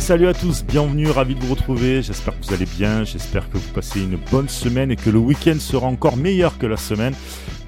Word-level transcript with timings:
Salut 0.00 0.28
à 0.28 0.34
tous, 0.34 0.64
bienvenue, 0.64 1.08
ravi 1.10 1.34
de 1.34 1.40
vous 1.44 1.54
retrouver. 1.54 2.02
J'espère 2.02 2.36
que 2.38 2.46
vous 2.46 2.54
allez 2.54 2.64
bien, 2.64 3.04
j'espère 3.04 3.48
que 3.50 3.58
vous 3.58 3.72
passez 3.72 4.00
une 4.00 4.18
bonne 4.32 4.48
semaine 4.48 4.90
et 4.90 4.96
que 4.96 5.10
le 5.10 5.18
week-end 5.18 5.56
sera 5.60 5.86
encore 5.86 6.16
meilleur 6.16 6.58
que 6.58 6.66
la 6.66 6.78
semaine. 6.78 7.14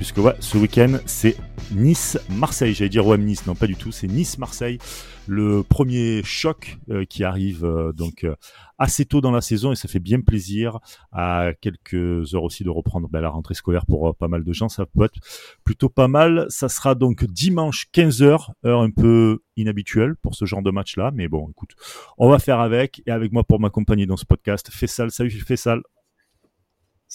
Puisque 0.02 0.18
ce 0.40 0.58
week-end 0.58 0.98
c'est 1.06 1.36
Nice-Marseille. 1.70 2.74
J'allais 2.74 2.88
dire 2.88 3.06
OM-Nice, 3.06 3.46
non 3.46 3.54
pas 3.54 3.68
du 3.68 3.76
tout, 3.76 3.92
c'est 3.92 4.08
Nice-Marseille. 4.08 4.78
Le 5.28 5.62
premier 5.62 6.24
choc 6.24 6.76
euh, 6.90 7.04
qui 7.04 7.22
arrive 7.22 7.64
euh, 7.64 7.92
donc 7.92 8.24
euh, 8.24 8.34
assez 8.78 9.04
tôt 9.04 9.20
dans 9.20 9.30
la 9.30 9.40
saison 9.40 9.70
et 9.70 9.76
ça 9.76 9.86
fait 9.86 10.00
bien 10.00 10.20
plaisir 10.20 10.80
à 11.12 11.52
quelques 11.60 12.34
heures 12.34 12.42
aussi 12.42 12.64
de 12.64 12.68
reprendre 12.68 13.08
ben, 13.08 13.20
la 13.20 13.28
rentrée 13.28 13.54
scolaire 13.54 13.86
pour 13.86 14.16
pas 14.16 14.26
mal 14.26 14.42
de 14.42 14.52
gens. 14.52 14.68
Ça 14.68 14.86
peut 14.86 15.04
être 15.04 15.20
plutôt 15.62 15.88
pas 15.88 16.08
mal. 16.08 16.46
Ça 16.48 16.68
sera 16.68 16.96
donc 16.96 17.24
dimanche 17.24 17.86
15h, 17.94 18.48
heure 18.66 18.80
un 18.80 18.90
peu 18.90 19.38
inhabituelle 19.56 20.16
pour 20.16 20.34
ce 20.34 20.46
genre 20.46 20.62
de 20.62 20.72
match-là. 20.72 21.12
Mais 21.14 21.28
bon, 21.28 21.48
écoute, 21.48 21.76
on 22.18 22.28
va 22.28 22.40
faire 22.40 22.58
avec. 22.58 23.02
Et 23.06 23.12
avec 23.12 23.30
moi 23.30 23.44
pour 23.44 23.60
m'accompagner 23.60 24.06
dans 24.06 24.16
ce 24.16 24.26
podcast, 24.26 24.68
Fessal. 24.68 25.12
Salut 25.12 25.30
Fessal. 25.30 25.80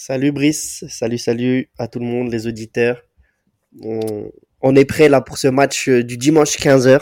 Salut 0.00 0.30
Brice, 0.30 0.84
salut 0.88 1.18
salut 1.18 1.70
à 1.76 1.88
tout 1.88 1.98
le 1.98 2.04
monde, 2.04 2.30
les 2.30 2.46
auditeurs. 2.46 3.02
On, 3.82 4.76
est 4.76 4.84
prêt 4.84 5.08
là 5.08 5.20
pour 5.20 5.38
ce 5.38 5.48
match 5.48 5.88
du 5.88 6.16
dimanche 6.16 6.56
15h. 6.56 7.00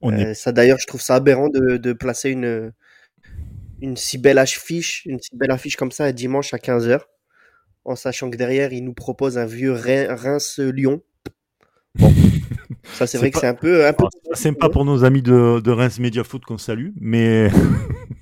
On 0.00 0.10
est... 0.16 0.32
Ça 0.32 0.52
d'ailleurs, 0.52 0.78
je 0.80 0.86
trouve 0.86 1.02
ça 1.02 1.16
aberrant 1.16 1.50
de, 1.50 1.76
de 1.76 1.92
placer 1.92 2.30
une, 2.30 2.72
une 3.82 3.94
si 3.98 4.16
belle 4.16 4.38
affiche, 4.38 5.04
une 5.04 5.20
si 5.20 5.36
belle 5.36 5.50
affiche 5.50 5.76
comme 5.76 5.92
ça 5.92 6.10
dimanche 6.12 6.54
à 6.54 6.56
15h, 6.56 7.00
en 7.84 7.94
sachant 7.94 8.30
que 8.30 8.38
derrière, 8.38 8.72
il 8.72 8.82
nous 8.82 8.94
propose 8.94 9.36
un 9.36 9.44
vieux 9.44 9.72
Reims-Lyon. 9.72 11.02
Bon, 11.96 12.14
ça 12.94 13.06
c'est 13.06 13.18
vrai 13.18 13.30
que 13.30 13.38
c'est 13.38 13.48
un 13.48 13.54
peu... 13.54 13.86
Un 13.86 13.92
peu... 13.92 14.06
C'est 14.32 14.44
sympa 14.44 14.70
pour 14.70 14.86
nos 14.86 15.04
amis 15.04 15.20
de, 15.20 15.60
de 15.60 15.70
Reims 15.70 15.98
Media 15.98 16.24
Foot 16.24 16.42
qu'on 16.42 16.56
salue, 16.56 16.92
mais... 16.98 17.50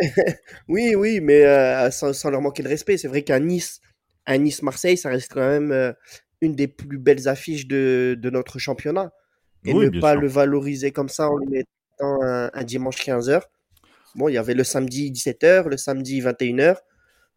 oui, 0.68 0.94
oui, 0.94 1.20
mais 1.20 1.44
euh, 1.44 1.90
sans, 1.90 2.12
sans, 2.12 2.30
leur 2.30 2.40
manquer 2.40 2.62
de 2.62 2.68
respect, 2.68 2.96
c'est 2.96 3.08
vrai 3.08 3.22
qu'à 3.22 3.38
Nice, 3.38 3.80
à 4.26 4.38
Nice-Marseille, 4.38 4.96
ça 4.96 5.10
reste 5.10 5.32
quand 5.32 5.46
même 5.46 5.72
euh, 5.72 5.92
une 6.40 6.54
des 6.54 6.68
plus 6.68 6.98
belles 6.98 7.28
affiches 7.28 7.66
de, 7.66 8.16
de 8.18 8.30
notre 8.30 8.58
championnat. 8.58 9.12
Et 9.66 9.74
ne 9.74 10.00
pas 10.00 10.14
le 10.14 10.26
valoriser 10.26 10.90
comme 10.90 11.10
ça 11.10 11.28
en 11.28 11.36
lui 11.36 11.46
mettant 11.48 12.22
un, 12.22 12.50
un 12.54 12.64
dimanche 12.64 12.96
15h, 13.04 13.42
Bon, 14.14 14.28
il 14.28 14.34
y 14.34 14.38
avait 14.38 14.54
le 14.54 14.64
samedi 14.64 15.10
17h, 15.12 15.68
le 15.68 15.76
samedi 15.76 16.20
21h, 16.20 16.76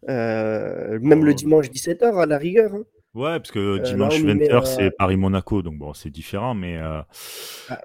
euh, 0.09 0.99
même 1.01 1.23
le 1.23 1.31
oh. 1.31 1.35
dimanche 1.35 1.67
17h 1.69 2.19
à 2.19 2.25
la 2.25 2.37
rigueur. 2.37 2.73
Hein. 2.73 2.83
Ouais, 3.13 3.37
parce 3.37 3.51
que 3.51 3.59
euh, 3.59 3.79
dimanche 3.79 4.19
20h, 4.19 4.51
euh, 4.51 4.61
c'est 4.63 4.89
Paris-Monaco, 4.89 5.61
donc 5.61 5.77
bon, 5.77 5.93
c'est 5.93 6.09
différent, 6.09 6.55
mais. 6.55 6.77
Ah, 6.79 7.05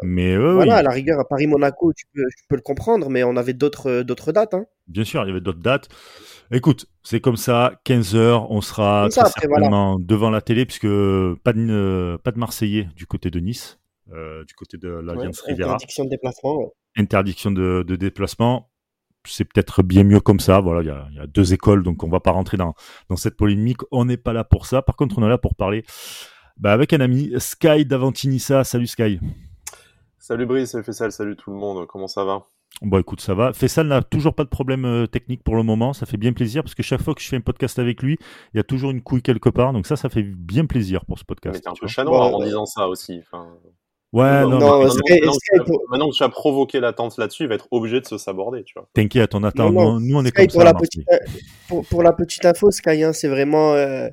mais 0.03 0.37
voilà, 0.37 0.77
à 0.77 0.83
la 0.83 0.91
rigueur, 0.91 1.21
à 1.21 1.29
Paris-Monaco, 1.29 1.93
tu 1.93 2.07
peux, 2.15 2.23
peux 2.49 2.57
le 2.57 2.63
comprendre, 2.63 3.11
mais 3.11 3.23
on 3.25 3.37
avait 3.37 3.53
d'autres 3.53 4.03
d'autres 4.03 4.33
dates. 4.33 4.55
Hein. 4.55 4.65
Bien 4.87 5.05
sûr, 5.05 5.23
il 5.25 5.29
y 5.29 5.31
avait 5.31 5.43
d'autres 5.43 5.61
dates. 5.61 5.89
Écoute, 6.51 6.87
c'est 7.03 7.21
comme 7.21 7.37
ça, 7.37 7.75
15h, 7.85 8.47
on 8.49 8.63
sera 8.63 9.09
très 9.11 9.21
certainement 9.21 9.99
devant 9.99 10.31
la 10.31 10.41
télé, 10.41 10.65
puisque 10.65 10.87
pas 10.87 11.53
de, 11.53 12.19
pas 12.25 12.31
de 12.31 12.39
Marseillais 12.39 12.89
du 12.97 13.07
côté 13.07 13.31
de 13.31 13.39
Nice, 13.39 13.79
du 14.07 14.55
côté 14.55 14.79
de 14.79 14.89
l'Alliance 14.89 15.43
ouais, 15.43 15.51
Riviera. 15.51 15.75
Interdiction 15.75 16.05
de 16.05 16.11
déplacement. 16.11 16.73
Interdiction 16.97 17.51
de, 17.51 17.85
de 17.87 17.97
déplacement 17.97 18.68
c'est 19.29 19.45
peut-être 19.45 19.83
bien 19.83 20.05
mieux 20.05 20.21
comme 20.21 20.41
ça. 20.41 20.61
Voilà, 20.61 20.83
il 20.83 21.17
y 21.17 21.21
a, 21.21 21.27
deux 21.27 21.53
écoles, 21.53 21.83
donc 21.83 22.03
on 22.03 22.09
va 22.09 22.21
pas 22.21 22.31
rentrer 22.31 22.57
dans, 22.57 22.75
dans 23.09 23.17
cette 23.17 23.37
polémique. 23.37 23.81
On 23.91 24.05
n'est 24.05 24.17
pas 24.17 24.33
là 24.33 24.45
pour 24.45 24.67
ça. 24.67 24.83
Par 24.83 24.97
contre, 24.97 25.19
on 25.19 25.27
est 25.27 25.29
là 25.29 25.39
pour 25.39 25.55
parler 25.55 25.85
bah, 26.57 26.73
avec 26.73 26.93
un 26.93 27.01
ami, 27.01 27.33
Sky 27.39 27.85
d'Avantinissa. 27.85 28.65
Salut 28.65 28.87
Sky. 28.87 29.21
Salut 30.19 30.47
Brice, 30.47 30.73
salut 30.73 30.85
Fessal, 30.85 31.13
salut 31.13 31.37
tout 31.37 31.51
le 31.51 31.57
monde. 31.57 31.87
Comment 31.87 32.09
ça 32.09 32.25
va? 32.25 32.43
Bon, 32.83 32.99
écoute, 32.99 33.21
ça 33.21 33.35
va. 33.35 33.53
Fessal 33.53 33.87
n'a 33.87 34.03
toujours 34.03 34.35
pas 34.35 34.45
de 34.45 34.49
problème 34.49 34.85
euh, 34.85 35.07
technique 35.07 35.43
pour 35.43 35.57
le 35.57 35.63
moment. 35.63 35.93
Ça 35.93 36.07
fait 36.07 36.17
bien 36.17 36.33
plaisir 36.33 36.63
parce 36.63 36.75
que 36.75 36.83
chaque 36.83 37.03
fois 37.03 37.15
que 37.15 37.23
je 37.23 37.29
fais 37.29 37.37
un 37.37 37.41
podcast 37.41 37.79
avec 37.79 38.03
lui, 38.03 38.19
il 38.53 38.59
y 38.59 38.61
a 38.61 38.63
toujours 38.63 38.91
une 38.91 39.03
couille 39.03 39.23
quelque 39.23 39.49
part. 39.49 39.73
Donc 39.73 39.87
ça, 39.87 39.97
ça 39.97 40.09
fait 40.09 40.23
bien 40.23 40.67
plaisir 40.67 41.05
pour 41.07 41.19
ce 41.19 41.25
podcast. 41.25 41.55
Mais 41.55 41.61
t'es 41.61 41.69
un 41.69 41.81
peu 41.81 41.87
chanois 41.87 42.27
en 42.27 42.43
disant 42.43 42.67
ça 42.67 42.89
aussi. 42.89 43.21
Enfin... 43.21 43.49
Ouais, 44.13 44.41
non, 44.43 44.59
non, 44.59 44.81
maintenant, 45.91 46.09
que 46.09 46.17
tu 46.17 46.25
as 46.25 46.29
provoqué 46.31 46.81
l'attente 46.81 47.19
là-dessus, 47.19 47.43
il 47.43 47.49
va 47.51 47.57
être 47.57 47.69
obligé 47.71 48.01
de 48.01 48.07
se 48.07 48.17
saborder, 48.17 48.65
tu 48.65 48.73
vois. 48.75 48.89
T'inquiète, 48.95 49.35
on 49.35 49.45
attend. 49.45 49.71
Nous, 49.71 50.17
on 50.17 50.25
est 50.25 50.31
comme 50.31 50.47
pour 50.47 50.63
ça. 50.63 50.65
La 50.65 50.75
petite, 50.75 51.07
pour, 51.69 51.85
pour, 51.87 52.03
la 52.03 52.13
petite 52.13 52.45
info, 52.47 52.71
Sky, 52.71 53.03
hein, 53.03 53.13
c'est 53.13 53.29
vraiment 53.29 53.75
euh, 53.75 54.09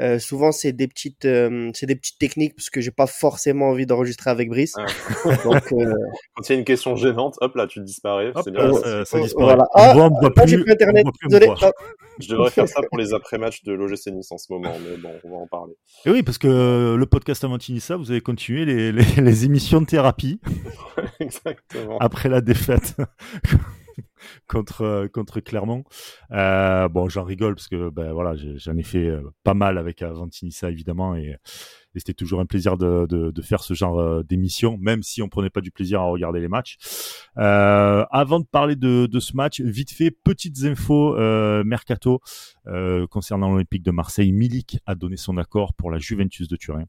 euh, 0.00 0.18
souvent, 0.18 0.52
c'est 0.52 0.72
des 0.72 0.88
petites, 0.88 1.24
euh, 1.24 1.70
c'est 1.74 1.86
des 1.86 1.96
petites 1.96 2.18
techniques 2.18 2.54
parce 2.54 2.70
que 2.70 2.80
j'ai 2.80 2.90
pas 2.90 3.06
forcément 3.06 3.70
envie 3.70 3.86
d'enregistrer 3.86 4.30
avec 4.30 4.48
Brice. 4.48 4.74
Ah. 4.76 4.86
Donc, 5.44 5.72
euh... 5.72 5.92
Quand 6.34 6.48
il 6.48 6.52
y 6.52 6.56
a 6.56 6.58
une 6.58 6.64
question 6.64 6.96
gênante, 6.96 7.36
hop 7.40 7.54
là, 7.56 7.66
tu 7.66 7.80
disparais. 7.80 8.32
C'est 8.44 8.52
bien. 8.52 8.72
Ça, 8.72 9.04
ça, 9.04 9.20
disparaît. 9.20 9.56
Voilà. 9.56 9.64
Ah, 9.74 9.94
on 9.96 10.08
voit 10.20 10.30
ah, 10.36 10.44
plus. 10.44 10.64
Internet. 10.70 11.06
Désolé. 11.28 11.48
Je 12.20 12.28
devrais 12.28 12.50
faire 12.50 12.68
ça 12.68 12.80
pour 12.88 12.98
les 12.98 13.14
après-matchs 13.14 13.62
de 13.62 13.72
l'OGC 13.72 14.08
Nice 14.08 14.32
en 14.32 14.38
ce 14.38 14.52
moment, 14.52 14.72
mais 14.84 14.96
bon, 14.96 15.10
on 15.24 15.30
va 15.30 15.36
en 15.36 15.46
parler. 15.46 15.74
Et 16.04 16.10
oui, 16.10 16.22
parce 16.22 16.38
que 16.38 16.96
le 16.98 17.06
podcast 17.06 17.44
ça 17.80 17.96
vous 17.96 18.10
avez 18.10 18.20
continué 18.20 18.64
les, 18.64 18.92
les, 18.92 19.04
les 19.22 19.44
émissions 19.44 19.80
de 19.80 19.86
thérapie. 19.86 20.40
Exactement. 21.20 21.98
Après 22.00 22.28
la 22.28 22.40
défaite 22.40 22.96
contre 24.48 24.82
euh, 24.82 25.08
contre 25.08 25.40
Clermont. 25.40 25.84
Euh, 26.32 26.88
bon, 26.88 27.08
j'en 27.08 27.22
rigole 27.22 27.54
parce 27.54 27.68
que 27.68 27.90
ben 27.90 28.12
voilà, 28.12 28.34
j'en 28.34 28.76
ai 28.76 28.82
fait 28.82 29.06
euh, 29.06 29.22
pas 29.44 29.54
mal 29.54 29.78
avec 29.78 30.02
Avantinissa 30.02 30.70
évidemment 30.70 31.14
et, 31.14 31.36
c'était 31.96 32.14
toujours 32.14 32.38
un 32.38 32.46
plaisir 32.46 32.78
de, 32.78 33.06
de, 33.08 33.42
faire 33.42 33.60
ce 33.60 33.74
genre 33.74 34.22
d'émission, 34.22 34.78
même 34.78 35.02
si 35.02 35.20
on 35.20 35.28
prenait 35.28 35.50
pas 35.50 35.60
du 35.60 35.72
plaisir 35.72 36.00
à 36.00 36.04
regarder 36.04 36.38
les 36.38 36.46
matchs. 36.46 36.76
Avant 37.34 38.38
de 38.38 38.44
parler 38.44 38.76
de, 38.76 39.06
de, 39.06 39.18
ce 39.18 39.34
match, 39.34 39.60
vite 39.60 39.90
fait, 39.90 40.12
petites 40.12 40.62
infos 40.62 41.16
mercato 41.64 42.20
concernant 43.10 43.50
l'Olympique 43.50 43.82
de 43.82 43.90
Marseille. 43.90 44.30
Milik 44.30 44.78
a 44.86 44.94
donné 44.94 45.16
son 45.16 45.38
accord 45.38 45.74
pour 45.74 45.90
la 45.90 45.98
Juventus 45.98 46.46
de 46.46 46.54
Turin. 46.54 46.84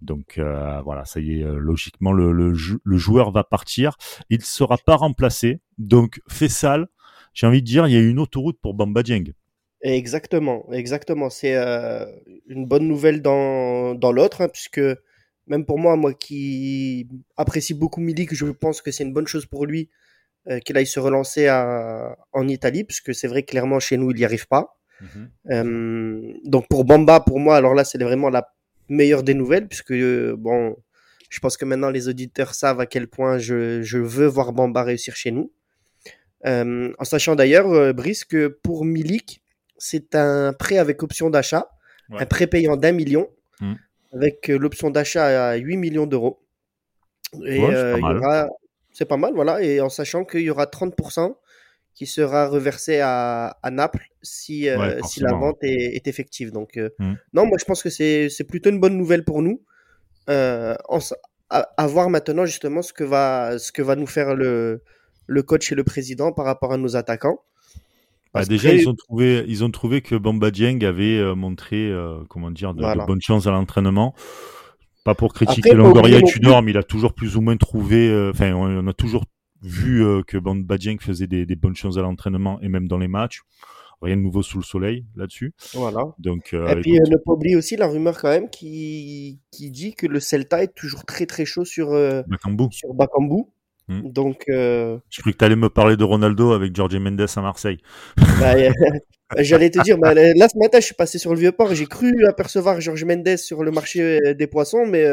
Donc 0.00 0.38
euh, 0.38 0.80
voilà, 0.82 1.04
ça 1.04 1.20
y 1.20 1.40
est, 1.40 1.44
euh, 1.44 1.56
logiquement 1.58 2.12
le, 2.12 2.32
le, 2.32 2.52
le, 2.82 2.96
joueur 2.98 3.30
va 3.30 3.44
partir. 3.44 3.96
Il 4.30 4.38
ne 4.38 4.44
sera 4.44 4.76
pas 4.78 4.96
remplacé. 4.96 5.60
Donc 5.78 6.20
Fessal, 6.28 6.86
j'ai 7.32 7.46
envie 7.46 7.62
de 7.62 7.66
dire, 7.66 7.86
il 7.86 7.94
y 7.94 7.96
a 7.96 8.00
une 8.00 8.18
autoroute 8.18 8.58
pour 8.60 8.74
Bamba 8.74 9.02
Dieng. 9.02 9.32
Exactement, 9.82 10.66
exactement. 10.72 11.30
C'est 11.30 11.54
euh, 11.54 12.06
une 12.46 12.66
bonne 12.66 12.88
nouvelle 12.88 13.22
dans, 13.22 13.94
dans 13.94 14.12
l'autre, 14.12 14.40
hein, 14.42 14.48
puisque 14.48 14.80
même 15.46 15.64
pour 15.64 15.78
moi, 15.78 15.96
moi 15.96 16.12
qui 16.14 17.08
apprécie 17.36 17.74
beaucoup 17.74 18.00
Milik, 18.00 18.34
je 18.34 18.46
pense 18.46 18.82
que 18.82 18.90
c'est 18.90 19.04
une 19.04 19.12
bonne 19.12 19.26
chose 19.26 19.46
pour 19.46 19.66
lui 19.66 19.90
euh, 20.48 20.60
qu'il 20.60 20.76
aille 20.76 20.86
se 20.86 21.00
relancer 21.00 21.46
à, 21.46 22.16
en 22.32 22.48
Italie, 22.48 22.84
puisque 22.84 23.14
c'est 23.14 23.28
vrai 23.28 23.42
clairement 23.42 23.78
chez 23.78 23.96
nous 23.96 24.10
il 24.10 24.16
n'y 24.16 24.24
arrive 24.24 24.48
pas. 24.48 24.78
Euh, 25.50 26.32
donc 26.44 26.68
pour 26.68 26.84
Bamba, 26.84 27.20
pour 27.20 27.38
moi, 27.38 27.56
alors 27.56 27.74
là 27.74 27.84
c'est 27.84 28.02
vraiment 28.02 28.30
la 28.30 28.48
meilleure 28.88 29.22
des 29.22 29.34
nouvelles, 29.34 29.68
puisque 29.68 29.92
bon, 29.92 30.76
je 31.30 31.40
pense 31.40 31.56
que 31.56 31.64
maintenant 31.64 31.90
les 31.90 32.08
auditeurs 32.08 32.54
savent 32.54 32.80
à 32.80 32.86
quel 32.86 33.08
point 33.08 33.38
je, 33.38 33.82
je 33.82 33.98
veux 33.98 34.26
voir 34.26 34.52
Bamba 34.52 34.82
réussir 34.82 35.16
chez 35.16 35.30
nous. 35.30 35.50
Euh, 36.46 36.92
en 36.98 37.04
sachant 37.04 37.34
d'ailleurs, 37.34 37.68
euh, 37.68 37.92
Brice, 37.92 38.24
que 38.24 38.46
pour 38.48 38.84
Milik, 38.84 39.42
c'est 39.78 40.14
un 40.14 40.52
prêt 40.52 40.78
avec 40.78 41.02
option 41.02 41.30
d'achat, 41.30 41.70
ouais. 42.10 42.20
un 42.20 42.26
prêt 42.26 42.46
payant 42.46 42.76
d'un 42.76 42.92
million, 42.92 43.28
mm. 43.60 43.74
avec 44.14 44.50
euh, 44.50 44.58
l'option 44.58 44.90
d'achat 44.90 45.50
à 45.50 45.56
8 45.56 45.76
millions 45.76 46.06
d'euros. 46.06 46.40
Et 47.44 47.58
ouais, 47.58 47.74
c'est 47.74 48.00
pas, 48.00 48.14
aura... 48.14 48.46
pas, 49.08 49.16
mal, 49.16 49.34
voilà. 49.34 49.62
Et 49.62 49.80
en 49.80 49.88
sachant 49.88 50.24
qu'il 50.24 50.42
y 50.42 50.50
aura 50.50 50.66
30% 50.66 51.34
qui 51.96 52.06
sera 52.06 52.46
reversé 52.46 53.00
à, 53.00 53.56
à 53.62 53.70
Naples 53.70 54.06
si, 54.22 54.68
euh, 54.68 54.78
ouais, 54.78 54.98
si 55.04 55.20
la 55.20 55.32
vente 55.32 55.56
est, 55.62 55.96
est 55.96 56.06
effective. 56.06 56.52
Donc, 56.52 56.76
euh, 56.76 56.90
mm. 56.98 57.14
non, 57.32 57.46
moi 57.46 57.56
je 57.58 57.64
pense 57.64 57.82
que 57.82 57.88
c'est 57.90 58.46
plutôt 58.46 58.70
une 58.70 58.78
bonne 58.78 58.96
nouvelle 58.96 59.24
pour 59.24 59.42
nous. 59.42 59.62
Euh, 60.28 60.76
en, 60.88 60.98
à, 61.48 61.60
à, 61.76 61.86
voir 61.86 62.10
maintenant 62.10 62.44
justement 62.44 62.82
ce 62.82 62.92
que 62.92 63.04
va, 63.04 63.58
ce 63.58 63.72
que 63.72 63.80
va 63.80 63.96
nous 63.96 64.06
faire 64.06 64.34
le, 64.34 64.82
le 65.26 65.42
coach 65.42 65.72
et 65.72 65.74
le 65.74 65.84
président 65.84 66.32
par 66.32 66.44
rapport 66.44 66.72
à 66.72 66.76
nos 66.76 66.96
attaquants. 66.96 67.38
Bah 68.34 68.44
déjà, 68.44 68.74
ils 68.74 68.86
ont 68.88 68.94
trouvé, 68.94 69.44
ils 69.48 69.64
ont 69.64 69.70
trouvé 69.70 70.02
que 70.02 70.14
Bamba 70.14 70.50
Dieng 70.50 70.84
avait 70.84 71.18
euh, 71.18 71.34
montré, 71.34 71.90
euh, 71.90 72.18
comment 72.28 72.50
dire, 72.50 72.74
de, 72.74 72.82
voilà. 72.82 73.02
de 73.02 73.06
bonnes 73.06 73.22
chances 73.22 73.46
à 73.46 73.50
l'entraînement. 73.50 74.14
Pas 75.04 75.14
pour 75.14 75.32
critiquer 75.32 75.70
Après, 75.70 75.82
Longoria 75.82 76.18
et 76.18 76.22
Tudor, 76.22 76.60
mais 76.60 76.72
il 76.72 76.76
a 76.76 76.82
toujours 76.82 77.14
plus 77.14 77.36
ou 77.36 77.40
moins 77.40 77.56
trouvé. 77.56 78.10
euh, 78.10 78.32
Enfin, 78.34 78.52
on, 78.52 78.84
on, 78.84 78.86
a 78.88 78.92
toujours 78.92 79.24
vu 79.62 80.04
euh, 80.04 80.22
que 80.22 80.38
Bamba 80.38 80.78
Dieng 80.78 80.98
faisait 81.00 81.26
des, 81.26 81.46
des, 81.46 81.56
bonnes 81.56 81.76
choses 81.76 81.98
à 81.98 82.02
l'entraînement 82.02 82.60
et 82.60 82.68
même 82.68 82.88
dans 82.88 82.98
les 82.98 83.08
matchs. 83.08 83.42
Rien 84.02 84.16
de 84.16 84.22
nouveau 84.22 84.42
sous 84.42 84.58
le 84.58 84.64
soleil 84.64 85.06
là-dessus. 85.16 85.54
Voilà. 85.72 86.14
Donc, 86.18 86.52
et 86.52 86.80
puis, 86.82 86.96
écoute... 86.96 87.10
ne 87.10 87.16
pas 87.16 87.32
oublier 87.32 87.56
aussi 87.56 87.76
la 87.76 87.86
rumeur 87.86 88.20
quand 88.20 88.28
même 88.28 88.50
qui, 88.50 89.40
qui 89.50 89.70
dit 89.70 89.94
que 89.94 90.06
le 90.06 90.20
Celta 90.20 90.62
est 90.62 90.74
toujours 90.74 91.06
très 91.06 91.24
très 91.24 91.46
chaud 91.46 91.64
sur 91.64 91.92
Bakambu. 92.26 92.64
Sur 92.72 92.92
Bakambu. 92.92 93.44
Mmh. 93.88 94.10
Donc, 94.10 94.44
euh... 94.48 94.98
je 95.10 95.20
crois 95.20 95.32
que 95.32 95.38
tu 95.38 95.44
allais 95.44 95.56
me 95.56 95.70
parler 95.70 95.96
de 95.96 96.04
Ronaldo 96.04 96.52
avec 96.52 96.74
Jorge 96.74 96.96
Mendes 96.96 97.24
à 97.34 97.40
Marseille. 97.40 97.78
Bah, 98.16 98.54
J'allais 99.38 99.70
te 99.70 99.80
dire, 99.82 99.98
bah, 99.98 100.14
là 100.14 100.48
ce 100.48 100.58
matin, 100.58 100.78
je 100.78 100.86
suis 100.86 100.94
passé 100.94 101.18
sur 101.18 101.32
le 101.32 101.40
vieux 101.40 101.52
port, 101.52 101.74
j'ai 101.74 101.86
cru 101.86 102.26
apercevoir 102.26 102.80
Jorge 102.80 103.04
Mendes 103.04 103.36
sur 103.36 103.64
le 103.64 103.70
marché 103.70 104.20
des 104.34 104.46
poissons, 104.46 104.86
mais 104.86 105.04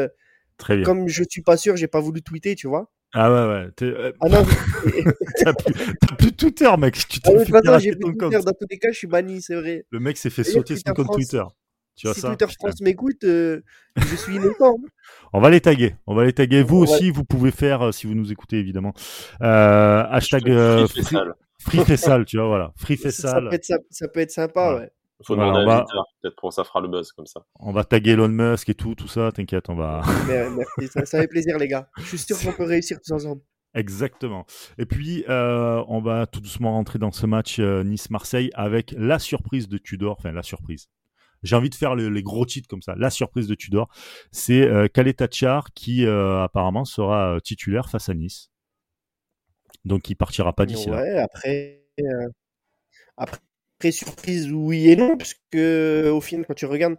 Très 0.56 0.76
bien. 0.76 0.84
comme 0.84 1.08
je 1.08 1.24
suis 1.28 1.42
pas 1.42 1.56
sûr, 1.56 1.76
j'ai 1.76 1.88
pas 1.88 2.00
voulu 2.00 2.22
tweeter, 2.22 2.54
tu 2.54 2.68
vois. 2.68 2.90
Ah 3.16 3.32
ouais, 3.32 3.54
ouais. 3.54 3.70
Euh, 3.82 4.12
ah 4.20 4.28
non, 4.28 4.44
t'as 5.38 5.54
plus, 5.54 6.16
plus, 6.18 6.32
Twitter, 6.32 6.70
mec. 6.76 6.94
Tu 7.08 7.20
t'es 7.20 7.30
ah, 7.32 7.44
fait 7.44 7.80
j'ai 7.80 7.92
plus 7.92 8.16
Twitter. 8.16 8.38
Dans 8.44 8.52
tous 8.52 8.66
les 8.68 8.78
cas, 8.78 8.88
je 8.90 8.98
suis 8.98 9.06
banni, 9.06 9.40
c'est 9.40 9.54
vrai. 9.54 9.86
Le 9.90 10.00
mec 10.00 10.16
s'est 10.16 10.30
fait 10.30 10.42
sauter 10.42 10.74
son 10.76 10.92
compte 10.92 11.12
Twitter. 11.12 11.44
Tu 11.96 12.08
vois 12.08 12.14
si 12.14 12.22
Twitter 12.22 12.46
France 12.58 12.80
m'écoute, 12.80 13.22
euh, 13.22 13.60
je 13.96 14.16
suis 14.16 14.34
innocent. 14.34 14.78
On 15.32 15.40
va 15.40 15.50
les 15.50 15.60
taguer. 15.60 15.94
On 16.08 16.14
va 16.14 16.24
les 16.24 16.32
taguer. 16.32 16.64
Vous 16.64 16.78
aussi, 16.78 17.12
vous 17.12 17.24
pouvez 17.24 17.52
faire, 17.52 17.82
euh, 17.82 17.92
si 17.92 18.08
vous 18.08 18.14
nous 18.14 18.32
écoutez 18.32 18.58
évidemment, 18.58 18.94
euh, 19.42 20.04
hashtag 20.10 20.50
euh, 20.50 20.88
free, 21.60 21.84
Fessal, 21.84 22.24
tu 22.24 22.36
vois, 22.36 22.48
voilà. 22.48 22.72
Free 22.76 22.96
Fessal. 22.96 23.48
Ça, 23.90 24.08
peut 24.08 24.20
être, 24.20 24.32
sympa, 24.32 24.74
ouais. 24.74 24.90
Faut 25.22 25.36
demander 25.36 25.70
à 25.70 25.84
peut-être 26.20 26.36
pour 26.36 26.52
ça 26.52 26.64
fera 26.64 26.80
le 26.80 26.88
buzz 26.88 27.12
comme 27.12 27.26
ça. 27.26 27.46
On 27.60 27.72
va 27.72 27.84
taguer 27.84 28.12
Elon 28.12 28.28
Musk 28.28 28.68
et 28.68 28.74
tout, 28.74 28.94
tout 28.94 29.08
ça, 29.08 29.30
t'inquiète, 29.32 29.68
on 29.68 29.76
va. 29.76 30.02
Merci, 30.26 30.88
ça, 30.88 31.06
ça, 31.06 31.20
fait 31.20 31.28
plaisir 31.28 31.56
les 31.58 31.68
gars. 31.68 31.88
Je 31.98 32.04
suis 32.04 32.18
sûr 32.18 32.36
qu'on 32.40 32.52
peut 32.52 32.68
réussir 32.68 32.98
tous 33.00 33.12
ensemble. 33.12 33.40
Exactement. 33.74 34.46
Et 34.78 34.86
puis, 34.86 35.24
euh, 35.28 35.82
on 35.88 36.00
va 36.00 36.26
tout 36.26 36.40
doucement 36.40 36.72
rentrer 36.72 36.98
dans 36.98 37.12
ce 37.12 37.26
match 37.26 37.58
euh, 37.58 37.82
Nice-Marseille 37.82 38.50
avec 38.54 38.94
la 38.96 39.18
surprise 39.18 39.68
de 39.68 39.78
Tudor, 39.78 40.16
enfin 40.18 40.32
la 40.32 40.42
surprise. 40.42 40.88
J'ai 41.42 41.56
envie 41.56 41.70
de 41.70 41.74
faire 41.74 41.94
les 41.94 42.22
gros 42.22 42.46
titres 42.46 42.68
comme 42.68 42.80
ça. 42.80 42.94
La 42.96 43.10
surprise 43.10 43.46
de 43.46 43.54
Tudor, 43.54 43.88
c'est 44.30 44.62
euh, 44.62 44.88
Tachar 44.88 45.72
qui 45.74 46.06
euh, 46.06 46.42
apparemment 46.42 46.86
sera 46.86 47.38
titulaire 47.42 47.90
face 47.90 48.08
à 48.08 48.14
Nice. 48.14 48.50
Donc, 49.84 50.08
il 50.08 50.14
partira 50.14 50.54
pas 50.54 50.64
d'ici 50.64 50.88
ouais, 50.88 51.18
Après, 51.18 51.84
après, 53.18 53.38
surprise, 53.90 54.50
oui 54.50 54.90
et 54.90 54.96
non, 54.96 55.16
parce 55.16 55.34
que 55.50 56.10
au 56.10 56.20
final, 56.20 56.46
quand 56.46 56.54
tu 56.54 56.66
regardes, 56.66 56.96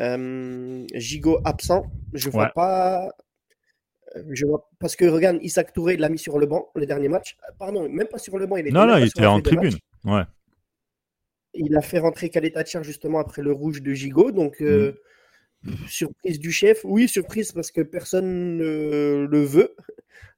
euh, 0.00 0.86
Gigot 0.94 1.40
absent, 1.44 1.84
je 2.12 2.30
vois 2.30 2.48
pas. 2.48 3.10
Euh, 4.16 4.22
je 4.30 4.46
vois, 4.46 4.68
parce 4.78 4.96
que 4.96 5.04
regarde, 5.04 5.38
Isaac 5.42 5.72
Touré 5.72 5.96
l'a 5.96 6.08
mis 6.08 6.18
sur 6.18 6.38
le 6.38 6.46
banc 6.46 6.70
le 6.74 6.86
dernier 6.86 7.08
match. 7.08 7.36
Euh, 7.48 7.52
pardon, 7.58 7.88
même 7.88 8.08
pas 8.08 8.18
sur 8.18 8.38
le 8.38 8.46
banc, 8.46 8.56
il 8.56 8.66
était, 8.66 8.72
non, 8.72 8.86
non, 8.86 8.96
il 8.96 9.06
était 9.06 9.26
en 9.26 9.40
tribune. 9.40 9.76
Ouais. 10.04 10.22
Il 11.54 11.76
a 11.76 11.82
fait 11.82 11.98
rentrer 11.98 12.30
Kaletacher 12.30 12.82
justement 12.82 13.18
après 13.18 13.42
le 13.42 13.52
rouge 13.52 13.82
de 13.82 13.92
Gigot, 13.92 14.32
donc 14.32 14.60
mm. 14.60 14.92
surprise 15.86 16.38
du 16.38 16.50
chef. 16.50 16.80
Oui, 16.84 17.08
surprise 17.08 17.52
parce 17.52 17.70
que 17.70 17.82
personne 17.82 18.56
ne 18.56 19.26
le 19.30 19.42
veut. 19.42 19.74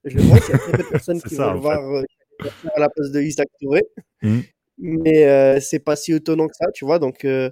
Je 0.05 0.19
pense 0.19 0.41
qu'il 0.41 0.53
y 0.53 0.57
a 0.57 0.59
très 0.59 0.73
peu 0.73 0.83
de 0.83 0.89
personnes 0.91 1.23
qui 1.23 1.37
vont 1.37 1.55
voir 1.61 2.03
à 2.75 2.81
la 2.81 2.89
place 2.89 3.11
de 3.13 3.21
Isaac 3.21 3.49
Touré. 3.61 3.83
Mm 4.23 4.41
mais 4.79 5.25
euh, 5.27 5.61
c'est 5.61 5.79
pas 5.79 5.97
si 5.97 6.13
étonnant 6.13 6.49
que 6.49 6.57
ça, 6.57 6.71
tu 6.73 6.85
vois. 6.85 6.99
Donc, 6.99 7.25
euh, 7.25 7.51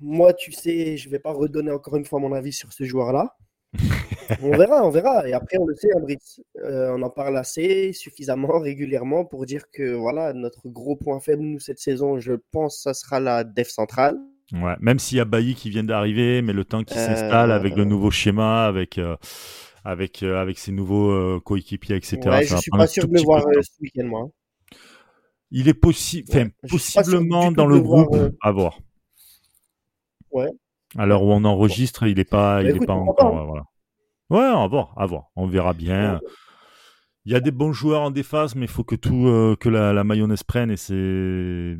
moi, 0.00 0.32
tu 0.32 0.52
sais, 0.52 0.96
je 0.96 1.08
vais 1.08 1.18
pas 1.18 1.32
redonner 1.32 1.70
encore 1.70 1.96
une 1.96 2.04
fois 2.04 2.18
mon 2.18 2.32
avis 2.32 2.52
sur 2.52 2.72
ce 2.72 2.84
joueur-là. 2.84 3.36
on 4.42 4.56
verra, 4.56 4.86
on 4.86 4.90
verra. 4.90 5.28
Et 5.28 5.32
après, 5.32 5.58
on 5.58 5.66
le 5.66 5.74
sait, 5.74 5.88
hein, 5.94 6.04
euh, 6.64 6.94
on 6.96 7.02
en 7.02 7.10
parle 7.10 7.36
assez, 7.36 7.92
suffisamment, 7.92 8.58
régulièrement 8.60 9.24
pour 9.24 9.46
dire 9.46 9.64
que 9.72 9.92
voilà, 9.92 10.32
notre 10.32 10.68
gros 10.68 10.96
point 10.96 11.20
faible, 11.20 11.42
nous, 11.42 11.60
cette 11.60 11.78
saison, 11.78 12.18
je 12.18 12.32
pense, 12.50 12.82
ça 12.82 12.94
sera 12.94 13.20
la 13.20 13.44
def 13.44 13.68
centrale. 13.68 14.18
Ouais, 14.52 14.74
même 14.80 14.98
s'il 14.98 15.16
y 15.16 15.20
a 15.20 15.24
Bailly 15.24 15.54
qui 15.54 15.70
vient 15.70 15.84
d'arriver, 15.84 16.42
mais 16.42 16.52
le 16.52 16.64
temps 16.64 16.84
qui 16.84 16.94
s'installe 16.94 17.52
avec 17.52 17.74
le 17.74 17.84
nouveau 17.84 18.10
schéma, 18.10 18.66
avec, 18.66 19.00
avec, 19.82 20.22
avec 20.22 20.58
ses 20.58 20.72
nouveaux 20.72 21.40
coéquipiers, 21.40 21.96
etc. 21.96 22.18
Ouais, 22.26 22.44
je 22.44 22.56
suis 22.56 22.70
pas 22.70 22.86
sûr 22.86 23.08
de 23.08 23.14
le 23.14 23.22
voir 23.22 23.42
ce 23.42 23.80
week-end, 23.80 24.04
moi. 24.04 24.28
Il 25.54 25.68
est 25.68 25.74
possible, 25.74 26.26
enfin, 26.30 26.48
possiblement 26.68 27.52
dans 27.52 27.66
le 27.66 27.78
groupe 27.78 28.14
euh, 28.14 28.30
à 28.40 28.50
voir. 28.52 28.80
Ouais. 30.30 30.48
À 30.96 31.04
l'heure 31.06 31.22
où 31.22 31.30
on 31.30 31.44
enregistre, 31.44 32.06
il 32.06 32.16
n'est 32.16 32.24
pas, 32.24 32.62
il 32.62 32.70
est 32.70 32.86
pas 32.86 32.94
encore. 32.94 33.46
Voilà. 33.46 33.64
Ouais, 34.30 34.62
à 34.62 34.66
voir, 34.66 34.94
à 34.96 35.04
voir. 35.04 35.26
On 35.36 35.46
verra 35.46 35.74
bien. 35.74 36.20
Il 37.26 37.32
y 37.32 37.34
a 37.34 37.40
des 37.40 37.50
bons 37.50 37.72
joueurs 37.72 38.00
en 38.00 38.10
défense, 38.10 38.54
mais 38.54 38.64
il 38.64 38.70
faut 38.70 38.82
que 38.82 38.96
tout, 38.96 39.26
euh, 39.28 39.54
que 39.54 39.68
la, 39.68 39.92
la, 39.92 40.04
mayonnaise 40.04 40.42
prenne 40.42 40.70
et 40.70 40.76
c'est, 40.76 41.76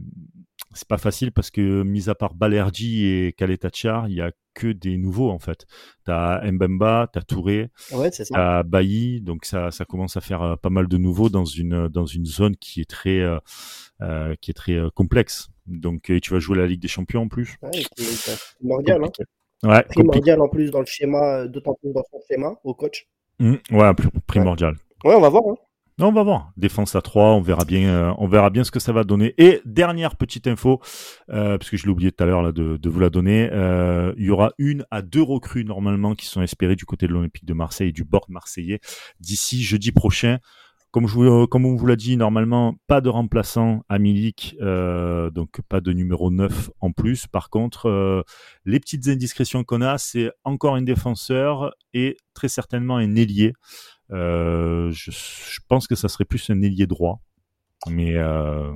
c'est 0.75 0.89
pas 0.89 0.99
facile 0.99 1.33
parce 1.33 1.51
que, 1.51 1.83
mis 1.83 2.09
à 2.09 2.15
part 2.15 2.35
Balerdi 2.35 3.07
et 3.07 3.33
Kaletachar, 3.33 4.09
il 4.09 4.15
y 4.15 4.21
a 4.21 4.33
que 4.55 4.69
des 4.69 4.99
nouveaux 4.99 5.31
en 5.31 5.39
fait. 5.39 5.67
T'as 6.05 6.41
Mbemba, 6.51 7.09
t'as 7.13 7.23
Touré, 7.23 7.71
ouais, 7.93 8.11
t'as 8.11 8.63
Bailly, 8.63 9.21
donc 9.21 9.45
ça, 9.45 9.71
ça 9.71 9.85
commence 9.85 10.17
à 10.17 10.21
faire 10.21 10.43
euh, 10.43 10.57
pas 10.57 10.71
mal 10.71 10.89
de 10.89 10.99
nouveaux 10.99 11.29
dans 11.29 11.45
une 11.45 11.89
dans 11.89 12.07
une 12.07 12.27
zone 12.27 12.57
qui 12.57 12.81
est 12.81 12.91
très 12.91 13.21
euh, 13.21 13.39
euh 14.03 14.35
qui 14.41 14.51
est 14.51 14.55
très 14.55 14.75
euh, 14.75 14.91
complexe. 14.91 15.49
Donc 15.67 16.13
tu 16.21 16.33
vas 16.33 16.39
jouer 16.39 16.59
la 16.59 16.67
Ligue 16.67 16.81
des 16.81 16.89
Champions 16.89 17.23
en 17.23 17.29
plus. 17.29 17.57
Ouais, 17.63 17.71
c'est 17.97 18.39
primordial. 18.59 19.05
Hein. 19.05 19.25
Ouais, 19.65 19.83
primordial 19.85 20.41
en 20.41 20.49
plus 20.49 20.71
dans 20.71 20.81
le 20.81 20.87
schéma, 20.87 21.47
d'autant 21.47 21.75
plus 21.75 21.93
dans 21.93 22.03
son 22.11 22.19
schéma 22.29 22.55
au 22.65 22.75
coach. 22.75 23.07
Mmh, 23.39 23.55
ouais, 23.71 23.91
primordial. 24.27 24.77
Ouais, 25.05 25.15
on 25.15 25.21
va 25.21 25.29
voir. 25.29 25.45
Hein 25.49 25.57
on 26.01 26.13
va 26.13 26.23
voir. 26.23 26.53
Défense 26.57 26.97
à 26.97 27.03
3, 27.03 27.35
on 27.35 27.41
verra 27.41 27.65
bien, 27.65 27.89
euh, 27.89 28.15
on 28.19 28.27
verra 28.27 28.51
bien 28.51 28.65
ce 28.65 28.71
que 28.71 28.81
ça 28.81 28.93
va 28.93 29.05
donner. 29.05 29.35
Et 29.39 29.61
dernière 29.65 30.17
petite 30.17 30.47
info, 30.47 30.81
euh, 31.31 31.59
parce 31.59 31.71
que 31.71 31.77
je 31.77 31.85
l'ai 31.85 31.91
oublié 31.91 32.13
tout 32.13 32.23
à 32.23 32.27
l'heure 32.27 32.53
de, 32.53 32.89
vous 32.89 33.01
la 33.01 33.11
donner, 33.11 33.49
euh, 33.53 34.13
il 34.17 34.25
y 34.25 34.31
aura 34.31 34.53
une 34.59 34.85
à 34.91 35.03
deux 35.03 35.23
recrues 35.23 35.65
normalement 35.65 36.15
qui 36.15 36.27
sont 36.27 36.43
espérées 36.43 36.77
du 36.77 36.85
côté 36.85 37.07
de 37.07 37.13
l'Olympique 37.13 37.45
de 37.45 37.55
Marseille 37.55 37.91
et 37.91 37.93
du 37.93 38.05
bord 38.05 38.27
marseillais 38.29 38.81
d'ici 39.21 39.63
jeudi 39.63 39.93
prochain. 39.93 40.39
Comme, 40.91 41.09
je 41.09 41.47
comme 41.47 41.65
on 41.65 41.75
vous 41.75 41.87
l'a 41.87 41.97
dit, 41.97 42.19
normalement, 42.19 42.75
pas 42.87 43.01
de 43.01 43.09
remplaçant 43.09 43.83
à 43.89 43.99
Milik, 43.99 44.57
donc 44.61 45.63
pas 45.67 45.81
de 45.81 45.91
numéro 45.91 46.31
9 46.31 46.69
en 46.81 46.93
plus. 46.93 47.27
Par 47.27 47.49
contre, 47.49 48.25
les 48.67 48.79
petites 48.79 49.09
indiscrétions 49.09 49.65
qu'on 49.65 49.81
a, 49.81 49.97
c'est 49.97 50.31
encore 50.45 50.75
un 50.75 50.83
défenseur 50.83 51.73
et 51.95 52.19
très 52.35 52.49
certainement 52.49 52.99
un 52.99 53.15
ailier. 53.17 53.55
Euh, 54.11 54.91
je, 54.91 55.61
pense 55.69 55.87
que 55.87 55.95
ça 55.95 56.09
serait 56.09 56.25
plus 56.25 56.51
un 56.51 56.61
ailier 56.61 56.87
droit. 56.87 57.21
Mais 57.89 58.17
euh, 58.17 58.71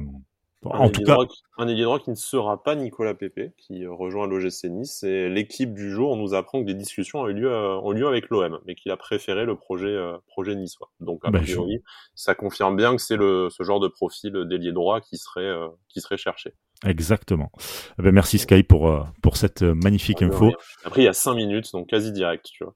en 0.64 0.90
tout 0.90 1.02
cas. 1.02 1.16
un 1.58 1.68
ailier 1.68 1.84
droit 1.84 2.00
qui 2.00 2.10
ne 2.10 2.16
sera 2.16 2.62
pas 2.62 2.74
Nicolas 2.74 3.14
Pepe, 3.14 3.54
qui 3.56 3.86
rejoint 3.86 4.26
l'OGC 4.26 4.64
Nice. 4.64 5.02
Et 5.02 5.28
l'équipe 5.28 5.74
du 5.74 5.90
jour, 5.90 6.16
nous 6.16 6.34
apprend 6.34 6.60
que 6.60 6.66
des 6.66 6.74
discussions 6.74 7.20
ont 7.20 7.28
eu 7.28 7.34
lieu, 7.34 7.52
euh, 7.52 7.78
ont 7.80 7.92
lieu 7.92 8.06
avec 8.06 8.28
l'OM, 8.30 8.58
mais 8.66 8.74
qu'il 8.74 8.90
a 8.90 8.96
préféré 8.96 9.44
le 9.44 9.56
projet, 9.56 9.96
projet 10.26 10.56
niçois. 10.56 10.90
Donc, 11.00 11.20
a 11.24 11.30
ben, 11.30 11.42
priori, 11.42 11.82
ça 12.14 12.34
confirme 12.34 12.76
bien 12.76 12.96
que 12.96 13.02
c'est 13.02 13.16
ce 13.16 13.62
genre 13.62 13.80
de 13.80 13.88
profil 13.88 14.32
d'ailier 14.32 14.72
droit 14.72 15.00
qui 15.00 15.18
serait, 15.18 15.54
qui 15.88 16.00
serait 16.00 16.18
cherché. 16.18 16.54
Exactement. 16.84 17.50
Eh 17.98 18.02
ben, 18.02 18.12
merci 18.12 18.38
Sky 18.38 18.62
pour, 18.62 19.06
pour 19.22 19.36
cette 19.36 19.62
magnifique 19.62 20.22
info. 20.22 20.52
Après, 20.84 21.02
il 21.02 21.04
y 21.04 21.08
a 21.08 21.12
5 21.12 21.34
minutes, 21.34 21.72
donc 21.72 21.88
quasi 21.88 22.12
direct, 22.12 22.46
tu 22.46 22.64
vois. 22.64 22.74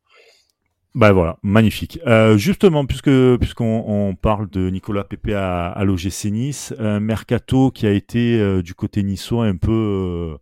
Bah 0.95 1.13
voilà, 1.13 1.39
magnifique. 1.43 2.01
Euh, 2.07 2.37
justement, 2.37 2.85
puisque 2.85 3.11
puisqu'on 3.39 3.85
on 3.87 4.15
parle 4.17 4.51
de 4.51 4.71
Nicolas 4.71 5.05
Pepe 5.05 5.31
à, 5.35 5.69
à 5.69 5.85
l'OGC 5.85 6.25
Nice, 6.27 6.75
un 6.81 6.99
mercato 6.99 7.71
qui 7.71 7.87
a 7.87 7.93
été 7.93 8.41
euh, 8.41 8.61
du 8.61 8.75
côté 8.75 9.05
niçois 9.05 9.45
un 9.45 9.57
peu 9.57 9.71
euh, 9.71 10.37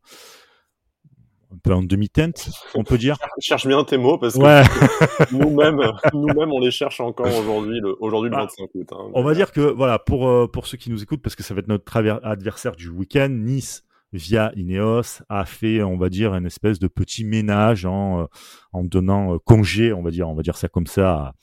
un 1.52 1.59
peu 1.62 1.75
en 1.75 1.83
demi-teinte, 1.83 2.49
on 2.75 2.83
peut 2.83 2.97
dire. 2.97 3.17
Cherche 3.40 3.67
bien 3.67 3.85
tes 3.85 3.99
mots 3.99 4.17
parce 4.17 4.38
que 4.38 5.33
nous-mêmes, 5.37 5.83
nous-mêmes, 6.14 6.50
on 6.50 6.61
les 6.61 6.71
cherche 6.71 7.00
encore 7.00 7.26
aujourd'hui, 7.26 7.81
le, 7.81 7.95
aujourd'hui 8.00 8.31
le 8.31 8.37
25 8.37 8.62
ah. 8.62 8.78
août. 8.78 8.88
Hein. 8.93 9.11
on 9.12 9.23
va 9.23 9.35
dire 9.35 9.52
que 9.52 9.61
voilà, 9.61 9.99
pour 9.99 10.50
pour 10.50 10.67
ceux 10.67 10.78
qui 10.78 10.90
nous 10.90 11.02
écoutent, 11.02 11.23
parce 11.23 11.37
que 11.37 11.43
ça 11.43 11.52
va 11.52 11.61
être 11.61 11.69
notre 11.69 11.95
adversaire 12.25 12.75
du 12.75 12.88
week-end, 12.88 13.28
Nice 13.28 13.85
via 14.12 14.53
Ineos 14.57 15.23
a 15.29 15.45
fait, 15.45 15.83
on 15.83 15.97
va 15.97 16.09
dire, 16.09 16.35
une 16.35 16.47
espèce 16.47 16.79
de 16.79 16.88
petit 16.88 17.25
ménage 17.25 17.85
en, 17.85 18.29
en 18.73 18.85
donnant 18.85 19.35
euh, 19.35 19.38
congé, 19.38 19.93
on 19.93 20.03
va 20.03 20.11
dire, 20.11 20.29
on 20.29 20.35
va 20.35 20.43
dire 20.43 20.57
ça 20.57 20.69
comme 20.69 20.87
ça, 20.87 21.35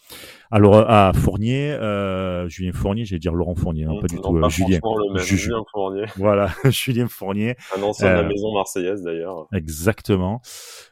alors 0.55 0.89
à 0.89 1.11
Fournier, 1.11 1.71
euh, 1.71 2.47
Julien 2.47 2.71
Fournier, 2.71 3.03
j'allais 3.03 3.19
dire 3.19 3.33
Laurent 3.33 3.55
Fournier, 3.55 3.83
non, 3.83 3.99
pas 3.99 4.07
du 4.07 4.21
tout, 4.21 4.37
euh, 4.37 4.47
Julien. 4.47 4.79
Julien 5.15 5.61
Fournier. 5.69 6.05
Voilà, 6.15 6.49
Julien 6.69 7.09
Fournier. 7.09 7.57
Un 7.75 7.83
ancien 7.83 8.09
de 8.09 8.21
la 8.21 8.23
maison 8.23 8.53
marseillaise 8.53 9.03
d'ailleurs. 9.03 9.47
Exactement. 9.51 10.41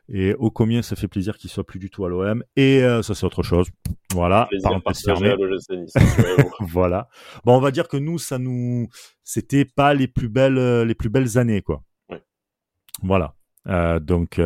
Et 0.09 0.33
au 0.33 0.51
combien 0.51 0.81
ça 0.81 0.97
fait 0.97 1.07
plaisir 1.07 1.37
qu'il 1.37 1.49
soit 1.49 1.63
plus 1.63 1.79
du 1.79 1.89
tout 1.89 2.03
à 2.03 2.09
l'OM. 2.09 2.43
Et 2.57 2.81
ça 3.03 3.15
c'est 3.15 3.25
autre 3.25 3.41
chose. 3.41 3.69
Voilà. 4.11 4.49
voilà. 6.59 7.07
Bon, 7.45 7.55
on 7.55 7.61
va 7.61 7.71
dire 7.71 7.87
que 7.87 7.95
nous, 7.95 8.19
ça 8.19 8.39
nous, 8.39 8.89
c'était 9.23 9.63
pas 9.63 9.93
les 9.93 10.09
plus 10.09 10.27
belles, 10.27 10.81
les 10.81 10.95
plus 10.95 11.09
belles 11.09 11.37
années, 11.37 11.61
quoi. 11.61 11.83
Voilà. 13.01 13.33
donc. 14.01 14.41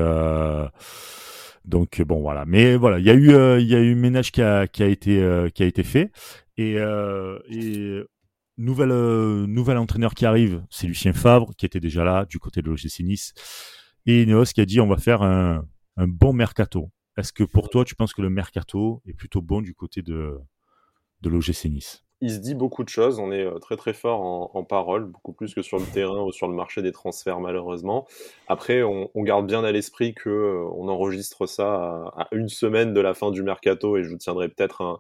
Donc 1.68 2.02
bon 2.02 2.22
voilà, 2.22 2.46
mais 2.46 2.78
voilà, 2.78 2.98
il 2.98 3.06
y 3.06 3.10
a 3.10 3.14
eu 3.14 3.32
euh, 3.32 3.60
il 3.60 3.68
y 3.68 3.76
a 3.76 3.82
eu 3.82 3.94
ménage 3.94 4.32
qui 4.32 4.42
a 4.42 4.68
qui 4.68 4.84
a 4.84 4.88
été 4.88 5.22
euh, 5.22 5.50
qui 5.50 5.64
a 5.64 5.66
été 5.66 5.84
fait. 5.84 6.12
Et, 6.56 6.76
euh, 6.80 7.40
et 7.50 8.02
nouvel 8.58 9.78
entraîneur 9.78 10.16
qui 10.16 10.26
arrive, 10.26 10.66
c'est 10.70 10.88
Lucien 10.88 11.14
Favre 11.14 11.54
qui 11.58 11.66
était 11.66 11.82
déjà 11.82 12.04
là 12.06 12.26
du 12.26 12.40
côté 12.40 12.62
de 12.62 12.70
l'OGC 12.70 13.02
Nice. 13.02 13.34
Et 14.06 14.24
Ineos 14.24 14.46
qui 14.46 14.62
a 14.62 14.66
dit 14.66 14.80
on 14.80 14.88
va 14.88 14.98
faire 14.98 15.22
un, 15.22 15.66
un 15.98 16.08
bon 16.08 16.32
mercato. 16.34 16.90
Est-ce 17.18 17.34
que 17.34 17.44
pour 17.44 17.70
toi 17.70 17.84
tu 17.84 17.96
penses 17.96 18.14
que 18.14 18.22
le 18.22 18.30
mercato 18.30 19.02
est 19.06 19.14
plutôt 19.14 19.42
bon 19.42 19.62
du 19.62 19.74
côté 19.74 20.02
de 20.02 20.40
de 21.22 21.30
l'OGC 21.30 21.66
Nice? 21.66 22.07
Il 22.22 22.32
se 22.32 22.40
dit 22.40 22.56
beaucoup 22.56 22.84
de 22.84 22.90
choses. 22.90 23.20
On 23.20 23.32
est 23.32 23.46
euh, 23.46 23.60
très 23.60 23.78
très 23.78 23.94
fort 23.94 24.22
en, 24.22 24.52
en, 24.54 24.64
parole, 24.64 25.06
beaucoup 25.06 25.34
plus 25.34 25.54
que 25.54 25.62
sur 25.62 25.78
le 25.78 25.86
terrain 25.86 26.22
ou 26.24 26.32
sur 26.32 26.48
le 26.48 26.56
marché 26.56 26.82
des 26.82 26.92
transferts 26.92 27.40
malheureusement. 27.40 28.08
Après, 28.48 28.84
on, 28.84 29.10
on 29.14 29.24
garde 29.24 29.48
bien 29.48 29.64
à 29.64 29.72
l'esprit 29.72 30.14
que 30.14 30.30
euh, 30.30 30.70
on 30.76 30.88
enregistre 30.88 31.46
ça 31.46 32.12
à, 32.16 32.28
une 32.32 32.50
semaine 32.50 32.94
de 32.94 33.02
la 33.02 33.14
fin 33.14 33.32
du 33.32 33.44
mercato 33.44 33.98
et 33.98 34.04
je 34.04 34.10
vous 34.10 34.18
tiendrai 34.18 34.50
peut-être 34.50 34.82
un, 34.82 35.00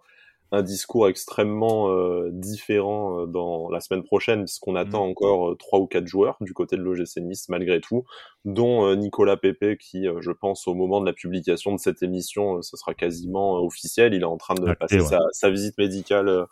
un 0.51 0.63
discours 0.63 1.09
extrêmement 1.09 1.89
euh, 1.89 2.29
différent 2.31 3.21
euh, 3.21 3.25
dans 3.25 3.69
la 3.69 3.81
semaine 3.81 4.03
prochaine, 4.03 4.45
puisqu'on 4.45 4.73
mmh. 4.73 4.77
attend 4.77 5.05
encore 5.05 5.51
euh, 5.51 5.55
trois 5.55 5.79
ou 5.79 5.87
quatre 5.87 6.07
joueurs 6.07 6.37
du 6.41 6.53
côté 6.53 6.77
de 6.77 6.81
l'OGC 6.81 7.17
Nice, 7.17 7.49
malgré 7.49 7.81
tout, 7.81 8.05
dont 8.45 8.95
Nicolas 8.95 9.37
Pepe, 9.37 9.77
qui, 9.77 10.05
je 10.19 10.31
pense, 10.31 10.67
au 10.67 10.73
moment 10.73 11.01
de 11.01 11.05
la 11.05 11.13
publication 11.13 11.73
de 11.73 11.79
cette 11.79 12.01
émission, 12.01 12.61
ce 12.61 12.77
sera 12.77 12.93
quasiment 12.93 13.55
officiel. 13.55 14.13
Il 14.13 14.21
est 14.21 14.25
en 14.25 14.37
train 14.37 14.55
de 14.55 14.73
passer 14.73 15.01
sa, 15.01 15.19
sa, 15.31 15.49
visite 15.49 15.77
médicale 15.77 16.45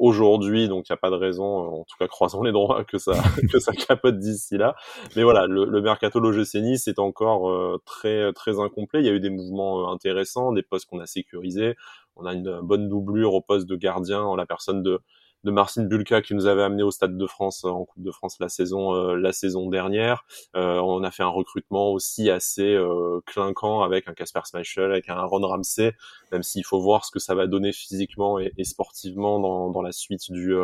aujourd'hui, 0.00 0.68
donc 0.68 0.88
il 0.88 0.92
n'y 0.92 0.94
a 0.94 0.98
pas 0.98 1.10
de 1.10 1.16
raison, 1.16 1.44
en 1.44 1.84
tout 1.84 1.96
cas 1.98 2.08
croisons 2.08 2.42
les 2.42 2.52
droits, 2.52 2.84
que 2.84 2.98
ça, 2.98 3.12
que 3.52 3.60
ça 3.60 3.72
capote 3.72 4.18
d'ici 4.18 4.58
là. 4.58 4.74
Mais 5.14 5.22
voilà, 5.22 5.46
le, 5.46 5.64
le 5.64 5.80
mercato 5.80 6.18
l'OGC 6.18 6.56
Nice 6.56 6.88
est 6.88 6.98
encore 6.98 7.80
très, 7.84 8.32
très 8.32 8.58
incomplet. 8.58 9.00
Il 9.00 9.06
y 9.06 9.08
a 9.08 9.12
eu 9.12 9.20
des 9.20 9.30
mouvements 9.30 9.92
intéressants, 9.92 10.52
des 10.52 10.62
postes 10.62 10.86
qu'on 10.88 11.00
a 11.00 11.06
sécurisés 11.06 11.76
on 12.20 12.26
a 12.26 12.34
une 12.34 12.60
bonne 12.62 12.88
doublure 12.88 13.34
au 13.34 13.40
poste 13.40 13.68
de 13.68 13.76
gardien 13.76 14.22
en 14.22 14.36
la 14.36 14.46
personne 14.46 14.82
de 14.82 15.00
de 15.44 15.50
Marcin 15.50 15.84
Bulka 15.84 16.20
qui 16.20 16.34
nous 16.34 16.46
avait 16.46 16.62
amené 16.62 16.82
au 16.82 16.90
Stade 16.90 17.16
de 17.16 17.26
France 17.26 17.64
en 17.64 17.84
Coupe 17.84 18.02
de 18.02 18.10
France 18.10 18.36
la 18.40 18.48
saison 18.48 18.94
euh, 18.94 19.16
la 19.16 19.32
saison 19.32 19.68
dernière. 19.68 20.24
Euh, 20.54 20.80
on 20.80 21.02
a 21.02 21.10
fait 21.10 21.22
un 21.22 21.28
recrutement 21.28 21.92
aussi 21.92 22.30
assez 22.30 22.74
euh, 22.74 23.20
clinquant 23.26 23.82
avec 23.82 24.08
un 24.08 24.12
Casper 24.12 24.40
Schmeichel, 24.48 24.92
avec 24.92 25.08
un 25.08 25.14
Aaron 25.14 25.46
Ramsey, 25.46 25.94
même 26.32 26.42
s'il 26.42 26.64
faut 26.64 26.80
voir 26.80 27.04
ce 27.04 27.10
que 27.10 27.18
ça 27.18 27.34
va 27.34 27.46
donner 27.46 27.72
physiquement 27.72 28.38
et, 28.38 28.52
sportivement 28.64 29.40
dans, 29.40 29.70
dans 29.70 29.82
la 29.82 29.92
suite 29.92 30.30
du 30.30 30.54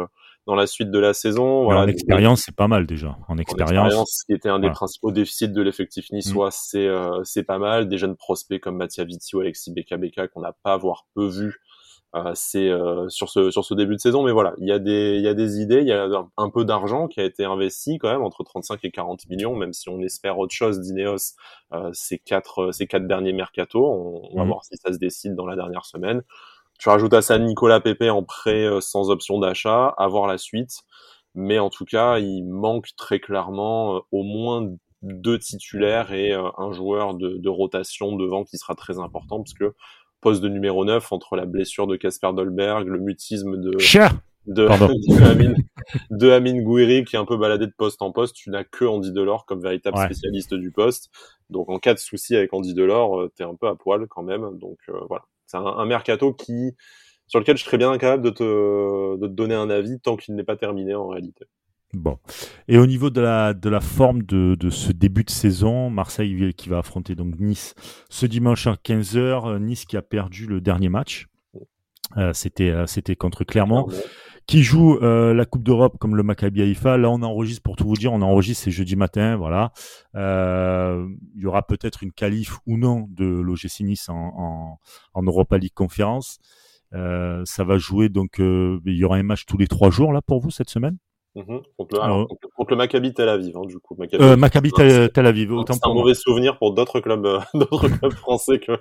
dans 0.47 0.55
la 0.55 0.67
suite 0.67 0.91
de 0.91 0.99
la 0.99 1.15
saison. 1.15 1.65
Voilà, 1.65 1.81
en 1.81 1.89
expérience, 1.89 2.43
c'est 2.43 2.55
pas 2.55 2.69
mal 2.69 2.87
déjà. 2.87 3.17
En 3.29 3.39
expérience, 3.39 4.19
ce 4.21 4.27
qui 4.27 4.33
était 4.33 4.49
un 4.49 4.59
des 4.59 4.71
principaux 4.71 5.11
déficits 5.11 5.49
de 5.49 5.63
l'effectif 5.63 6.11
niçois, 6.13 6.49
mm. 6.49 6.53
c'est 6.53 6.89
c'est 7.25 7.45
pas 7.45 7.59
mal. 7.59 7.89
Des 7.89 7.99
jeunes 7.99 8.17
prospects 8.17 8.61
comme 8.61 8.77
Mattia 8.77 9.05
Vitti 9.05 9.35
ou 9.35 9.41
Alexis 9.41 9.73
Beka 9.73 9.97
Beka 9.97 10.29
qu'on 10.29 10.41
n'a 10.41 10.53
pas 10.63 10.77
voire 10.77 11.07
peu 11.15 11.27
vu 11.27 11.47
euh, 11.49 11.76
c'est 12.35 12.69
euh, 12.69 13.09
sur 13.09 13.29
ce 13.29 13.51
sur 13.51 13.65
ce 13.65 13.75
début 13.75 13.95
de 13.95 14.01
saison, 14.01 14.23
mais 14.23 14.33
voilà, 14.33 14.55
il 14.59 14.67
y 14.67 14.73
a 14.73 14.79
des 14.79 15.17
il 15.17 15.23
y 15.23 15.29
a 15.29 15.35
des 15.35 15.61
idées, 15.61 15.81
il 15.81 15.89
y 15.89 15.93
a 15.93 16.09
un, 16.37 16.51
peu 16.51 16.65
d'argent 16.65 17.09
qui 17.09 17.21
a 17.21 17.25
été 17.25 17.45
investi 17.45 17.99
quand 17.99 18.11
même 18.11 18.23
entre 18.23 18.43
35 18.45 18.85
et 18.85 18.91
40 18.91 19.29
millions, 19.29 19.57
même 19.57 19.73
si 19.73 19.89
on 19.89 20.01
espère 20.01 20.39
autre 20.39 20.55
chose 20.55 20.81
d'Ineos 20.81 21.35
euh, 21.73 21.91
ces 21.93 22.19
quatre 22.19 22.71
ces 22.73 22.87
quatre 22.87 23.07
derniers 23.07 23.33
mercato. 23.33 23.85
On, 23.85 24.37
va 24.37 24.45
mmh. 24.45 24.49
voir 24.49 24.65
si 24.65 24.77
ça 24.77 24.93
se 24.93 24.99
décide 24.99 25.35
dans 25.35 25.47
la 25.47 25.57
dernière 25.57 25.85
semaine. 25.85 26.23
Tu 26.79 26.89
rajoutes 26.89 27.15
à 27.15 27.23
ça 27.23 27.39
Nicolas 27.39 27.81
Pepe 27.81 28.11
en 28.11 28.23
prêt 28.23 28.69
sans 28.81 29.11
option 29.11 29.39
d'achat, 29.39 29.89
à 29.97 30.09
voir 30.09 30.27
la 30.27 30.39
suite. 30.39 30.83
Mais 31.35 31.59
en 31.59 31.71
tout 31.71 31.85
cas, 31.85 32.19
il 32.19 32.45
manque 32.45 32.89
très 32.97 33.21
clairement 33.21 34.03
au 34.11 34.23
moins 34.23 34.71
deux 35.03 35.39
titulaires 35.39 36.13
et 36.13 36.33
un 36.33 36.73
joueur 36.73 37.15
de, 37.15 37.37
de, 37.37 37.49
rotation 37.49 38.17
devant 38.17 38.45
qui 38.45 38.57
sera 38.59 38.75
très 38.75 38.99
important 38.99 39.39
parce 39.39 39.55
que 39.55 39.75
poste 40.27 40.43
de 40.43 40.49
numéro 40.49 40.85
9 40.85 41.13
entre 41.13 41.37
la 41.37 41.47
blessure 41.47 41.87
de 41.87 41.95
Casper 41.95 42.33
Dolberg, 42.35 42.89
le 42.89 42.99
mutisme 42.99 43.59
de 43.59 43.71
de, 44.49 44.67
de, 46.11 46.31
Amin, 46.33 46.63
Gouiri 46.63 47.05
qui 47.05 47.15
est 47.15 47.19
un 47.21 47.25
peu 47.25 47.37
baladé 47.37 47.67
de 47.67 47.73
poste 47.79 48.03
en 48.03 48.11
poste. 48.11 48.35
Tu 48.35 48.51
n'as 48.51 48.65
que 48.65 48.85
Andy 48.85 49.13
Delors 49.13 49.47
comme 49.47 49.61
véritable 49.61 49.97
spécialiste 49.99 50.53
du 50.55 50.73
poste. 50.73 51.13
Donc 51.49 51.71
en 51.71 51.79
cas 51.79 51.95
de 51.95 52.01
souci 52.01 52.35
avec 52.35 52.53
Andy 52.53 52.75
Delors, 52.75 53.21
euh, 53.21 53.33
tu 53.37 53.45
es 53.45 53.47
un 53.47 53.55
peu 53.55 53.69
à 53.69 53.77
poil 53.77 54.09
quand 54.09 54.25
même. 54.25 54.59
Donc 54.59 54.79
euh, 54.89 54.99
voilà, 55.09 55.23
c'est 55.47 55.59
un, 55.59 55.87
mercato 55.87 56.33
qui 56.33 56.75
sur 57.29 57.39
lequel 57.39 57.57
je 57.57 57.63
serais 57.63 57.79
bien 57.79 57.93
incapable 57.93 58.25
de 58.25 58.31
te, 58.31 59.17
de 59.17 59.29
te 59.29 59.33
donner 59.33 59.55
un 59.55 59.71
avis 59.71 60.01
tant 60.01 60.17
qu'il 60.17 60.35
n'est 60.35 60.43
pas 60.43 60.57
terminé 60.57 60.97
en 60.97 61.07
réalité. 61.07 61.45
Bon. 61.97 62.19
Et 62.69 62.77
au 62.79 62.87
niveau 62.87 63.11
de 63.11 63.21
la, 63.21 63.55
de 63.55 63.69
la 63.71 63.81
forme 63.81 64.23
de, 64.23 64.55
de 64.55 64.71
ce 64.71 64.93
début 64.93 65.25
de 65.25 65.31
saison, 65.31 65.89
Marseille 65.91 66.53
qui 66.55 66.69
va 66.69 66.79
affronter 66.79 67.15
donc 67.15 67.39
Nice 67.41 67.75
ce 68.11 68.27
dimanche 68.27 68.67
à 68.67 68.75
15h. 68.75 69.49
Euh, 69.49 69.59
nice 69.59 69.87
qui 69.87 69.97
a 69.97 70.03
perdu 70.03 70.47
le 70.47 70.61
dernier 70.61 70.89
match. 70.89 71.27
Euh, 72.17 72.33
c'était, 72.35 72.71
euh, 72.71 72.87
c'était 72.87 73.17
contre 73.17 73.45
Clermont. 73.45 73.89
Qui 74.47 74.63
joue 74.63 75.01
la 75.01 75.45
Coupe 75.45 75.65
d'Europe 75.65 75.97
comme 75.99 76.15
le 76.15 76.23
Maccabi 76.23 76.63
Haïfa. 76.63 76.97
Là, 76.97 77.11
on 77.11 77.21
enregistre, 77.23 77.65
pour 77.65 77.75
tout 77.75 77.89
vous 77.89 77.97
dire, 77.97 78.13
on 78.13 78.23
enregistre, 78.23 78.63
c'est 78.63 78.71
jeudi 78.71 78.95
matin, 78.95 79.35
voilà. 79.35 79.73
Il 80.15 81.43
y 81.43 81.47
aura 81.47 81.67
peut-être 81.67 82.05
une 82.05 82.13
qualif 82.13 82.59
ou 82.65 82.77
non 82.77 83.09
de 83.11 83.25
l'OGC 83.25 83.81
Nice 83.81 84.09
en, 84.09 84.15
en, 84.15 84.79
en, 85.15 85.23
Europa 85.25 85.59
League 85.59 85.75
Conférence. 85.75 86.39
ça 86.93 87.65
va 87.65 87.77
jouer, 87.79 88.09
donc 88.09 88.37
il 88.39 88.81
y 88.85 89.03
aura 89.03 89.17
un 89.17 89.25
match 89.25 89.47
tous 89.47 89.59
les 89.59 89.67
trois 89.67 89.91
jours, 89.91 90.13
là, 90.13 90.23
pour 90.23 90.39
vous, 90.39 90.53
cette 90.53 90.71
semaine? 90.71 90.97
Mmh 91.37 91.59
contre, 91.77 91.97
le, 91.97 92.49
contre, 92.57 92.71
le, 92.71 92.77
Maccabi 92.77 93.13
Tel 93.13 93.29
Aviv, 93.29 93.59
hein, 93.59 93.67
du 93.67 93.79
coup. 93.79 93.95
Maccabi, 93.99 94.25
euh, 94.25 94.37
Maccabi 94.37 94.73
Tel, 94.73 95.13
Tel, 95.13 95.27
Aviv, 95.27 95.53
autant 95.53 95.75
C'est 95.75 95.87
un 95.87 95.93
mauvais 95.93 96.15
souvenir 96.15 96.57
pour 96.57 96.73
d'autres 96.73 96.99
clubs, 97.01 97.27
euh, 97.27 97.41
d'autres 97.55 97.89
clubs 97.89 98.15
français 98.15 98.59
que, 98.59 98.73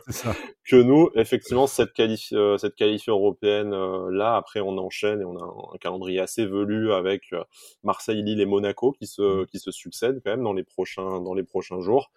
que 0.64 0.78
nous. 0.78 1.10
Effectivement, 1.16 1.68
cette 1.68 1.92
qualif, 1.92 2.30
euh, 2.32 2.58
cette 2.58 2.76
qualif 2.76 3.10
européenne, 3.10 3.74
euh, 3.74 4.10
là, 4.10 4.38
après, 4.38 4.62
on 4.62 4.78
enchaîne 4.78 5.20
et 5.20 5.26
on 5.26 5.38
a 5.38 5.44
un, 5.44 5.78
calendrier 5.82 6.22
assez 6.22 6.46
velu 6.46 6.94
avec 6.94 7.36
Marseille, 7.84 8.24
Lille 8.24 8.40
et 8.40 8.46
Monaco 8.46 8.94
qui 8.94 9.06
se, 9.06 9.42
mmh. 9.42 9.48
qui 9.48 9.60
se 9.60 9.72
succèdent 9.72 10.22
quand 10.24 10.32
même 10.32 10.44
dans 10.44 10.54
les 10.54 10.64
prochains, 10.64 11.20
dans 11.20 11.34
les 11.34 11.44
prochains 11.44 11.82
jours 11.82 12.10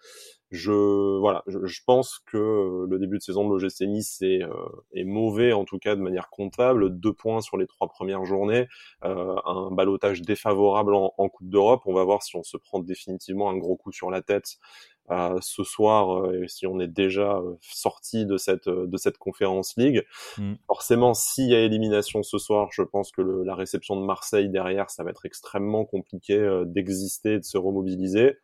je 0.51 1.19
voilà, 1.19 1.43
je, 1.47 1.63
je, 1.65 1.81
pense 1.85 2.19
que 2.25 2.85
le 2.89 2.99
début 2.99 3.17
de 3.17 3.21
saison 3.21 3.47
de 3.47 3.49
l'OGC 3.49 3.81
Nice 3.81 4.21
est, 4.21 4.41
euh, 4.41 4.49
est, 4.93 5.03
mauvais 5.03 5.53
en 5.53 5.63
tout 5.63 5.77
cas 5.77 5.95
de 5.95 6.01
manière 6.01 6.29
comptable. 6.29 6.97
Deux 6.99 7.13
points 7.13 7.41
sur 7.41 7.57
les 7.57 7.67
trois 7.67 7.87
premières 7.87 8.25
journées, 8.25 8.67
euh, 9.05 9.35
un 9.45 9.69
balotage 9.71 10.21
défavorable 10.21 10.95
en, 10.95 11.13
en 11.17 11.29
Coupe 11.29 11.49
d'Europe. 11.49 11.83
On 11.85 11.93
va 11.93 12.03
voir 12.03 12.23
si 12.23 12.35
on 12.35 12.43
se 12.43 12.57
prend 12.57 12.79
définitivement 12.79 13.49
un 13.49 13.57
gros 13.57 13.75
coup 13.75 13.91
sur 13.91 14.09
la 14.09 14.23
tête 14.23 14.57
euh, 15.11 15.37
ce 15.41 15.63
soir 15.63 16.33
et 16.33 16.47
si 16.47 16.65
on 16.65 16.79
est 16.79 16.87
déjà 16.87 17.41
sorti 17.61 18.25
de 18.25 18.37
cette 18.37 18.69
de 18.69 18.97
cette 18.97 19.19
conférence 19.19 19.75
League. 19.77 20.03
Mm. 20.39 20.55
Forcément, 20.65 21.13
s'il 21.13 21.49
y 21.49 21.55
a 21.55 21.59
élimination 21.59 22.23
ce 22.23 22.39
soir, 22.39 22.69
je 22.71 22.81
pense 22.81 23.11
que 23.11 23.21
le, 23.21 23.43
la 23.43 23.53
réception 23.53 23.99
de 23.99 24.05
Marseille 24.05 24.49
derrière, 24.49 24.89
ça 24.89 25.03
va 25.03 25.11
être 25.11 25.27
extrêmement 25.27 25.85
compliqué 25.85 26.63
d'exister, 26.65 27.37
de 27.37 27.43
se 27.43 27.57
remobiliser. 27.59 28.37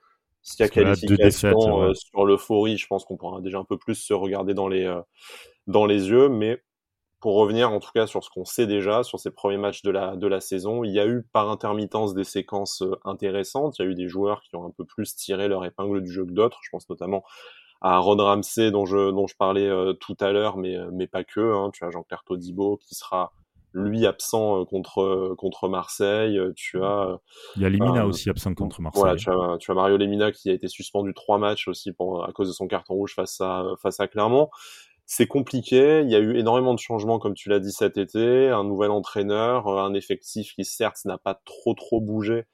S'il 0.45 0.59
y 0.59 0.63
a 0.63 0.69
qualification 0.69 1.81
euh, 1.81 1.93
sur 1.95 2.23
l'euphorie, 2.23 2.77
je 2.77 2.85
pense 2.85 3.03
qu'on 3.03 3.17
pourra 3.17 3.41
déjà 3.41 3.57
un 3.57 3.63
peu 3.63 3.79
plus 3.79 3.95
se 3.95 4.13
regarder 4.13 4.53
dans 4.53 4.67
les, 4.67 4.85
euh, 4.85 5.01
dans 5.65 5.87
les 5.87 6.09
yeux. 6.09 6.29
Mais 6.29 6.61
pour 7.19 7.35
revenir 7.35 7.71
en 7.71 7.79
tout 7.79 7.89
cas 7.95 8.05
sur 8.05 8.23
ce 8.23 8.29
qu'on 8.29 8.45
sait 8.45 8.67
déjà, 8.67 9.01
sur 9.01 9.19
ces 9.19 9.31
premiers 9.31 9.57
matchs 9.57 9.81
de 9.81 9.89
la, 9.89 10.15
de 10.15 10.27
la 10.27 10.39
saison, 10.41 10.83
il 10.83 10.91
y 10.91 10.99
a 10.99 11.07
eu 11.07 11.23
par 11.33 11.49
intermittence 11.49 12.13
des 12.13 12.23
séquences 12.23 12.83
euh, 12.83 12.95
intéressantes. 13.05 13.79
Il 13.79 13.85
y 13.85 13.87
a 13.87 13.91
eu 13.91 13.95
des 13.95 14.07
joueurs 14.07 14.43
qui 14.43 14.55
ont 14.55 14.67
un 14.67 14.69
peu 14.69 14.85
plus 14.85 15.15
tiré 15.15 15.47
leur 15.47 15.65
épingle 15.65 16.03
du 16.03 16.11
jeu 16.11 16.23
que 16.23 16.31
d'autres. 16.31 16.59
Je 16.61 16.69
pense 16.69 16.87
notamment 16.89 17.23
à 17.81 17.97
Ron 17.97 18.17
Ramsey 18.17 18.69
dont 18.69 18.85
je, 18.85 19.09
dont 19.09 19.25
je 19.25 19.35
parlais 19.35 19.69
tout 19.99 20.15
à 20.19 20.31
l'heure, 20.31 20.57
mais, 20.57 20.77
mais 20.91 21.07
pas 21.07 21.23
que. 21.23 21.39
Hein. 21.39 21.71
Tu 21.73 21.83
as 21.83 21.89
Jean-Claire 21.89 22.23
Todibo 22.23 22.77
qui 22.77 22.93
sera 22.93 23.33
lui 23.75 24.07
absent 24.07 24.61
euh, 24.61 24.65
contre 24.65 25.01
euh, 25.01 25.35
contre 25.37 25.67
Marseille. 25.67 26.39
Euh, 26.39 26.53
tu 26.55 26.81
as 26.83 27.19
il 27.55 27.61
y 27.61 27.65
a 27.65 27.69
Lemina 27.69 28.07
aussi 28.07 28.29
absent 28.29 28.53
contre 28.55 28.81
Marseille. 28.81 29.01
Voilà, 29.01 29.15
tu 29.15 29.29
as, 29.29 29.57
tu 29.59 29.71
as 29.71 29.73
Mario 29.73 29.97
Lemina 29.97 30.31
qui 30.31 30.49
a 30.49 30.53
été 30.53 30.67
suspendu 30.67 31.13
trois 31.13 31.37
matchs 31.37 31.67
aussi 31.67 31.91
pour, 31.91 32.27
à 32.27 32.31
cause 32.31 32.47
de 32.47 32.53
son 32.53 32.67
carton 32.67 32.95
rouge 32.95 33.13
face 33.13 33.39
à 33.41 33.65
face 33.81 33.99
à 33.99 34.07
Clermont. 34.07 34.49
C'est 35.05 35.27
compliqué. 35.27 36.01
Il 36.01 36.09
y 36.09 36.15
a 36.15 36.19
eu 36.19 36.35
énormément 36.35 36.73
de 36.73 36.79
changements, 36.79 37.19
comme 37.19 37.35
tu 37.35 37.49
l'as 37.49 37.59
dit 37.59 37.71
cet 37.71 37.97
été. 37.97 38.49
Un 38.49 38.63
nouvel 38.63 38.89
entraîneur, 38.89 39.67
un 39.67 39.93
effectif 39.93 40.53
qui 40.55 40.65
certes 40.65 41.05
n'a 41.05 41.19
pas 41.19 41.39
trop 41.45 41.75
trop 41.75 42.01
bougé, 42.01 42.45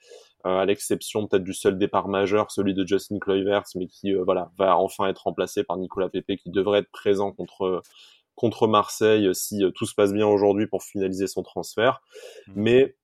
à 0.44 0.66
l'exception 0.66 1.28
peut-être 1.28 1.46
du 1.46 1.54
seul 1.54 1.78
départ 1.78 2.10
majeur, 2.10 2.52
celui 2.52 2.74
de 2.74 2.86
Justin 2.86 3.20
Kluivert, 3.20 3.64
mais 3.76 3.88
qui 3.88 4.14
voilà 4.14 4.52
va 4.58 4.76
enfin 4.78 5.08
être 5.08 5.20
remplacé 5.20 5.64
par 5.64 5.78
Nicolas 5.78 6.10
Pepe, 6.10 6.36
qui 6.36 6.50
devrait 6.50 6.80
être 6.80 6.92
présent 6.92 7.32
contre 7.32 7.82
contre 8.36 8.68
Marseille 8.68 9.34
si 9.34 9.64
euh, 9.64 9.72
tout 9.72 9.86
se 9.86 9.96
passe 9.96 10.14
bien 10.14 10.28
aujourd'hui 10.28 10.68
pour 10.68 10.84
finaliser 10.84 11.28
son 11.28 11.44
transfert. 11.44 12.02
Mmh. 12.48 12.54
Mais 12.56 12.96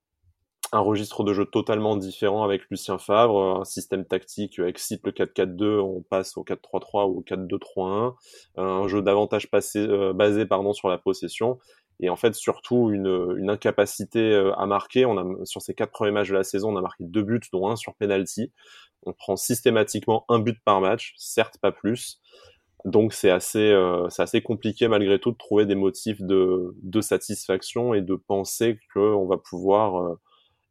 un 0.74 0.80
registre 0.80 1.24
de 1.24 1.34
jeu 1.34 1.46
totalement 1.46 1.96
différent 1.96 2.44
avec 2.44 2.64
Lucien 2.70 2.98
Favre, 2.98 3.62
un 3.62 3.66
système 3.66 4.06
tactique 4.06 4.60
excite 4.60 5.06
le 5.06 5.12
4-4-2, 5.12 5.80
on 5.80 6.02
passe 6.02 6.36
au 6.36 6.44
4-3-3 6.44 7.10
ou 7.10 7.20
au 7.20 7.24
4-2-3-1, 7.24 8.16
un 8.58 8.88
jeu 8.88 9.02
davantage 9.02 9.50
passé, 9.50 9.80
euh, 9.80 10.12
basé 10.14 10.46
pardon, 10.46 10.74
sur 10.74 10.90
la 10.90 10.98
possession, 10.98 11.58
et 12.00 12.10
en 12.10 12.16
fait 12.16 12.36
surtout 12.36 12.90
une, 12.92 13.36
une 13.38 13.50
incapacité 13.50 14.20
euh, 14.20 14.54
à 14.56 14.66
marquer. 14.66 15.06
On 15.06 15.18
a, 15.18 15.46
sur 15.46 15.62
ces 15.62 15.74
quatre 15.74 15.92
premiers 15.92 16.12
matchs 16.12 16.30
de 16.30 16.36
la 16.36 16.44
saison, 16.44 16.74
on 16.74 16.78
a 16.78 16.82
marqué 16.82 17.04
deux 17.06 17.24
buts, 17.24 17.40
dont 17.54 17.70
un 17.70 17.76
sur 17.76 17.96
penalty. 17.96 18.52
On 19.04 19.14
prend 19.14 19.38
systématiquement 19.38 20.26
un 20.28 20.40
but 20.40 20.58
par 20.66 20.82
match, 20.82 21.14
certes 21.18 21.58
pas 21.62 21.72
plus. 21.72 22.20
Donc 22.86 23.14
c'est 23.14 23.32
assez, 23.32 23.72
euh, 23.72 24.08
assez 24.18 24.42
compliqué 24.42 24.88
malgré 24.88 25.20
tout 25.20 25.32
de 25.32 25.38
trouver 25.38 25.66
des 25.66 25.76
motifs 25.76 26.22
de, 26.22 26.76
de 26.82 27.02
satisfaction 27.02 27.94
et 27.94 28.02
de 28.02 28.16
penser 28.16 28.80
qu'on 28.94 29.26
va 29.26 29.38
pouvoir 29.38 30.02
euh, 30.02 30.16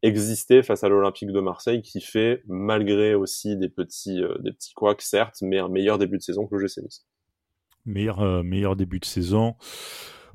exister 0.03 0.63
face 0.63 0.85
à 0.85 0.89
l'Olympique 0.89 1.33
de 1.33 1.41
Marseille 1.41 1.83
qui 1.83 2.01
fait, 2.01 2.43
malgré 2.47 3.15
aussi 3.15 3.57
des 3.57 3.69
petits, 3.69 4.23
euh, 4.23 4.39
des 4.39 4.53
petits 4.53 4.73
couacs 4.73 5.03
certes, 5.03 5.39
mais 5.43 5.59
un 5.59 5.69
meilleur 5.69 5.99
début 5.99 6.17
de 6.17 6.23
saison 6.23 6.47
que 6.47 6.55
le 6.55 6.67
GC 6.67 6.83
Nice. 6.83 7.07
Meilleur, 7.85 8.43
meilleur 8.43 8.77
début 8.77 8.99
de 8.99 9.05
saison. 9.05 9.55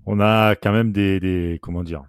On 0.06 0.20
a 0.20 0.56
quand 0.56 0.72
même 0.72 0.92
des, 0.92 1.20
des 1.20 1.60
comment 1.62 1.84
dire, 1.84 2.04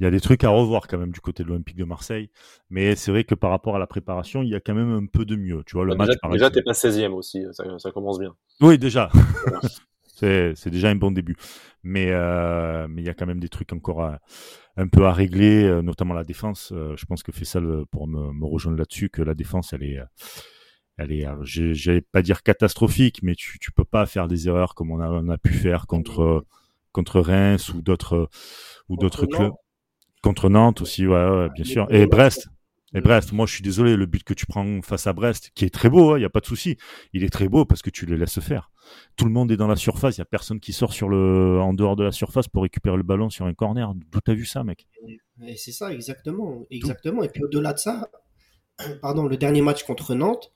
il 0.00 0.04
y 0.04 0.06
a 0.06 0.10
des 0.10 0.20
trucs 0.20 0.44
à 0.44 0.48
revoir 0.48 0.88
quand 0.88 0.96
même 0.96 1.12
du 1.12 1.20
côté 1.20 1.42
de 1.42 1.48
l'Olympique 1.48 1.76
de 1.76 1.84
Marseille. 1.84 2.30
Mais 2.70 2.96
c'est 2.96 3.10
vrai 3.10 3.24
que 3.24 3.34
par 3.34 3.50
rapport 3.50 3.76
à 3.76 3.78
la 3.78 3.86
préparation, 3.86 4.42
il 4.42 4.48
y 4.48 4.54
a 4.54 4.60
quand 4.60 4.74
même 4.74 4.90
un 4.90 5.04
peu 5.04 5.26
de 5.26 5.36
mieux. 5.36 5.62
Tu 5.66 5.76
vois, 5.76 5.84
le 5.84 5.94
bah, 5.94 6.06
match, 6.06 6.16
déjà, 6.22 6.32
déjà 6.32 6.50
t'es 6.50 6.62
pas 6.62 6.72
16e 6.72 7.12
aussi, 7.12 7.44
ça, 7.52 7.90
commence 7.92 8.18
bien. 8.18 8.34
Oui, 8.62 8.78
déjà. 8.78 9.10
C'est 10.16 10.68
déjà 10.68 10.88
un 10.90 10.96
bon 10.96 11.10
début. 11.10 11.36
Mais 11.82 12.08
euh, 12.10 12.86
mais 12.88 13.00
il 13.00 13.06
y 13.06 13.08
a 13.08 13.14
quand 13.14 13.26
même 13.26 13.40
des 13.40 13.48
trucs 13.48 13.72
encore 13.72 14.02
un 14.76 14.88
peu 14.88 15.06
à 15.06 15.12
régler, 15.12 15.64
euh, 15.64 15.80
notamment 15.82 16.12
la 16.12 16.24
défense. 16.24 16.72
Euh, 16.72 16.94
je 16.96 17.06
pense 17.06 17.22
que 17.22 17.32
Fessal 17.32 17.84
pour 17.90 18.06
me, 18.06 18.32
me 18.32 18.44
rejoindre 18.44 18.78
là-dessus 18.78 19.08
que 19.08 19.22
la 19.22 19.34
défense 19.34 19.72
elle 19.72 19.82
est 19.82 19.98
elle 20.98 21.12
est 21.12 21.26
j'allais 21.42 22.02
pas 22.02 22.20
dire 22.20 22.42
catastrophique, 22.42 23.22
mais 23.22 23.34
tu 23.34 23.58
tu 23.58 23.72
peux 23.72 23.84
pas 23.84 24.04
faire 24.04 24.28
des 24.28 24.46
erreurs 24.46 24.74
comme 24.74 24.90
on 24.90 25.00
a 25.00 25.08
on 25.08 25.28
a 25.30 25.38
pu 25.38 25.54
faire 25.54 25.86
contre 25.86 26.44
contre 26.92 27.20
Reims 27.20 27.72
ou 27.72 27.80
d'autres 27.80 28.28
ou 28.90 28.96
d'autres 28.98 29.24
clubs. 29.24 29.52
Contre 30.22 30.48
Nantes 30.48 30.82
aussi, 30.82 31.06
ouais, 31.06 31.28
ouais 31.28 31.48
bien 31.54 31.64
sûr. 31.64 31.86
Et 31.90 32.06
Brest, 32.06 32.48
et 32.92 33.00
Brest, 33.00 33.32
moi 33.32 33.46
je 33.46 33.54
suis 33.54 33.62
désolé, 33.62 33.96
le 33.96 34.06
but 34.06 34.24
que 34.24 34.34
tu 34.34 34.46
prends 34.46 34.82
face 34.82 35.06
à 35.06 35.12
Brest, 35.12 35.52
qui 35.54 35.64
est 35.64 35.70
très 35.70 35.88
beau, 35.88 36.12
il 36.12 36.14
hein, 36.16 36.18
n'y 36.18 36.24
a 36.24 36.30
pas 36.30 36.40
de 36.40 36.46
souci, 36.46 36.76
il 37.12 37.22
est 37.22 37.30
très 37.30 37.48
beau 37.48 37.64
parce 37.64 37.82
que 37.82 37.90
tu 37.90 38.04
les 38.04 38.16
laisses 38.16 38.40
faire. 38.40 38.72
Tout 39.16 39.26
le 39.26 39.30
monde 39.30 39.52
est 39.52 39.56
dans 39.56 39.68
la 39.68 39.76
surface, 39.76 40.16
il 40.16 40.20
n'y 40.20 40.22
a 40.22 40.26
personne 40.26 40.58
qui 40.58 40.72
sort 40.72 40.92
sur 40.92 41.08
le, 41.08 41.60
en 41.60 41.72
dehors 41.72 41.94
de 41.94 42.02
la 42.02 42.10
surface 42.10 42.48
pour 42.48 42.64
récupérer 42.64 42.96
le 42.96 43.04
ballon 43.04 43.30
sur 43.30 43.46
un 43.46 43.54
corner. 43.54 43.94
D'où 43.94 44.20
t'as 44.20 44.34
vu 44.34 44.44
ça, 44.44 44.64
mec? 44.64 44.88
C'est 45.56 45.72
ça, 45.72 45.92
exactement. 45.92 46.66
exactement. 46.70 47.22
Et 47.22 47.28
puis 47.28 47.44
au-delà 47.44 47.72
de 47.72 47.78
ça, 47.78 48.10
pardon, 49.02 49.26
le 49.26 49.36
dernier 49.36 49.62
match 49.62 49.84
contre 49.84 50.16
Nantes, 50.16 50.52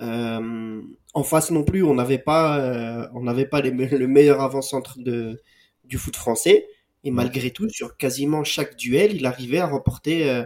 euh, 0.00 0.82
en 1.14 1.22
face 1.24 1.50
non 1.50 1.64
plus, 1.64 1.82
on 1.82 1.94
n'avait 1.94 2.18
pas, 2.18 2.60
euh, 2.60 3.08
on 3.12 3.22
n'avait 3.22 3.46
pas 3.46 3.60
les, 3.60 3.70
le 3.70 4.06
meilleur 4.06 4.40
avant-centre 4.40 4.98
de, 5.00 5.42
du 5.84 5.98
foot 5.98 6.14
français. 6.14 6.66
Et 7.04 7.10
malgré 7.10 7.50
tout, 7.50 7.68
sur 7.68 7.96
quasiment 7.96 8.44
chaque 8.44 8.76
duel, 8.76 9.14
il 9.14 9.26
arrivait 9.26 9.58
à 9.58 9.66
remporter 9.66 10.30
euh, 10.30 10.44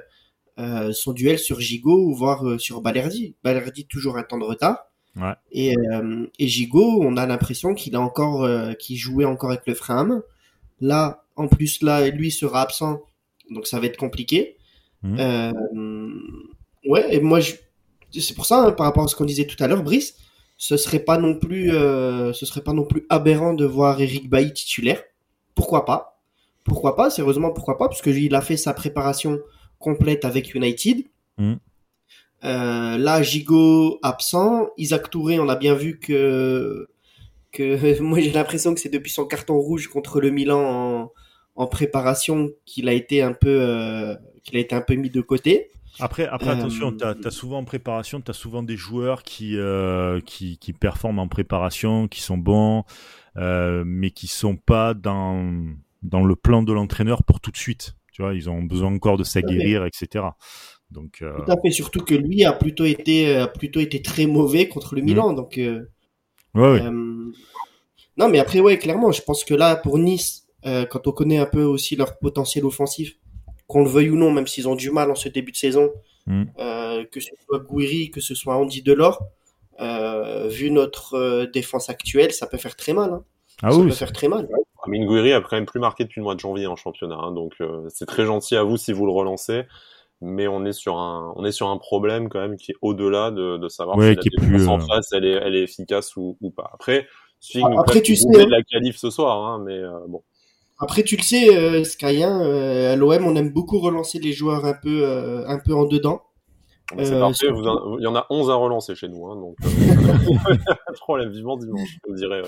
euh, 0.59 0.93
son 0.93 1.13
duel 1.13 1.39
sur 1.39 1.61
Gigot 1.61 2.07
ou 2.07 2.15
voire 2.15 2.47
euh, 2.47 2.59
sur 2.59 2.81
Balerdi. 2.81 3.35
Balerdi 3.45 3.87
toujours 3.87 4.17
un 4.17 4.23
temps 4.23 4.39
de 4.39 4.45
retard. 4.45 4.87
Ouais. 5.15 5.35
Et, 5.53 5.77
euh, 5.77 6.27
et 6.39 6.49
Gigot, 6.49 7.03
on 7.03 7.17
a 7.17 7.27
l'impression 7.27 7.75
qu'il 7.75 7.95
a 7.95 8.01
encore, 8.01 8.49
qu'il 8.79 8.97
jouait 8.97 9.25
encore 9.25 9.51
avec 9.51 9.67
le 9.67 9.75
frein 9.75 10.23
Là, 10.81 11.25
en 11.37 11.49
plus, 11.49 11.83
là, 11.83 12.09
lui 12.09 12.31
sera 12.31 12.61
absent, 12.61 13.01
donc 13.51 13.67
ça 13.67 13.81
va 13.81 13.87
être 13.87 13.97
compliqué. 13.97 14.57
Mmh. 15.03 15.17
ouais, 16.87 17.15
et 17.15 17.21
moi, 17.21 17.41
je... 17.41 17.55
c'est 18.19 18.35
pour 18.35 18.45
ça, 18.45 18.63
hein, 18.63 18.73
par 18.73 18.85
rapport 18.85 19.05
à 19.05 19.09
ce 19.09 19.17
qu'on 19.17 19.25
disait 19.25 19.47
tout 19.47 19.63
à 19.63 19.69
l'heure, 19.69 19.83
Brice, 19.83 20.17
ce 20.59 20.77
serait 20.77 20.99
pas 20.99 21.17
non 21.17 21.39
plus, 21.39 21.71
ce 21.71 22.45
serait 22.47 22.63
pas 22.63 22.75
non 22.75 22.85
plus 22.85 23.07
aberrant 23.09 23.55
de 23.55 23.65
voir 23.65 24.01
Eric 24.01 24.29
Bailly 24.29 24.53
titulaire. 24.53 25.03
Pourquoi 25.55 25.87
pas? 25.87 26.16
Pourquoi 26.67 26.97
pas 26.97 27.11
Sérieusement, 27.11 27.53
pourquoi 27.53 27.79
pas 27.79 27.89
Parce 27.89 28.03
que 28.03 28.11
il 28.11 28.35
a 28.35 28.41
fait 28.41 28.57
sa 28.57 28.75
préparation 28.75 29.39
complète 29.79 30.25
avec 30.25 30.55
United. 30.55 31.05
Mm. 31.39 31.55
Euh, 32.45 32.99
là, 32.99 33.23
Gigot 33.23 33.99
absent. 34.03 34.69
Isaac 34.77 35.11
Touré, 35.11 35.39
on 35.39 35.49
a 35.49 35.57
bien 35.57 35.75
vu 35.75 35.99
que, 35.99 36.89
que 37.53 38.01
moi 38.03 38.21
j'ai 38.21 38.33
l'impression 38.33 38.75
que 38.75 38.81
c'est 38.81 38.89
depuis 38.89 39.11
son 39.11 39.27
carton 39.27 39.59
rouge 39.59 39.89
contre 39.89 40.21
le 40.21 40.31
Milan 40.31 41.11
en, 41.55 41.67
préparation 41.67 42.51
qu'il 42.67 42.89
a 42.89 42.93
été 42.93 43.23
un 43.23 43.33
peu 43.33 43.59
euh, 43.63 44.15
qu'il 44.45 44.57
a 44.59 44.61
été 44.61 44.75
un 44.75 44.83
peu 44.83 44.95
mis 44.95 45.11
de 45.11 45.21
côté. 45.21 45.71
Après, 45.99 46.27
après 46.27 46.51
attention, 46.51 46.93
tu 46.93 47.03
as, 47.05 47.31
souvent 47.31 47.59
en 47.59 47.65
préparation, 47.65 48.21
tu 48.21 48.31
as 48.31 48.35
souvent 48.35 48.63
des 48.63 48.77
joueurs 48.77 49.23
qui, 49.23 49.57
euh, 49.57 50.21
qui, 50.21 50.59
qui, 50.59 50.75
performent 50.75 51.21
en 51.21 51.29
préparation, 51.29 52.07
qui 52.07 52.21
sont 52.21 52.37
bons, 52.37 52.85
mais 53.35 54.11
qui 54.11 54.27
sont 54.27 54.57
pas 54.57 54.93
dans, 54.93 55.65
dans 56.03 56.25
le 56.25 56.37
plan 56.37 56.63
de 56.63 56.73
l'entraîneur 56.73 57.23
pour 57.23 57.41
tout 57.41 57.51
de 57.51 57.57
suite. 57.57 57.95
Tu 58.13 58.23
vois, 58.23 58.35
ils 58.35 58.49
ont 58.49 58.63
besoin 58.63 58.95
encore 58.95 59.19
de 59.19 59.25
s'aguerrir, 59.25 59.85
etc. 59.85 60.25
Donc, 60.91 61.19
euh... 61.21 61.37
Tout 61.45 61.53
à 61.53 61.61
fait, 61.61 61.71
surtout 61.71 62.01
que 62.01 62.15
lui 62.15 62.45
a 62.45 62.53
plutôt 62.53 62.85
été, 62.85 63.35
a 63.35 63.47
plutôt 63.47 63.81
été 63.81 64.01
très 64.03 64.27
mauvais 64.27 64.69
contre 64.69 64.95
le 64.95 65.03
Milan. 65.03 65.33
Mm. 65.33 65.37
Donc, 65.37 65.59
euh... 65.59 65.91
ouais, 66.55 66.81
euh... 66.81 67.33
non, 68.17 68.29
mais 68.29 68.39
après, 68.39 68.61
ouais, 68.61 68.79
clairement, 68.79 69.13
je 69.13 69.23
pense 69.23 69.45
que 69.45 69.55
là, 69.55 69.77
pour 69.77 69.99
Nice, 69.99 70.47
euh, 70.65 70.87
quand 70.87 71.07
on 71.07 71.13
connaît 71.13 71.39
un 71.39 71.47
peu 71.47 71.63
aussi 71.63 71.97
leur 71.97 72.19
potentiel 72.19 72.65
offensif, 72.65 73.19
qu'on 73.67 73.83
le 73.83 73.91
veuille 73.91 74.11
ou 74.11 74.17
non, 74.17 74.31
même 74.31 74.47
s'ils 74.47 74.69
ont 74.69 74.77
du 74.77 74.91
mal 74.91 75.11
en 75.11 75.17
ce 75.17 75.29
début 75.29 75.53
de 75.53 75.57
saison, 75.57 75.91
mm. 76.27 76.45
Euh, 76.59 77.05
que 77.13 77.21
ce 77.21 77.31
soit 77.45 77.59
Gouiri, 77.59 78.11
que 78.11 78.21
ce 78.21 78.35
soit 78.35 78.57
Andy 78.57 78.81
Delors, 78.81 79.23
vu 80.49 80.71
notre 80.71 81.45
défense 81.53 81.91
actuelle, 81.91 82.33
ça 82.33 82.47
peut 82.47 82.57
faire 82.57 82.77
très 82.77 82.95
mal. 82.95 83.13
Hein. 83.13 83.25
Ah 83.63 83.71
ça 83.71 83.77
oui, 83.79 83.89
peut 83.89 83.95
faire 83.95 84.13
très 84.13 84.29
mal. 84.29 84.49
Minguiri 84.89 85.33
a 85.33 85.41
quand 85.41 85.57
même 85.57 85.67
plus 85.67 85.81
marqué 85.81 86.05
depuis 86.05 86.21
le 86.21 86.25
mois 86.25 86.35
de 86.35 86.41
janvier 86.41 86.67
en 86.67 86.77
championnat, 86.77 87.17
hein, 87.17 87.33
donc 87.33 87.55
euh, 87.61 87.87
c'est 87.89 88.07
très 88.07 88.25
gentil 88.25 88.57
à 88.57 88.63
vous 88.63 88.77
si 88.77 88.93
vous 88.93 89.07
le 89.07 89.13
relancez, 89.13 89.65
mais 90.21 90.49
on 90.49 90.65
est 90.65 90.73
sur 90.73 90.97
un 90.99 91.33
on 91.37 91.45
est 91.45 91.53
sur 91.53 91.69
un 91.69 91.79
problème 91.79 92.29
quand 92.29 92.41
même 92.41 92.57
qui 92.57 92.73
est 92.73 92.77
au-delà 92.83 93.31
de, 93.31 93.57
de 93.59 93.69
savoir 93.69 94.01
si 94.01 94.15
la 94.15 94.15
défense 94.15 94.69
en 94.69 94.79
euh, 94.79 94.87
face 94.87 95.13
elle 95.13 95.25
est 95.25 95.39
elle 95.43 95.55
est 95.55 95.63
efficace 95.63 96.17
ou, 96.17 96.37
ou 96.41 96.51
pas. 96.51 96.71
Après, 96.73 97.07
Swing 97.41 97.67
après 97.79 98.01
tu 98.01 98.17
sais 98.17 98.29
de 98.29 98.51
la 98.51 98.63
qualif 98.63 98.97
ce 98.97 99.11
soir, 99.11 99.45
hein, 99.45 99.63
mais 99.65 99.79
euh, 99.79 99.91
bon. 100.09 100.23
Après 100.79 101.03
tu 101.03 101.17
le 101.17 101.23
sais, 101.23 101.57
euh, 101.57 101.85
Skyen, 101.85 102.41
à 102.41 102.97
l'OM 102.97 103.27
on 103.27 103.37
aime 103.37 103.53
beaucoup 103.53 103.79
relancer 103.79 104.19
les 104.19 104.33
joueurs 104.33 104.65
un 104.65 104.75
peu 104.75 105.07
un 105.47 105.59
peu 105.59 105.75
en 105.75 105.85
dedans. 105.85 106.23
C'est 106.91 107.13
euh, 107.13 107.21
parfait, 107.21 107.47
il 107.49 108.03
y 108.03 108.07
en 108.07 108.15
a 108.15 108.27
11 108.31 108.51
à 108.51 108.55
relancer 108.55 108.95
chez 108.95 109.09
nous, 109.09 109.27
hein, 109.27 109.35
donc 109.35 109.57
euh, 109.65 110.55
problème 111.01 111.31
vivement 111.31 111.57
dimanche, 111.57 111.99
je 112.09 112.15
dirais. 112.15 112.43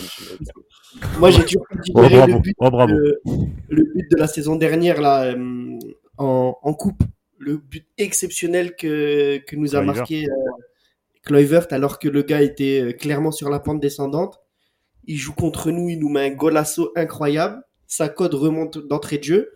Moi 1.19 1.31
j'ai 1.31 1.45
toujours 1.45 1.67
oh, 1.95 2.03
le, 2.03 2.39
but, 2.39 2.55
oh, 2.59 2.71
bravo. 2.71 2.95
De, 2.95 3.21
le 3.69 3.83
but 3.83 4.11
de 4.11 4.17
la 4.17 4.29
saison 4.29 4.55
dernière 4.55 5.01
là 5.01 5.25
euh, 5.25 5.79
en, 6.19 6.57
en, 6.63 6.75
coupe, 6.75 7.03
le 7.39 7.57
but 7.57 7.87
exceptionnel 7.99 8.77
que, 8.77 9.39
que 9.39 9.57
nous 9.57 9.75
a 9.75 9.83
marqué 9.83 10.27
euh, 10.29 11.65
alors 11.71 11.99
que 11.99 12.09
le 12.09 12.23
gars 12.23 12.41
était 12.41 12.97
clairement 12.99 13.33
sur 13.33 13.51
la 13.51 13.59
pente 13.59 13.81
descendante. 13.81 14.41
Il 15.05 15.17
joue 15.17 15.35
contre 15.35 15.71
nous, 15.71 15.89
il 15.89 15.99
nous 15.99 16.09
met 16.09 16.31
un 16.31 16.35
golasso 16.35 16.91
incroyable, 16.97 17.63
sa 17.87 18.09
code 18.09 18.35
remonte 18.35 18.79
d'entrée 18.79 19.19
de 19.19 19.25
jeu. 19.25 19.53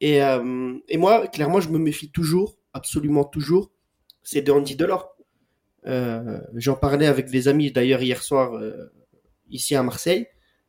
Et, 0.00 0.16
et 0.16 0.98
moi, 0.98 1.28
clairement, 1.28 1.60
je 1.60 1.68
me 1.68 1.78
méfie 1.78 2.10
toujours, 2.10 2.56
absolument 2.72 3.22
toujours, 3.22 3.70
c'est 4.22 4.42
de 4.42 4.52
Andy 4.52 4.76
Delors. 4.76 5.16
Euh, 5.86 6.40
J'en 6.54 6.74
parlais 6.74 7.06
avec 7.06 7.30
des 7.30 7.48
amis 7.48 7.72
d'ailleurs 7.72 8.02
hier 8.02 8.22
soir 8.22 8.54
euh, 8.54 8.92
ici 9.50 9.74
à 9.74 9.82
Marseille. 9.82 10.26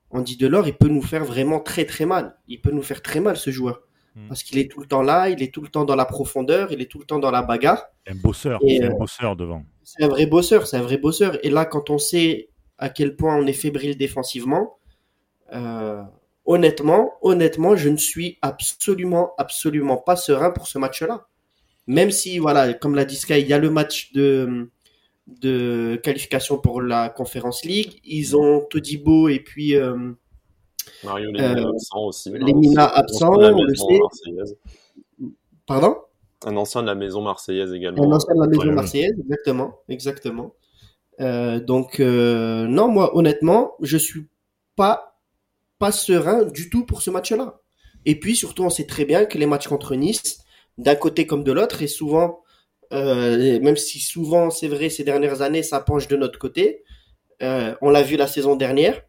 Andy 0.09 0.37
Delors, 0.37 0.67
il 0.67 0.75
peut 0.75 0.87
nous 0.87 1.01
faire 1.01 1.25
vraiment 1.25 1.59
très 1.59 1.85
très 1.85 2.05
mal. 2.05 2.37
Il 2.47 2.61
peut 2.61 2.71
nous 2.71 2.81
faire 2.81 3.01
très 3.01 3.19
mal 3.19 3.37
ce 3.37 3.49
joueur. 3.49 3.81
Hmm. 4.15 4.27
Parce 4.27 4.43
qu'il 4.43 4.59
est 4.59 4.69
tout 4.69 4.79
le 4.79 4.85
temps 4.85 5.01
là, 5.01 5.29
il 5.29 5.41
est 5.41 5.51
tout 5.51 5.61
le 5.61 5.69
temps 5.69 5.85
dans 5.85 5.95
la 5.95 6.05
profondeur, 6.05 6.71
il 6.71 6.81
est 6.81 6.85
tout 6.85 6.99
le 6.99 7.05
temps 7.05 7.19
dans 7.19 7.31
la 7.31 7.41
bagarre. 7.41 7.83
Un 8.07 8.15
bosseur, 8.15 8.59
c'est 8.61 8.83
un 8.83 8.91
euh, 8.91 8.97
bosseur 8.97 9.35
devant. 9.35 9.63
C'est 9.83 10.03
un 10.03 10.07
vrai 10.07 10.27
bosseur, 10.27 10.67
c'est 10.67 10.77
un 10.77 10.81
vrai 10.81 10.97
bosseur. 10.97 11.43
Et 11.43 11.49
là, 11.49 11.65
quand 11.65 11.89
on 11.89 11.97
sait 11.97 12.49
à 12.77 12.89
quel 12.89 13.15
point 13.15 13.35
on 13.35 13.47
est 13.47 13.53
fébrile 13.53 13.97
défensivement, 13.97 14.77
euh, 15.53 16.03
honnêtement, 16.45 17.13
honnêtement, 17.21 17.75
je 17.75 17.89
ne 17.89 17.97
suis 17.97 18.37
absolument, 18.41 19.33
absolument 19.37 19.97
pas 19.97 20.15
serein 20.15 20.51
pour 20.51 20.67
ce 20.67 20.77
match-là 20.77 21.27
même 21.87 22.11
si, 22.11 22.39
voilà, 22.39 22.73
comme 22.73 22.95
l'a 22.95 23.05
dit 23.05 23.15
Sky, 23.15 23.41
il 23.41 23.47
y 23.47 23.53
a 23.53 23.59
le 23.59 23.69
match 23.69 24.13
de, 24.13 24.69
de 25.27 25.99
qualification 26.03 26.57
pour 26.57 26.81
la 26.81 27.09
Conférence 27.09 27.65
League. 27.65 27.99
Ils 28.03 28.35
ont 28.37 28.61
Todibo 28.69 29.29
et 29.29 29.39
puis 29.39 29.75
euh, 29.75 30.13
Mario 31.03 31.31
Lemina 31.31 31.59
euh, 31.59 31.69
absent 31.69 32.05
aussi. 32.05 32.29
Lemina 32.31 32.85
absent, 32.85 33.33
on 33.33 33.63
le 33.63 33.75
sait. 33.75 34.55
Pardon? 35.65 35.95
Un 36.45 36.57
ancien 36.57 36.81
de 36.81 36.87
la 36.87 36.95
maison 36.95 37.21
marseillaise 37.21 37.73
également. 37.73 38.03
Un 38.03 38.15
ancien 38.15 38.35
de 38.35 38.41
la 38.41 38.47
maison 38.47 38.71
marseillaise, 38.73 39.13
exactement, 39.17 39.79
exactement. 39.87 40.53
Euh, 41.21 41.59
donc 41.59 41.99
euh, 41.99 42.65
non, 42.67 42.87
moi 42.87 43.15
honnêtement, 43.15 43.73
je 43.81 43.97
suis 43.97 44.27
pas 44.75 45.17
pas 45.79 45.91
serein 45.91 46.43
du 46.43 46.69
tout 46.69 46.85
pour 46.85 47.01
ce 47.01 47.11
match-là. 47.11 47.59
Et 48.05 48.19
puis 48.19 48.35
surtout, 48.35 48.63
on 48.63 48.69
sait 48.69 48.85
très 48.85 49.05
bien 49.05 49.25
que 49.25 49.37
les 49.37 49.45
matchs 49.45 49.67
contre 49.67 49.95
Nice, 49.95 50.42
d'un 50.77 50.95
côté 50.95 51.27
comme 51.27 51.43
de 51.43 51.51
l'autre 51.51 51.81
et 51.81 51.87
souvent 51.87 52.41
euh, 52.91 53.59
même 53.59 53.77
si 53.77 53.99
souvent 53.99 54.49
c'est 54.49 54.67
vrai 54.67 54.89
ces 54.89 55.03
dernières 55.03 55.41
années 55.41 55.63
ça 55.63 55.79
penche 55.79 56.07
de 56.07 56.15
notre 56.15 56.39
côté 56.39 56.83
euh, 57.41 57.73
on 57.81 57.89
l'a 57.89 58.03
vu 58.03 58.17
la 58.17 58.27
saison 58.27 58.55
dernière 58.55 59.01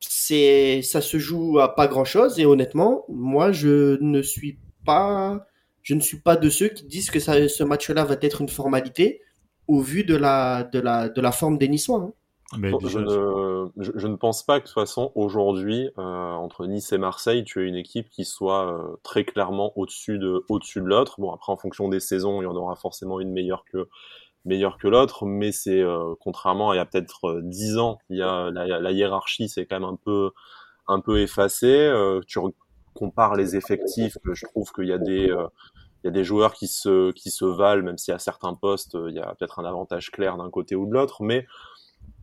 c'est 0.00 0.82
ça 0.82 1.00
se 1.00 1.18
joue 1.18 1.58
à 1.60 1.74
pas 1.74 1.86
grand 1.86 2.04
chose 2.04 2.38
et 2.38 2.46
honnêtement 2.46 3.04
moi 3.08 3.52
je 3.52 3.98
ne 4.00 4.22
suis 4.22 4.58
pas 4.84 5.46
je 5.82 5.94
ne 5.94 6.00
suis 6.00 6.18
pas 6.18 6.36
de 6.36 6.48
ceux 6.48 6.68
qui 6.68 6.84
disent 6.84 7.10
que 7.10 7.20
ça, 7.20 7.48
ce 7.48 7.64
match-là 7.64 8.04
va 8.04 8.16
être 8.20 8.40
une 8.40 8.48
formalité 8.48 9.20
au 9.66 9.80
vu 9.80 10.04
de 10.04 10.16
la 10.16 10.64
de 10.64 10.78
la 10.78 11.08
de 11.08 11.20
la 11.20 11.32
forme 11.32 11.58
des 11.58 11.68
Niçois. 11.68 11.98
Hein 11.98 12.12
je, 12.54 12.98
ne, 12.98 13.68
je, 13.76 14.06
ne, 14.06 14.16
pense 14.16 14.42
pas 14.42 14.58
que 14.58 14.64
de 14.64 14.68
toute 14.68 14.74
façon 14.74 15.12
aujourd'hui 15.14 15.90
euh, 15.98 16.32
entre 16.32 16.66
Nice 16.66 16.92
et 16.92 16.98
Marseille, 16.98 17.44
tu 17.44 17.60
as 17.60 17.62
une 17.62 17.76
équipe 17.76 18.08
qui 18.10 18.24
soit 18.24 18.72
euh, 18.72 18.96
très 19.02 19.24
clairement 19.24 19.72
au-dessus 19.76 20.18
de 20.18 20.44
au-dessus 20.48 20.80
de 20.80 20.86
l'autre. 20.86 21.20
Bon 21.20 21.32
après 21.32 21.52
en 21.52 21.56
fonction 21.56 21.88
des 21.88 22.00
saisons, 22.00 22.42
il 22.42 22.44
y 22.44 22.48
en 22.48 22.56
aura 22.56 22.76
forcément 22.76 23.20
une 23.20 23.32
meilleure 23.32 23.64
que 23.64 23.88
meilleure 24.44 24.76
que 24.76 24.88
l'autre, 24.88 25.24
mais 25.24 25.52
c'est 25.52 25.80
euh, 25.80 26.14
contrairement 26.20 26.70
à 26.70 26.74
il 26.74 26.78
y 26.78 26.80
a 26.80 26.84
peut-être 26.84 27.40
dix 27.42 27.78
ans, 27.78 27.98
il 28.10 28.18
y 28.18 28.22
a 28.22 28.50
la, 28.50 28.80
la 28.80 28.92
hiérarchie 28.92 29.48
c'est 29.48 29.66
quand 29.66 29.80
même 29.80 29.88
un 29.88 29.96
peu 29.96 30.30
un 30.88 31.00
peu 31.00 31.20
effacé. 31.20 31.90
tu 32.26 32.38
compares 32.94 33.36
les 33.36 33.56
effectifs, 33.56 34.18
je 34.30 34.46
trouve 34.46 34.70
qu'il 34.72 34.88
y 34.88 34.92
a 34.92 34.98
des 34.98 35.32
il 36.04 36.06
y 36.06 36.08
a 36.08 36.10
des 36.10 36.24
joueurs 36.24 36.52
qui 36.52 36.66
se 36.66 37.12
qui 37.12 37.30
se 37.30 37.44
valent, 37.44 37.84
même 37.84 37.98
si 37.98 38.12
à 38.12 38.18
certains 38.18 38.54
postes 38.54 38.98
il 39.08 39.14
y 39.14 39.20
a 39.20 39.34
peut-être 39.36 39.58
un 39.60 39.64
avantage 39.64 40.10
clair 40.10 40.36
d'un 40.36 40.50
côté 40.50 40.74
ou 40.74 40.86
de 40.86 40.92
l'autre, 40.92 41.22
mais 41.22 41.46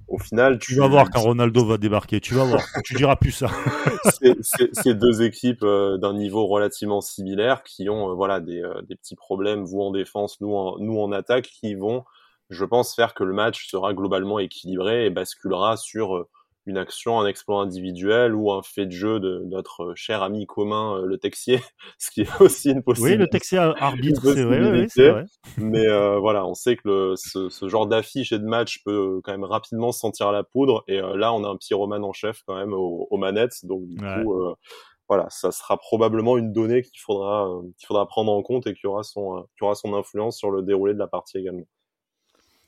au 0.09 0.17
final, 0.17 0.59
tu, 0.59 0.75
vas 0.75 0.87
voir 0.87 1.09
quand 1.09 1.21
Ronaldo 1.21 1.65
va 1.65 1.77
débarquer. 1.77 2.19
Tu 2.19 2.33
vas 2.33 2.43
voir. 2.43 2.63
tu 2.83 2.95
diras 2.95 3.15
plus 3.15 3.31
ça. 3.31 3.49
c'est 4.73 4.93
deux 4.93 5.21
équipes 5.21 5.63
euh, 5.63 5.97
d'un 5.97 6.13
niveau 6.13 6.47
relativement 6.47 7.01
similaire 7.01 7.63
qui 7.63 7.89
ont 7.89 8.09
euh, 8.09 8.13
voilà 8.13 8.39
des, 8.39 8.61
euh, 8.61 8.81
des, 8.81 8.95
petits 8.95 9.15
problèmes, 9.15 9.63
vous 9.63 9.81
en 9.81 9.91
défense, 9.91 10.41
nous 10.41 10.55
en, 10.55 10.77
nous 10.79 10.99
en 10.99 11.11
attaque, 11.11 11.45
qui 11.45 11.75
vont, 11.75 12.03
je 12.49 12.65
pense, 12.65 12.95
faire 12.95 13.13
que 13.13 13.23
le 13.23 13.33
match 13.33 13.67
sera 13.67 13.93
globalement 13.93 14.39
équilibré 14.39 15.05
et 15.05 15.09
basculera 15.09 15.77
sur 15.77 16.27
une 16.65 16.77
action, 16.77 17.19
un 17.19 17.25
exploit 17.25 17.61
individuel 17.61 18.35
ou 18.35 18.51
un 18.51 18.61
fait 18.61 18.85
de 18.85 18.91
jeu 18.91 19.19
de 19.19 19.43
notre 19.45 19.93
cher 19.95 20.21
ami 20.21 20.45
commun, 20.45 20.97
euh, 20.97 21.05
le 21.05 21.17
Texier, 21.17 21.59
ce 21.97 22.11
qui 22.11 22.21
est 22.21 22.41
aussi 22.41 22.71
une 22.71 22.83
possibilité. 22.83 23.17
Oui, 23.17 23.19
le 23.19 23.27
Texier 23.27 23.57
arbitre, 23.57 24.21
c'est 24.21 24.43
vrai, 24.43 24.87
vrai, 24.87 25.25
Mais 25.57 25.87
euh, 25.87 26.19
voilà, 26.19 26.45
on 26.45 26.53
sait 26.53 26.75
que 26.75 27.13
ce, 27.15 27.67
genre 27.67 27.87
d'affiche 27.87 28.31
et 28.31 28.39
de 28.39 28.45
match 28.45 28.83
peut 28.83 29.21
quand 29.23 29.31
même 29.31 29.43
rapidement 29.43 29.91
se 29.91 29.99
sentir 29.99 30.31
la 30.31 30.43
poudre. 30.43 30.83
Et 30.87 30.99
euh, 31.01 31.15
là, 31.17 31.33
on 31.33 31.43
a 31.43 31.49
un 31.49 31.57
pyromane 31.57 32.03
en 32.03 32.13
chef 32.13 32.43
quand 32.45 32.55
même 32.55 32.73
aux, 32.73 33.17
manettes. 33.17 33.65
Donc 33.65 33.85
du 33.87 33.97
coup, 33.97 34.55
voilà, 35.09 35.27
ça 35.29 35.51
sera 35.51 35.77
probablement 35.77 36.37
une 36.37 36.53
donnée 36.53 36.83
qu'il 36.83 36.99
faudra, 36.99 37.49
qu'il 37.77 37.87
faudra 37.87 38.07
prendre 38.07 38.31
en 38.31 38.41
compte 38.43 38.67
et 38.67 38.73
qui 38.73 38.85
aura, 38.85 39.03
son, 39.03 39.47
qui 39.57 39.63
aura 39.63 39.75
son 39.75 39.93
influence 39.95 40.37
sur 40.37 40.51
le 40.51 40.61
déroulé 40.61 40.93
de 40.93 40.99
la 40.99 41.07
partie 41.07 41.37
également. 41.39 41.65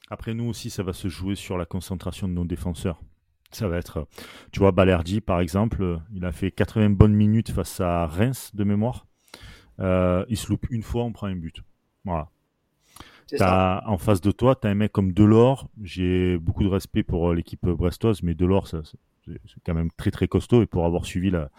Après, 0.10 0.34
nous 0.34 0.49
aussi, 0.49 0.69
ça 0.69 0.84
va 0.84 0.91
se 0.91 1.08
jouer 1.08 1.36
sur 1.36 1.58
la 1.58 1.65
concentration 1.65 2.27
de 2.27 2.34
nos 2.34 2.43
défenseurs. 2.43 2.99
Ça 3.51 3.67
va 3.67 3.77
être, 3.77 4.07
tu 4.51 4.59
vois, 4.59 4.71
Balerdi 4.71 5.21
par 5.21 5.39
exemple, 5.41 5.99
il 6.13 6.23
a 6.25 6.31
fait 6.31 6.51
80 6.51 6.91
bonnes 6.91 7.13
minutes 7.13 7.51
face 7.51 7.81
à 7.81 8.07
Reims 8.07 8.51
de 8.53 8.63
mémoire. 8.63 9.05
Euh, 9.81 10.25
il 10.29 10.37
se 10.37 10.49
loupe 10.49 10.67
une 10.69 10.83
fois, 10.83 11.03
on 11.03 11.11
prend 11.11 11.27
un 11.27 11.35
but. 11.35 11.61
Voilà. 12.05 12.29
As, 13.39 13.83
en 13.87 13.97
face 13.97 14.19
de 14.19 14.31
toi, 14.31 14.55
tu 14.55 14.67
as 14.67 14.71
un 14.71 14.75
mec 14.75 14.91
comme 14.91 15.13
Delors. 15.13 15.69
J'ai 15.81 16.37
beaucoup 16.37 16.63
de 16.63 16.69
respect 16.69 17.03
pour 17.03 17.29
euh, 17.31 17.35
l'équipe 17.35 17.65
brestoise, 17.65 18.23
mais 18.23 18.33
Delors, 18.33 18.67
c'est 18.67 18.83
quand 19.65 19.73
même 19.73 19.89
très 19.95 20.11
très 20.11 20.27
costaud. 20.27 20.61
Et 20.61 20.65
pour 20.65 20.85
avoir 20.85 21.05
suivi 21.05 21.29
la, 21.29 21.49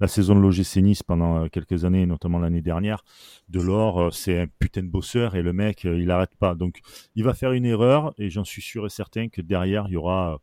la 0.00 0.08
saison 0.08 0.34
de 0.34 0.40
l'OGC 0.40 0.78
Nice 0.78 1.02
pendant 1.04 1.44
euh, 1.44 1.48
quelques 1.48 1.84
années, 1.84 2.04
notamment 2.04 2.40
l'année 2.40 2.62
dernière, 2.62 3.04
Delors, 3.48 4.12
c'est 4.12 4.40
un 4.40 4.46
putain 4.58 4.82
de 4.82 4.88
bosseur 4.88 5.36
et 5.36 5.42
le 5.42 5.52
mec, 5.52 5.84
il 5.84 6.10
arrête 6.10 6.34
pas. 6.36 6.56
Donc, 6.56 6.80
il 7.14 7.22
va 7.22 7.32
faire 7.32 7.52
une 7.52 7.64
erreur 7.64 8.12
et 8.18 8.28
j'en 8.28 8.44
suis 8.44 8.62
sûr 8.62 8.84
et 8.86 8.90
certain 8.90 9.28
que 9.28 9.40
derrière, 9.40 9.84
il 9.86 9.92
y 9.92 9.96
aura 9.96 10.40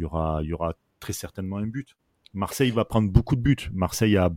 il 0.00 0.02
y 0.02 0.06
aura, 0.06 0.40
y 0.42 0.52
aura 0.52 0.74
très 0.98 1.12
certainement 1.12 1.58
un 1.58 1.66
but. 1.66 1.96
Marseille 2.32 2.70
va 2.70 2.84
prendre 2.84 3.10
beaucoup 3.10 3.36
de 3.36 3.42
buts. 3.42 3.70
Marseille 3.72 4.16
a, 4.16 4.30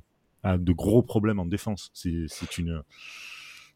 de 0.44 0.74
gros 0.74 1.02
problèmes 1.02 1.40
en 1.40 1.46
défense. 1.46 1.90
C'est 1.94 2.58
une, 2.58 2.84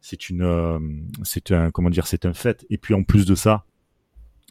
c'est 0.02 0.28
une, 0.28 0.42
euh, 0.42 0.78
c'est 1.22 1.50
un, 1.50 1.70
comment 1.70 1.88
dire, 1.88 2.06
c'est 2.06 2.26
un 2.26 2.34
fait. 2.34 2.66
Et 2.68 2.76
puis 2.76 2.92
en 2.92 3.04
plus 3.04 3.24
de 3.24 3.34
ça, 3.34 3.64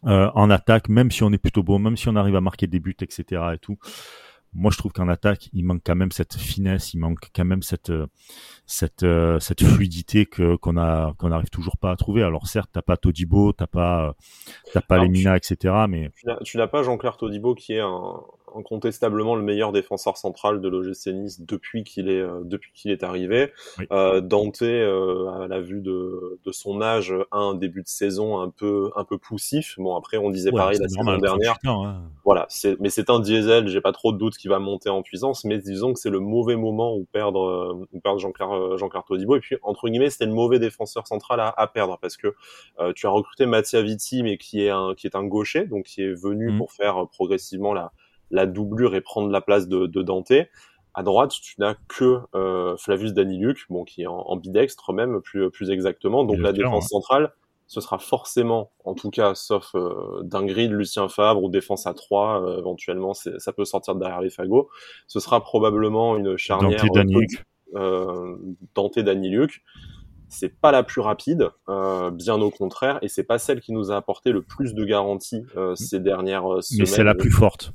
euh, 0.06 0.32
en 0.34 0.50
attaque, 0.50 0.90
même 0.90 1.12
si 1.12 1.22
on 1.22 1.32
est 1.32 1.38
plutôt 1.38 1.62
bon, 1.62 1.78
même 1.78 1.96
si 1.96 2.10
on 2.10 2.16
arrive 2.16 2.36
à 2.36 2.42
marquer 2.42 2.66
des 2.66 2.80
buts, 2.80 2.96
etc. 3.02 3.42
et 3.54 3.60
tout, 3.60 3.78
moi 4.54 4.72
je 4.72 4.78
trouve 4.78 4.92
qu'en 4.92 5.08
attaque, 5.08 5.50
il 5.54 5.64
manque 5.66 5.82
quand 5.86 5.96
même 5.96 6.12
cette 6.12 6.36
finesse, 6.36 6.94
il 6.94 7.00
manque 7.00 7.30
quand 7.36 7.46
même 7.46 7.62
cette 7.62 7.92
cette 8.66 9.04
euh, 9.04 9.40
cette 9.40 9.64
fluidité 9.64 10.26
que 10.26 10.56
qu'on 10.56 10.78
a 10.78 11.14
qu'on 11.18 11.30
n'arrive 11.30 11.50
toujours 11.50 11.78
pas 11.78 11.92
à 11.92 11.96
trouver. 11.96 12.24
Alors 12.24 12.48
certes, 12.48 12.70
t'as 12.74 12.82
pas 12.82 12.98
Todibo, 12.98 13.54
t'as 13.54 13.68
pas 13.68 14.16
t'as 14.74 14.82
pas 14.82 14.98
Lemina, 14.98 15.38
etc. 15.38 15.74
Mais 15.90 16.12
tu 16.44 16.58
n'as 16.58 16.68
pas 16.68 16.84
Jean-Claire 16.84 17.18
Todibo 17.18 17.56
qui 17.56 17.74
est 17.74 17.80
un, 17.80 18.22
incontestablement 18.58 19.36
le 19.36 19.42
meilleur 19.42 19.72
défenseur 19.72 20.18
central 20.18 20.62
de 20.62 20.68
l'OGC 20.68 21.08
Nice 21.08 21.42
depuis 21.42 21.84
qu'il 21.84 22.10
est 22.10 22.22
euh, 22.22 22.42
depuis 22.44 22.72
qu'il 22.74 22.92
est 22.92 23.04
arrivé. 23.04 23.52
Euh, 23.92 24.22
Dante, 24.22 24.62
euh, 24.62 25.28
à 25.30 25.48
la 25.48 25.62
vue 25.62 25.82
de, 25.82 26.40
de 26.44 26.52
son 26.52 26.82
âge, 26.82 27.14
a 27.32 27.38
un 27.38 27.54
début 27.54 27.84
de 27.84 27.88
saison 27.88 28.40
un 28.40 28.50
peu 28.50 28.92
un 28.96 29.04
peu 29.04 29.18
poussif. 29.18 29.76
Bon 29.78 29.96
après 29.96 30.18
on 30.18 30.30
disait 30.30 30.52
pareil 30.52 30.80
la 30.80 30.88
saison 30.88 31.18
dernière. 31.18 31.58
Hein. 31.66 32.02
Voilà, 32.26 32.46
c'est 32.50 32.80
mais 32.80 32.90
c'est 32.90 33.10
un 33.10 33.20
diesel. 33.20 33.68
J'ai 33.68 33.82
pas 33.82 33.92
trop 33.92 34.12
de 34.12 34.18
doute 34.18 34.38
qu'il 34.38 34.50
va 34.50 34.60
monter 34.60 34.90
en 34.90 35.02
puissance, 35.02 35.46
mais 35.46 35.58
disons 35.58 35.94
que 35.94 36.00
c'est 36.00 36.10
le 36.10 36.20
mauvais 36.20 36.56
moment 36.56 36.96
où 36.96 37.06
perdre 37.06 37.48
euh, 37.48 37.88
où 37.94 38.00
perdre 38.00 38.20
Jean-Claire 38.20 38.78
Jean-Claire 38.78 39.04
Todibo. 39.06 39.36
Et 39.36 39.40
puis 39.40 39.58
entre 39.62 39.90
guillemets 39.90 40.10
c'était 40.10 40.26
le 40.26 40.34
mauvais 40.34 40.60
défenseur 40.60 41.08
central 41.08 41.40
à, 41.40 41.54
à 41.56 41.68
perdre 41.68 41.98
parce 42.02 42.18
que 42.18 42.36
tu 42.96 43.08
as 43.08 43.10
recruté 43.10 43.46
Mattia 43.46 43.82
Vitti 43.82 44.24
mais 44.24 44.38
qui 44.38 44.64
est 44.64 44.70
un 44.70 44.94
qui 44.96 45.08
est 45.08 45.16
un 45.16 45.24
gaucher 45.24 45.66
donc 45.66 45.86
qui 45.86 46.02
est 46.02 46.14
venu 46.14 46.52
mmh. 46.52 46.58
pour 46.58 46.72
faire 46.72 47.08
progressivement 47.08 47.74
la 47.74 47.92
la 48.32 48.46
doublure 48.46 48.96
et 48.96 49.02
prendre 49.02 49.30
la 49.30 49.42
place 49.42 49.68
de, 49.68 49.86
de 49.86 50.02
Dante. 50.02 50.34
À 50.94 51.04
droite, 51.04 51.32
tu 51.42 51.56
n'as 51.60 51.76
que 51.88 52.20
euh, 52.34 52.76
Flavius 52.78 53.14
Daniluk, 53.14 53.66
bon, 53.70 53.84
qui 53.84 54.04
est 54.04 54.08
en, 54.08 54.36
bidextre 54.36 54.94
même, 54.94 55.22
plus, 55.22 55.50
plus 55.52 55.70
exactement. 55.70 56.24
Donc 56.24 56.40
la 56.40 56.54
défense 56.54 56.86
hein. 56.86 56.88
centrale, 56.88 57.34
ce 57.68 57.82
sera 57.82 58.00
forcément, 58.00 58.72
en 58.84 58.96
tout 58.96 59.12
cas, 59.12 59.36
sauf 59.36 59.76
euh, 59.76 60.24
de 60.24 60.74
Lucien 60.74 61.08
Fabre 61.10 61.44
ou 61.44 61.50
défense 61.50 61.86
à 61.86 61.94
3, 61.94 62.42
euh, 62.42 62.58
éventuellement, 62.60 63.14
ça 63.14 63.54
peut 63.54 63.66
sortir 63.66 63.96
derrière 63.96 64.22
les 64.22 64.30
fagots. 64.30 64.70
Ce 65.06 65.20
sera 65.20 65.42
probablement 65.42 66.18
une 66.18 66.38
charnière 66.38 66.82
Dante 66.82 66.96
Daniluk. 66.96 67.46
Euh, 67.76 68.38
Dante 68.74 68.98
Daniluk 68.98 69.62
c'est 70.30 70.60
pas 70.60 70.72
la 70.72 70.84
plus 70.84 71.02
rapide, 71.02 71.50
euh, 71.70 72.12
bien 72.12 72.36
au 72.42 72.50
contraire, 72.50 73.00
et 73.02 73.08
c'est 73.08 73.24
pas 73.24 73.38
celle 73.38 73.62
qui 73.62 73.72
nous 73.72 73.92
a 73.92 73.96
apporté 73.96 74.32
le 74.32 74.42
plus 74.42 74.74
de 74.74 74.84
garanties 74.84 75.44
euh, 75.56 75.76
ces 75.76 76.00
dernières 76.00 76.62
semaines. 76.62 76.80
Mais 76.80 76.86
c'est 76.86 77.04
la 77.04 77.16
plus 77.16 77.32
forte 77.32 77.72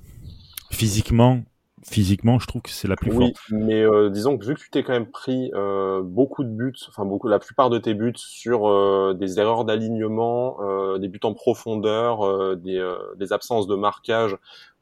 physiquement, 0.72 1.42
physiquement, 1.84 2.38
je 2.38 2.46
trouve 2.46 2.62
que 2.62 2.70
c'est 2.70 2.88
la 2.88 2.96
plus 2.96 3.12
oui, 3.12 3.32
mais 3.50 3.82
euh, 3.82 4.10
disons 4.10 4.38
que 4.38 4.44
vu 4.44 4.54
que 4.54 4.60
tu 4.60 4.70
t'es 4.70 4.82
quand 4.82 4.92
même 4.92 5.10
pris 5.10 5.50
euh, 5.54 6.00
beaucoup 6.02 6.44
de 6.44 6.48
buts, 6.48 6.74
enfin 6.88 7.04
beaucoup, 7.04 7.28
la 7.28 7.38
plupart 7.38 7.70
de 7.70 7.78
tes 7.78 7.94
buts 7.94 8.12
sur 8.16 8.68
euh, 8.68 9.14
des 9.14 9.38
erreurs 9.38 9.64
d'alignement, 9.64 10.58
des 10.98 11.08
buts 11.08 11.20
en 11.22 11.34
profondeur, 11.34 12.56
des, 12.56 12.94
des, 13.16 13.32
absences 13.32 13.66
de 13.66 13.74
marquage 13.74 14.36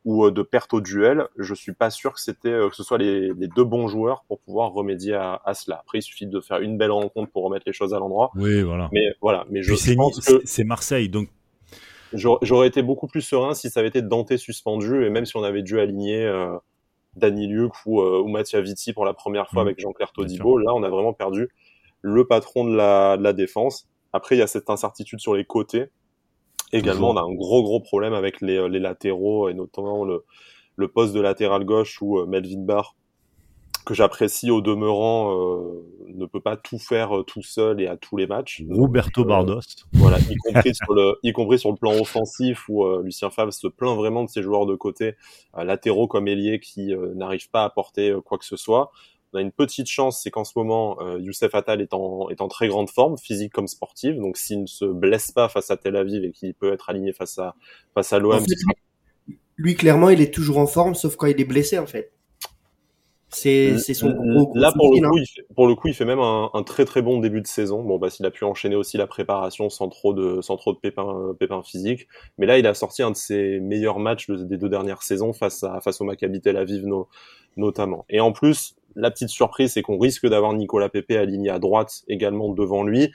ou 0.06 0.30
de 0.30 0.42
perte 0.42 0.72
au 0.72 0.80
duel, 0.80 1.28
je 1.36 1.52
suis 1.52 1.72
pas 1.72 1.90
sûr 1.90 2.14
que 2.14 2.20
c'était 2.20 2.50
que 2.50 2.74
ce 2.74 2.82
soit 2.82 2.96
les, 2.96 3.32
les, 3.34 3.48
deux 3.48 3.64
bons 3.64 3.86
joueurs 3.86 4.24
pour 4.28 4.40
pouvoir 4.40 4.72
remédier 4.72 5.14
à, 5.14 5.40
à, 5.44 5.52
cela. 5.52 5.78
Après, 5.80 5.98
il 5.98 6.02
suffit 6.02 6.26
de 6.26 6.40
faire 6.40 6.60
une 6.60 6.78
belle 6.78 6.90
rencontre 6.90 7.30
pour 7.30 7.44
remettre 7.44 7.64
les 7.66 7.74
choses 7.74 7.92
à 7.92 7.98
l'endroit. 7.98 8.30
Oui, 8.34 8.62
voilà. 8.62 8.88
Mais 8.92 9.14
voilà, 9.20 9.44
mais 9.50 9.62
je, 9.62 9.94
pense 9.94 10.20
que 10.20 10.40
c'est 10.44 10.64
Marseille, 10.64 11.10
donc 11.10 11.28
J'aurais 12.12 12.68
été 12.68 12.82
beaucoup 12.82 13.06
plus 13.06 13.20
serein 13.20 13.54
si 13.54 13.70
ça 13.70 13.80
avait 13.80 13.88
été 13.88 14.02
Dante 14.02 14.36
suspendu 14.36 15.04
et 15.04 15.10
même 15.10 15.26
si 15.26 15.36
on 15.36 15.42
avait 15.42 15.62
dû 15.62 15.78
aligner 15.78 16.24
euh, 16.24 16.56
Dani 17.16 17.46
Luc 17.46 17.72
ou, 17.86 18.00
euh, 18.00 18.20
ou 18.20 18.28
Mattia 18.28 18.60
Vitti 18.60 18.92
pour 18.92 19.04
la 19.04 19.14
première 19.14 19.48
fois 19.48 19.62
mmh. 19.62 19.66
avec 19.66 19.80
Jean-Claire 19.80 20.12
Todibo. 20.12 20.58
Là, 20.58 20.72
on 20.74 20.82
a 20.82 20.88
vraiment 20.88 21.12
perdu 21.12 21.48
le 22.02 22.26
patron 22.26 22.64
de 22.64 22.74
la, 22.74 23.16
de 23.16 23.22
la 23.22 23.32
défense. 23.32 23.88
Après, 24.12 24.36
il 24.36 24.38
y 24.38 24.42
a 24.42 24.46
cette 24.46 24.70
incertitude 24.70 25.20
sur 25.20 25.34
les 25.34 25.44
côtés. 25.44 25.86
Également, 26.72 27.10
on 27.10 27.16
a 27.16 27.22
un 27.22 27.34
gros 27.34 27.62
gros 27.62 27.80
problème 27.80 28.12
avec 28.12 28.40
les, 28.40 28.68
les 28.68 28.78
latéraux 28.78 29.48
et 29.48 29.54
notamment 29.54 30.04
le, 30.04 30.24
le 30.76 30.88
poste 30.88 31.14
de 31.14 31.20
latéral 31.20 31.64
gauche 31.64 32.00
où 32.00 32.18
euh, 32.18 32.26
Melvin 32.26 32.60
Barr 32.60 32.96
que 33.84 33.94
j'apprécie 33.94 34.50
au 34.50 34.60
demeurant, 34.60 35.32
euh, 35.32 35.86
ne 36.06 36.26
peut 36.26 36.40
pas 36.40 36.56
tout 36.56 36.78
faire 36.78 37.18
euh, 37.18 37.22
tout 37.22 37.42
seul 37.42 37.80
et 37.80 37.86
à 37.86 37.96
tous 37.96 38.16
les 38.16 38.26
matchs. 38.26 38.62
Roberto 38.68 39.22
euh, 39.22 39.24
Bardos. 39.24 39.60
Voilà, 39.92 40.18
y 40.18 40.36
compris 40.52 40.74
sur 40.74 40.92
le, 40.92 41.18
y 41.22 41.32
compris 41.32 41.58
sur 41.58 41.70
le 41.70 41.76
plan 41.76 41.92
offensif 41.92 42.68
où 42.68 42.86
Lucien 43.02 43.30
Favre 43.30 43.52
se 43.52 43.66
plaint 43.66 43.96
vraiment 43.96 44.24
de 44.24 44.28
ses 44.28 44.42
joueurs 44.42 44.66
de 44.66 44.74
côté, 44.74 45.14
latéraux 45.56 46.08
comme 46.08 46.28
ailier 46.28 46.60
qui 46.60 46.94
n'arrivent 47.14 47.50
pas 47.50 47.62
à 47.62 47.66
apporter 47.66 48.14
quoi 48.24 48.38
que 48.38 48.44
ce 48.44 48.56
soit. 48.56 48.90
On 49.32 49.38
a 49.38 49.42
une 49.42 49.52
petite 49.52 49.86
chance, 49.86 50.20
c'est 50.22 50.30
qu'en 50.30 50.44
ce 50.44 50.52
moment, 50.56 50.98
Youssef 51.18 51.54
Attal 51.54 51.80
est 51.80 51.94
en, 51.94 52.28
est 52.30 52.40
en 52.40 52.48
très 52.48 52.66
grande 52.66 52.90
forme, 52.90 53.16
physique 53.16 53.52
comme 53.52 53.68
sportive. 53.68 54.16
Donc 54.16 54.36
s'il 54.36 54.62
ne 54.62 54.66
se 54.66 54.84
blesse 54.84 55.30
pas 55.30 55.48
face 55.48 55.70
à 55.70 55.76
Tel 55.76 55.96
Aviv 55.96 56.24
et 56.24 56.32
qu'il 56.32 56.54
peut 56.54 56.72
être 56.72 56.90
aligné 56.90 57.12
face 57.12 57.38
à, 57.38 57.54
face 57.94 58.12
à 58.12 58.18
l'OM. 58.18 58.42
lui, 59.56 59.74
clairement, 59.76 60.10
il 60.10 60.20
est 60.20 60.34
toujours 60.34 60.58
en 60.58 60.66
forme, 60.66 60.94
sauf 60.94 61.16
quand 61.16 61.26
il 61.26 61.40
est 61.40 61.44
blessé, 61.44 61.78
en 61.78 61.86
fait. 61.86 62.12
C'est 63.30 63.78
son 63.94 64.10
gros, 64.10 64.52
Là, 64.54 64.72
pour 64.72 64.92
le, 64.92 65.08
coup, 65.08 65.18
il 65.18 65.26
fait, 65.26 65.46
pour 65.54 65.66
le 65.68 65.74
coup, 65.74 65.88
il 65.88 65.94
fait 65.94 66.04
même 66.04 66.18
un, 66.18 66.50
un, 66.52 66.62
très 66.62 66.84
très 66.84 67.00
bon 67.00 67.18
début 67.18 67.40
de 67.40 67.46
saison. 67.46 67.82
Bon, 67.82 67.98
bah, 67.98 68.10
s'il 68.10 68.26
a 68.26 68.30
pu 68.30 68.44
enchaîner 68.44 68.76
aussi 68.76 68.96
la 68.96 69.06
préparation 69.06 69.70
sans 69.70 69.88
trop 69.88 70.12
de, 70.12 70.40
sans 70.40 70.56
trop 70.56 70.72
de 70.72 70.78
pépins, 70.78 71.34
pépins 71.38 71.62
physiques. 71.62 72.08
Mais 72.38 72.46
là, 72.46 72.58
il 72.58 72.66
a 72.66 72.74
sorti 72.74 73.02
un 73.02 73.10
de 73.10 73.16
ses 73.16 73.60
meilleurs 73.60 73.98
matchs 73.98 74.28
des 74.30 74.56
deux 74.56 74.68
dernières 74.68 75.02
saisons 75.02 75.32
face 75.32 75.62
à, 75.62 75.80
face 75.80 76.00
au 76.00 76.04
Maccabi 76.04 76.40
Tel 76.40 76.56
Aviv, 76.56 76.86
no, 76.86 77.08
notamment. 77.56 78.04
Et 78.08 78.20
en 78.20 78.32
plus, 78.32 78.74
la 78.96 79.10
petite 79.10 79.28
surprise, 79.28 79.72
c'est 79.74 79.82
qu'on 79.82 79.98
risque 79.98 80.26
d'avoir 80.26 80.52
Nicolas 80.52 80.88
Pepe 80.88 81.12
aligné 81.12 81.50
à 81.50 81.58
droite 81.58 82.02
également 82.08 82.48
devant 82.52 82.82
lui. 82.82 83.10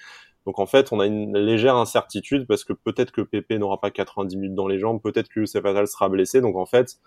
Donc 0.46 0.60
en 0.60 0.66
fait, 0.68 0.92
on 0.92 1.00
a 1.00 1.08
une 1.08 1.38
légère 1.38 1.76
incertitude 1.76 2.46
parce 2.46 2.64
que 2.64 2.74
peut-être 2.74 3.12
que 3.12 3.22
Pepe 3.22 3.52
n'aura 3.54 3.82
pas 3.82 3.90
90 3.90 4.38
minutes 4.38 4.56
dans 4.56 4.68
les 4.68 4.78
jambes, 4.78 5.02
peut-être 5.02 5.28
que 5.28 5.40
Youssef 5.40 5.66
Attal 5.66 5.88
sera 5.88 6.08
blessé. 6.08 6.40
Donc 6.40 6.56
en 6.56 6.66
fait, 6.66 6.98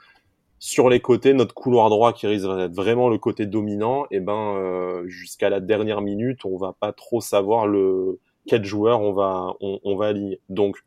sur 0.58 0.88
les 0.88 1.00
côtés, 1.00 1.34
notre 1.34 1.54
couloir 1.54 1.88
droit 1.90 2.12
qui 2.12 2.26
risque 2.26 2.46
d'être 2.46 2.74
vraiment 2.74 3.08
le 3.08 3.18
côté 3.18 3.46
dominant, 3.46 4.04
et 4.04 4.16
eh 4.16 4.20
ben 4.20 4.56
euh, 4.56 5.06
jusqu'à 5.06 5.50
la 5.50 5.60
dernière 5.60 6.00
minute, 6.00 6.44
on 6.44 6.56
va 6.56 6.74
pas 6.78 6.92
trop 6.92 7.20
savoir 7.20 7.66
le 7.66 8.18
quel 8.46 8.64
joueur 8.64 9.02
on 9.02 9.12
va 9.12 9.54
on, 9.60 9.96
va 9.96 10.06
aligner. 10.06 10.40
Donc 10.48 10.78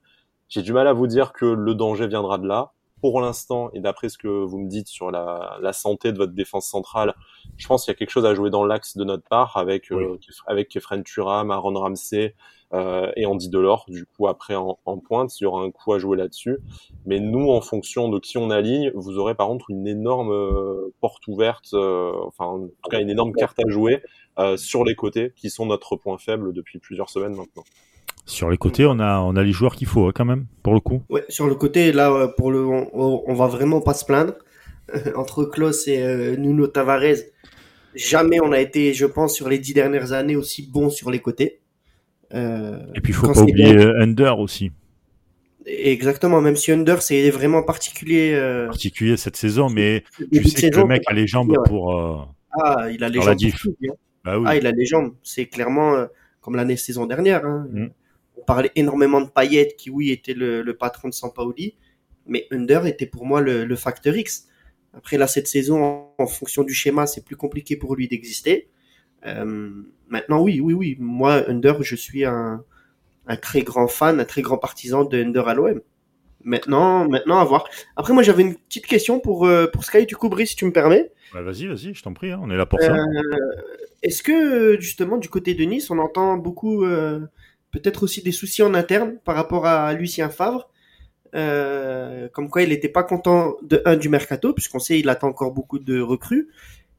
j'ai 0.49 0.61
du 0.61 0.73
mal 0.73 0.87
à 0.87 0.93
vous 0.93 1.07
dire 1.07 1.31
que 1.31 1.45
le 1.45 1.75
danger 1.75 2.07
viendra 2.07 2.37
de 2.37 2.47
là. 2.47 2.73
Pour 3.01 3.19
l'instant, 3.19 3.71
et 3.73 3.79
d'après 3.79 4.09
ce 4.09 4.17
que 4.17 4.27
vous 4.27 4.59
me 4.59 4.69
dites 4.69 4.87
sur 4.87 5.09
la, 5.09 5.57
la, 5.59 5.73
santé 5.73 6.11
de 6.11 6.17
votre 6.17 6.33
défense 6.33 6.67
centrale, 6.67 7.15
je 7.57 7.67
pense 7.67 7.83
qu'il 7.83 7.91
y 7.91 7.95
a 7.95 7.97
quelque 7.97 8.11
chose 8.11 8.25
à 8.25 8.35
jouer 8.35 8.51
dans 8.51 8.63
l'axe 8.63 8.95
de 8.95 9.03
notre 9.03 9.27
part 9.27 9.57
avec 9.57 9.91
euh, 9.91 10.17
avec 10.45 10.69
Kefren 10.69 11.03
Turam, 11.03 11.49
Aaron 11.49 11.73
Ramsey 11.73 12.35
euh, 12.73 13.11
et 13.15 13.25
Andy 13.25 13.49
Delors. 13.49 13.85
Du 13.87 14.05
coup, 14.05 14.27
après 14.27 14.55
en, 14.55 14.77
en, 14.85 14.97
pointe, 14.99 15.39
il 15.39 15.43
y 15.43 15.47
aura 15.47 15.63
un 15.63 15.71
coup 15.71 15.93
à 15.93 15.99
jouer 15.99 16.15
là-dessus. 16.15 16.59
Mais 17.05 17.19
nous, 17.19 17.49
en 17.49 17.61
fonction 17.61 18.07
de 18.07 18.19
qui 18.19 18.37
on 18.37 18.51
aligne, 18.51 18.91
vous 18.93 19.17
aurez 19.17 19.33
par 19.33 19.47
contre 19.47 19.71
une 19.71 19.87
énorme 19.87 20.31
euh, 20.31 20.93
porte 21.01 21.27
ouverte, 21.27 21.73
euh, 21.73 22.13
enfin 22.27 22.45
en 22.45 22.59
tout 22.67 22.89
cas 22.89 22.99
une 22.99 23.09
énorme 23.09 23.33
carte 23.33 23.59
à 23.59 23.69
jouer 23.69 24.01
sur 24.55 24.83
les 24.83 24.95
côtés, 24.95 25.33
qui 25.35 25.51
sont 25.51 25.67
notre 25.67 25.95
point 25.95 26.17
faible 26.17 26.51
depuis 26.51 26.79
plusieurs 26.79 27.11
semaines 27.11 27.35
maintenant. 27.35 27.63
Sur 28.31 28.49
les 28.49 28.57
côtés, 28.57 28.85
on 28.85 28.97
a, 28.99 29.19
on 29.19 29.35
a 29.35 29.43
les 29.43 29.51
joueurs 29.51 29.75
qu'il 29.75 29.87
faut 29.87 30.07
hein, 30.07 30.13
quand 30.15 30.23
même, 30.23 30.45
pour 30.63 30.73
le 30.73 30.79
coup. 30.79 31.03
Ouais, 31.09 31.25
sur 31.27 31.47
le 31.47 31.55
côté, 31.55 31.91
là, 31.91 32.09
euh, 32.09 32.27
pour 32.29 32.49
le, 32.49 32.65
on, 32.65 33.23
on 33.27 33.33
va 33.33 33.47
vraiment 33.47 33.81
pas 33.81 33.93
se 33.93 34.05
plaindre. 34.05 34.35
Entre 35.15 35.43
Klaus 35.43 35.85
et 35.89 36.01
euh, 36.01 36.37
Nuno 36.37 36.67
Tavares, 36.67 37.25
jamais 37.93 38.39
on 38.41 38.53
a 38.53 38.61
été, 38.61 38.93
je 38.93 39.05
pense, 39.05 39.35
sur 39.35 39.49
les 39.49 39.59
dix 39.59 39.73
dernières 39.73 40.13
années 40.13 40.37
aussi 40.37 40.65
bon 40.71 40.89
sur 40.89 41.11
les 41.11 41.19
côtés. 41.19 41.59
Euh, 42.33 42.77
et 42.95 43.01
puis 43.01 43.11
il 43.11 43.15
faut 43.15 43.27
pas 43.33 43.41
oublier 43.41 43.75
Under 43.99 44.39
aussi. 44.39 44.71
Exactement, 45.65 46.39
même 46.39 46.55
si 46.55 46.71
Under 46.71 47.01
c'est 47.01 47.29
vraiment 47.31 47.63
particulier. 47.63 48.31
Euh... 48.33 48.67
Particulier 48.67 49.17
cette 49.17 49.35
saison, 49.35 49.69
mais 49.69 50.05
tu 50.31 50.47
sais 50.47 50.69
que 50.69 50.77
le 50.77 50.85
mec 50.85 51.03
a 51.07 51.13
les 51.13 51.27
jambes 51.27 51.53
pour. 51.65 51.93
ah, 52.53 52.87
il 52.89 53.03
a 53.03 53.09
les 53.09 53.21
jambes. 53.21 53.37
Bah 54.23 54.39
oui. 54.39 54.45
Ah, 54.47 54.55
il 54.55 54.65
a 54.65 54.71
les 54.71 54.85
jambes. 54.85 55.15
C'est 55.21 55.47
clairement 55.47 56.05
comme 56.39 56.55
l'année 56.55 56.77
saison 56.77 57.05
dernière. 57.05 57.45
Hein. 57.45 57.67
Mm 57.73 57.87
on 58.41 58.45
parlait 58.45 58.71
énormément 58.75 59.21
de 59.21 59.29
Payet, 59.29 59.75
qui 59.77 59.89
oui 59.89 60.11
était 60.11 60.33
le, 60.33 60.73
patron 60.73 61.09
de 61.09 61.13
Sampaoli, 61.13 61.75
mais 62.25 62.47
Under 62.51 62.85
était 62.85 63.05
pour 63.05 63.25
moi 63.25 63.41
le, 63.41 63.75
facteur 63.75 64.15
X. 64.15 64.47
Après 64.93 65.17
là 65.17 65.27
cette 65.27 65.47
saison, 65.47 66.09
en, 66.17 66.27
fonction 66.27 66.63
du 66.63 66.73
schéma, 66.73 67.07
c'est 67.07 67.23
plus 67.23 67.35
compliqué 67.37 67.77
pour 67.77 67.95
lui 67.95 68.07
d'exister. 68.07 68.69
Euh, 69.25 69.69
maintenant, 70.09 70.41
oui, 70.41 70.59
oui, 70.59 70.73
oui, 70.73 70.97
moi 70.99 71.49
Under, 71.49 71.81
je 71.83 71.95
suis 71.95 72.25
un, 72.25 72.63
très 73.41 73.61
grand 73.61 73.87
fan, 73.87 74.19
un 74.19 74.25
très 74.25 74.41
grand 74.41 74.57
partisan 74.57 75.05
de 75.05 75.23
Under 75.23 75.47
à 75.47 75.53
l'OM. 75.53 75.81
Maintenant, 76.43 77.07
maintenant 77.07 77.37
à 77.37 77.45
voir. 77.45 77.69
Après, 77.95 78.13
moi, 78.13 78.23
j'avais 78.23 78.41
une 78.41 78.55
petite 78.55 78.87
question 78.87 79.19
pour 79.19 79.45
euh, 79.45 79.67
pour 79.67 79.85
Sky 79.85 80.07
du 80.07 80.15
coup, 80.15 80.27
Brice, 80.27 80.49
si 80.49 80.55
tu 80.55 80.65
me 80.65 80.73
permets. 80.73 81.11
Bah, 81.33 81.43
vas-y, 81.43 81.67
vas-y, 81.67 81.93
je 81.93 82.01
t'en 82.01 82.13
prie, 82.13 82.31
hein, 82.31 82.39
on 82.41 82.49
est 82.49 82.57
là 82.57 82.65
pour 82.65 82.81
ça. 82.81 82.91
Euh, 82.95 83.05
est-ce 84.01 84.23
que 84.23 84.81
justement 84.81 85.17
du 85.17 85.29
côté 85.29 85.53
de 85.53 85.63
Nice, 85.63 85.91
on 85.91 85.99
entend 85.99 86.37
beaucoup 86.37 86.83
peut-être 87.71 88.03
aussi 88.03 88.21
des 88.21 88.31
soucis 88.31 88.63
en 88.63 88.73
interne 88.73 89.17
par 89.23 89.35
rapport 89.35 89.65
à 89.65 89.93
Lucien 89.93 90.29
Favre. 90.29 90.69
Euh, 91.33 92.27
comme 92.29 92.49
quoi 92.49 92.61
il 92.61 92.69
n'était 92.69 92.89
pas 92.89 93.03
content 93.03 93.55
de 93.61 93.81
un 93.85 93.95
du 93.95 94.09
mercato 94.09 94.53
puisqu'on 94.53 94.79
sait 94.79 94.99
il 94.99 95.07
attend 95.07 95.29
encore 95.29 95.53
beaucoup 95.53 95.79
de 95.79 96.01
recrues 96.01 96.49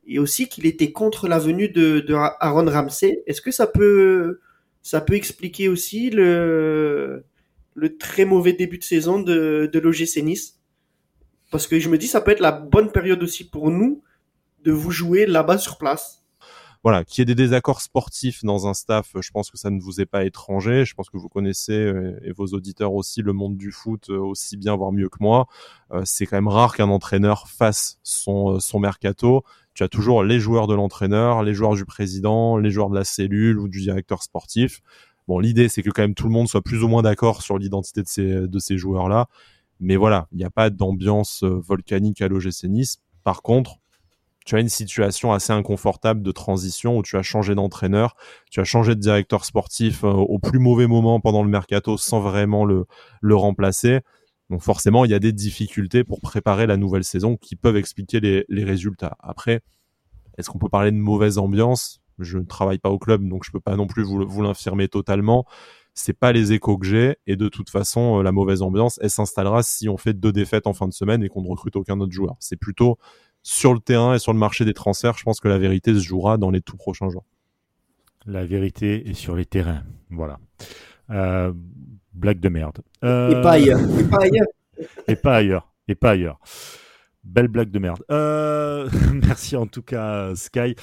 et 0.06 0.18
aussi 0.18 0.48
qu'il 0.48 0.64
était 0.64 0.90
contre 0.90 1.28
la 1.28 1.38
venue 1.38 1.68
de, 1.68 2.00
de 2.00 2.14
Aaron 2.14 2.64
Ramsey. 2.64 3.22
Est-ce 3.26 3.42
que 3.42 3.50
ça 3.50 3.66
peut 3.66 4.40
ça 4.80 5.02
peut 5.02 5.14
expliquer 5.14 5.68
aussi 5.68 6.08
le 6.08 7.24
le 7.74 7.96
très 7.98 8.24
mauvais 8.24 8.54
début 8.54 8.78
de 8.78 8.84
saison 8.84 9.20
de 9.20 9.68
de 9.70 9.78
l'OGC 9.78 10.22
Nice? 10.22 10.58
Parce 11.50 11.66
que 11.66 11.78
je 11.78 11.90
me 11.90 11.98
dis 11.98 12.06
ça 12.08 12.22
peut 12.22 12.30
être 12.30 12.40
la 12.40 12.52
bonne 12.52 12.90
période 12.90 13.22
aussi 13.22 13.46
pour 13.46 13.70
nous 13.70 14.02
de 14.64 14.72
vous 14.72 14.90
jouer 14.90 15.26
là-bas 15.26 15.58
sur 15.58 15.76
place 15.76 16.21
voilà, 16.82 17.04
qu'il 17.04 17.20
y 17.20 17.22
ait 17.22 17.26
des 17.26 17.36
désaccords 17.36 17.80
sportifs 17.80 18.42
dans 18.42 18.66
un 18.66 18.74
staff, 18.74 19.12
je 19.20 19.30
pense 19.30 19.52
que 19.52 19.56
ça 19.56 19.70
ne 19.70 19.80
vous 19.80 20.00
est 20.00 20.06
pas 20.06 20.24
étranger. 20.24 20.84
Je 20.84 20.94
pense 20.94 21.10
que 21.10 21.16
vous 21.16 21.28
connaissez 21.28 21.72
euh, 21.74 22.18
et 22.24 22.32
vos 22.32 22.46
auditeurs 22.46 22.92
aussi 22.94 23.22
le 23.22 23.32
monde 23.32 23.56
du 23.56 23.70
foot 23.70 24.10
euh, 24.10 24.18
aussi 24.18 24.56
bien 24.56 24.74
voire 24.74 24.90
mieux 24.90 25.08
que 25.08 25.18
moi. 25.20 25.46
Euh, 25.92 26.02
c'est 26.04 26.26
quand 26.26 26.36
même 26.36 26.48
rare 26.48 26.74
qu'un 26.74 26.88
entraîneur 26.88 27.48
fasse 27.48 28.00
son 28.02 28.58
son 28.58 28.80
mercato. 28.80 29.44
Tu 29.74 29.84
as 29.84 29.88
toujours 29.88 30.24
les 30.24 30.40
joueurs 30.40 30.66
de 30.66 30.74
l'entraîneur, 30.74 31.44
les 31.44 31.54
joueurs 31.54 31.74
du 31.74 31.84
président, 31.84 32.56
les 32.58 32.70
joueurs 32.72 32.90
de 32.90 32.96
la 32.96 33.04
cellule 33.04 33.60
ou 33.60 33.68
du 33.68 33.80
directeur 33.80 34.22
sportif. 34.24 34.80
Bon, 35.28 35.38
l'idée 35.38 35.68
c'est 35.68 35.82
que 35.82 35.90
quand 35.90 36.02
même 36.02 36.14
tout 36.14 36.26
le 36.26 36.32
monde 36.32 36.48
soit 36.48 36.62
plus 36.62 36.82
ou 36.82 36.88
moins 36.88 37.02
d'accord 37.02 37.42
sur 37.42 37.58
l'identité 37.58 38.02
de 38.02 38.08
ces 38.08 38.48
de 38.48 38.58
ces 38.58 38.76
joueurs 38.76 39.08
là. 39.08 39.28
Mais 39.78 39.96
voilà, 39.96 40.26
il 40.32 40.38
n'y 40.38 40.44
a 40.44 40.50
pas 40.50 40.70
d'ambiance 40.70 41.44
volcanique 41.44 42.22
à 42.22 42.28
l'OGC 42.28 42.64
Nice. 42.64 43.00
Par 43.24 43.42
contre, 43.42 43.78
tu 44.44 44.56
as 44.56 44.60
une 44.60 44.68
situation 44.68 45.32
assez 45.32 45.52
inconfortable 45.52 46.22
de 46.22 46.32
transition 46.32 46.96
où 46.98 47.02
tu 47.02 47.16
as 47.16 47.22
changé 47.22 47.54
d'entraîneur, 47.54 48.16
tu 48.50 48.60
as 48.60 48.64
changé 48.64 48.94
de 48.94 49.00
directeur 49.00 49.44
sportif 49.44 50.04
euh, 50.04 50.08
au 50.08 50.38
plus 50.38 50.58
mauvais 50.58 50.86
moment 50.86 51.20
pendant 51.20 51.42
le 51.42 51.48
mercato 51.48 51.96
sans 51.96 52.20
vraiment 52.20 52.64
le, 52.64 52.86
le 53.20 53.36
remplacer. 53.36 54.00
Donc 54.50 54.62
forcément, 54.62 55.04
il 55.04 55.10
y 55.10 55.14
a 55.14 55.18
des 55.18 55.32
difficultés 55.32 56.04
pour 56.04 56.20
préparer 56.20 56.66
la 56.66 56.76
nouvelle 56.76 57.04
saison 57.04 57.36
qui 57.36 57.56
peuvent 57.56 57.76
expliquer 57.76 58.20
les, 58.20 58.44
les 58.48 58.64
résultats. 58.64 59.16
Après, 59.20 59.62
est-ce 60.36 60.50
qu'on 60.50 60.58
peut 60.58 60.68
parler 60.68 60.90
de 60.90 60.96
mauvaise 60.96 61.38
ambiance? 61.38 62.00
Je 62.18 62.38
ne 62.38 62.44
travaille 62.44 62.78
pas 62.78 62.90
au 62.90 62.98
club, 62.98 63.26
donc 63.26 63.44
je 63.44 63.50
peux 63.50 63.60
pas 63.60 63.76
non 63.76 63.86
plus 63.86 64.02
vous, 64.02 64.26
vous 64.26 64.42
l'infirmer 64.42 64.88
totalement. 64.88 65.46
C'est 65.94 66.12
pas 66.12 66.32
les 66.32 66.52
échos 66.52 66.78
que 66.78 66.86
j'ai, 66.86 67.16
et 67.26 67.36
de 67.36 67.48
toute 67.48 67.68
façon, 67.68 68.18
euh, 68.18 68.22
la 68.22 68.32
mauvaise 68.32 68.62
ambiance, 68.62 68.98
elle 69.02 69.10
s'installera 69.10 69.62
si 69.62 69.88
on 69.88 69.96
fait 69.98 70.14
deux 70.14 70.32
défaites 70.32 70.66
en 70.66 70.72
fin 70.72 70.88
de 70.88 70.92
semaine 70.92 71.22
et 71.22 71.28
qu'on 71.28 71.42
ne 71.42 71.48
recrute 71.48 71.76
aucun 71.76 72.00
autre 72.00 72.12
joueur. 72.12 72.36
C'est 72.40 72.56
plutôt 72.56 72.98
sur 73.42 73.74
le 73.74 73.80
terrain 73.80 74.14
et 74.14 74.18
sur 74.18 74.32
le 74.32 74.38
marché 74.38 74.64
des 74.64 74.74
transferts, 74.74 75.18
je 75.18 75.24
pense 75.24 75.40
que 75.40 75.48
la 75.48 75.58
vérité 75.58 75.94
se 75.94 76.00
jouera 76.00 76.38
dans 76.38 76.50
les 76.50 76.60
tout 76.60 76.76
prochains 76.76 77.10
jours. 77.10 77.24
La 78.26 78.44
vérité 78.44 79.08
est 79.08 79.14
sur 79.14 79.34
les 79.34 79.44
terrains. 79.44 79.82
Voilà. 80.10 80.38
Euh, 81.10 81.52
blague 82.14 82.40
de 82.40 82.48
merde. 82.48 82.78
Euh, 83.02 83.30
et 83.30 83.42
pas 83.42 83.52
ailleurs. 83.52 83.80
Et 83.98 84.04
pas 84.04 84.22
ailleurs. 84.22 84.48
et 85.08 85.16
pas 85.16 85.36
ailleurs. 85.36 85.72
Et 85.88 85.94
pas 85.94 86.10
ailleurs. 86.10 86.38
Belle 87.24 87.48
blague 87.48 87.70
de 87.70 87.78
merde. 87.78 88.04
Euh, 88.10 88.88
merci 89.12 89.56
en 89.56 89.66
tout 89.66 89.82
cas, 89.82 90.34
Sky. 90.36 90.76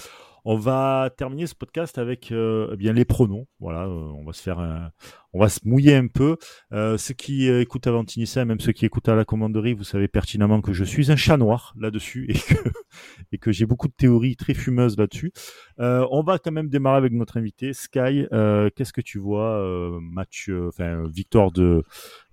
On 0.52 0.58
va 0.58 1.12
terminer 1.16 1.46
ce 1.46 1.54
podcast 1.54 2.00
avec 2.00 2.32
eh 2.32 2.76
bien 2.76 2.94
les 2.94 3.06
pronoms. 3.06 3.46
Voilà, 3.60 3.88
on 3.88 4.24
va 4.26 4.34
se 4.34 4.42
faire 4.42 4.92
on 5.34 5.40
va 5.40 5.50
se 5.50 5.60
mouiller 5.64 5.96
un 5.96 6.08
peu. 6.08 6.38
Euh, 6.74 6.98
ceux 6.98 7.14
qui 7.14 7.50
euh, 7.50 7.62
écoutent 7.62 7.88
Avantinissa, 7.88 8.46
même 8.46 8.60
ceux 8.60 8.72
qui 8.72 8.86
écoutent 8.86 9.10
à 9.10 9.16
la 9.16 9.26
commanderie, 9.26 9.74
vous 9.74 9.84
savez 9.84 10.08
pertinemment 10.08 10.62
que 10.62 10.74
je 10.74 10.84
suis 10.84 11.12
un 11.12 11.16
chat 11.16 11.38
noir 11.38 11.74
là-dessus 11.78 12.26
et 12.30 12.34
que, 12.34 13.50
et 13.50 13.54
j'ai 13.54 13.66
beaucoup 13.66 13.88
de 13.88 13.94
théories 13.94 14.36
très 14.36 14.54
fumeuses 14.54 14.98
là-dessus. 14.98 15.32
Euh, 15.80 16.08
on 16.12 16.24
va 16.24 16.40
quand 16.40 16.52
même 16.52 16.70
démarrer 16.70 16.98
avec 16.98 17.14
notre 17.14 17.38
invité 17.38 17.74
Sky. 17.74 18.26
Euh, 18.34 18.70
qu'est-ce 18.76 18.94
que 18.94 19.02
tu 19.02 19.20
vois 19.20 19.60
match, 20.02 20.50
enfin 20.68 21.08
victoire 21.08 21.52
de 21.52 21.84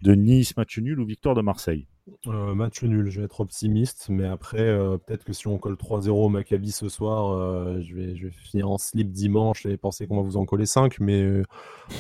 de 0.03 0.15
Nice, 0.15 0.57
match 0.57 0.79
nul 0.79 0.99
ou 1.01 1.05
victoire 1.05 1.35
de 1.35 1.43
Marseille? 1.43 1.87
Euh, 2.29 2.55
match 2.55 2.83
nul, 2.85 3.11
je 3.11 3.21
vais 3.21 3.27
être 3.27 3.41
optimiste, 3.41 4.07
mais 4.09 4.27
après, 4.27 4.61
euh, 4.61 4.97
peut-être 4.97 5.25
que 5.25 5.33
si 5.33 5.49
on 5.49 5.59
colle 5.59 5.75
3-0 5.75 6.11
au 6.11 6.29
Maccabi 6.29 6.71
ce 6.71 6.89
soir, 6.89 7.33
euh, 7.33 7.81
je, 7.83 7.95
vais, 7.95 8.31
finir 8.31 8.71
en 8.71 8.79
slip 8.79 9.11
dimanche 9.11 9.67
et 9.67 9.77
penser 9.77 10.07
qu'on 10.07 10.17
va 10.17 10.23
vous 10.23 10.37
en 10.37 10.45
coller 10.45 10.67
5. 10.67 11.01
Mais 11.01 11.43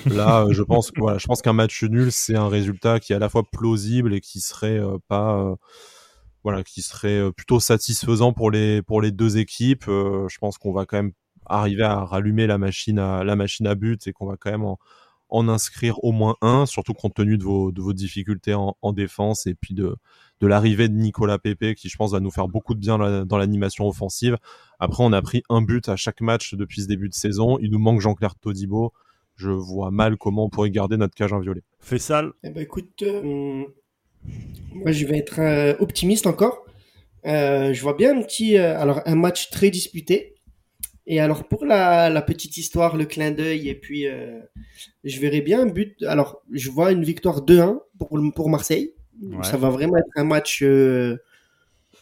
là, 0.07 0.47
je 0.51 0.63
pense 0.63 0.93
voilà, 0.97 1.19
je 1.19 1.27
qu'un 1.43 1.53
match 1.53 1.83
nul, 1.83 2.13
c'est 2.13 2.37
un 2.37 2.49
résultat 2.49 3.01
qui 3.01 3.13
est 3.13 3.17
à 3.17 3.21
la 3.21 3.29
fois 3.29 3.43
plausible 3.51 4.15
et 4.15 4.21
qui 4.21 4.41
serait 4.41 4.81
pas, 5.09 5.57
voilà, 6.45 6.63
qui 6.63 6.83
serait 6.83 7.33
plutôt 7.33 7.59
satisfaisant 7.59 8.33
pour 8.33 8.51
les 8.53 8.83
pour 8.83 9.03
les 9.03 9.11
deux 9.11 9.39
équipes. 9.39 9.87
je 9.87 10.39
pense 10.39 10.57
qu'on 10.59 10.73
va 10.73 10.87
quand 10.87 10.99
même 10.99 11.13
arriver 11.47 11.85
à 11.85 12.05
rallumer 12.05 12.47
la 12.47 12.59
machine 12.59 12.99
à 12.99 13.25
la 13.25 13.37
machine 13.37 13.67
à 13.67 13.75
but 13.75 14.07
et 14.07 14.13
qu'on 14.13 14.27
va 14.27 14.37
quand 14.37 14.51
même 14.51 14.65
en, 14.65 14.79
en 15.29 15.49
inscrire 15.49 16.03
au 16.05 16.13
moins 16.13 16.37
un, 16.41 16.67
surtout 16.67 16.95
compte 16.95 17.15
tenu 17.15 17.39
de 17.39 17.45
vos, 17.45 17.73
de 17.73 17.81
vos 17.81 17.93
difficultés 17.93 18.55
en, 18.55 18.77
en 18.81 18.93
défense 18.93 19.47
et 19.47 19.55
puis 19.55 19.75
de, 19.75 19.97
de 20.41 20.47
l'arrivée 20.47 20.89
de 20.89 20.95
Nicolas 20.95 21.39
Pepe 21.39 21.75
qui 21.75 21.89
je 21.89 21.97
pense 21.97 22.13
va 22.13 22.21
nous 22.21 22.31
faire 22.31 22.49
beaucoup 22.49 22.75
de 22.75 22.81
bien 22.81 23.25
dans 23.25 23.39
l'animation 23.39 23.89
offensive. 23.89 24.37
Après 24.79 25.03
on 25.03 25.13
a 25.13 25.23
pris 25.23 25.43
un 25.49 25.63
but 25.63 25.89
à 25.89 25.97
chaque 25.97 26.21
match 26.21 26.55
depuis 26.55 26.83
ce 26.83 26.89
début 26.89 27.09
de 27.09 27.15
saison, 27.15 27.59
il 27.61 27.71
nous 27.71 27.79
manque 27.79 28.01
Jean-Claire 28.01 28.35
Todibo. 28.37 28.93
Je 29.37 29.51
vois 29.51 29.91
mal 29.91 30.17
comment 30.17 30.45
on 30.45 30.49
pourrait 30.49 30.71
garder 30.71 30.97
notre 30.97 31.15
cage 31.15 31.33
inviolée. 31.33 31.63
Fait 31.79 31.99
sale. 31.99 32.33
Eh 32.43 32.51
ben 32.51 32.63
écoute, 32.63 33.03
euh, 33.03 33.65
moi 34.73 34.93
je 34.93 35.07
vais 35.07 35.19
être 35.19 35.41
euh, 35.41 35.75
optimiste 35.79 36.27
encore. 36.27 36.65
Euh, 37.27 37.75
je 37.75 37.83
vois 37.83 37.95
bien 37.95 38.17
un 38.17 38.23
petit, 38.23 38.57
alors 38.57 39.03
un 39.05 39.17
match 39.17 39.51
très 39.51 39.71
disputé. 39.71 40.36
Et 41.07 41.21
alors 41.21 41.45
pour 41.45 41.65
la, 41.65 42.11
la 42.11 42.23
petite 42.23 42.57
histoire, 42.57 42.97
le 42.97 43.05
clin 43.05 43.31
d'œil, 43.31 43.69
et 43.69 43.75
puis 43.75 44.09
euh, 44.09 44.41
je 45.05 45.21
verrai 45.21 45.41
bien 45.41 45.63
un 45.63 45.67
but. 45.67 46.03
Alors 46.03 46.43
je 46.53 46.69
vois 46.71 46.91
une 46.91 47.05
victoire 47.05 47.45
2-1 47.45 47.79
pour, 47.99 48.19
pour 48.35 48.51
Marseille. 48.51 48.93
Ça 49.43 49.57
va 49.57 49.71
vraiment 49.71 49.97
être 49.97 50.11
un 50.17 50.25
match. 50.25 50.63
Euh, 50.63 51.17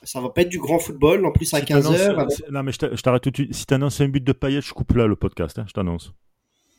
ça 0.02 0.20
va 0.20 0.30
pas 0.30 0.42
être 0.42 0.48
du 0.48 0.58
grand 0.58 0.78
football. 0.78 1.24
En 1.26 1.32
plus 1.32 1.52
à 1.54 1.60
15h. 1.60 2.50
Non 2.50 2.62
mais 2.62 2.72
je 2.72 3.02
t'arrête 3.02 3.22
tout 3.22 3.30
de 3.30 3.36
suite. 3.36 3.54
Si 3.54 3.66
t'annonces 3.66 4.00
un 4.00 4.08
but 4.08 4.24
de 4.24 4.32
Payet, 4.32 4.62
je 4.62 4.72
coupe 4.72 4.92
là 4.92 5.06
le 5.06 5.16
podcast. 5.16 5.58
Hein, 5.58 5.64
je 5.68 5.72
t'annonce. 5.72 6.12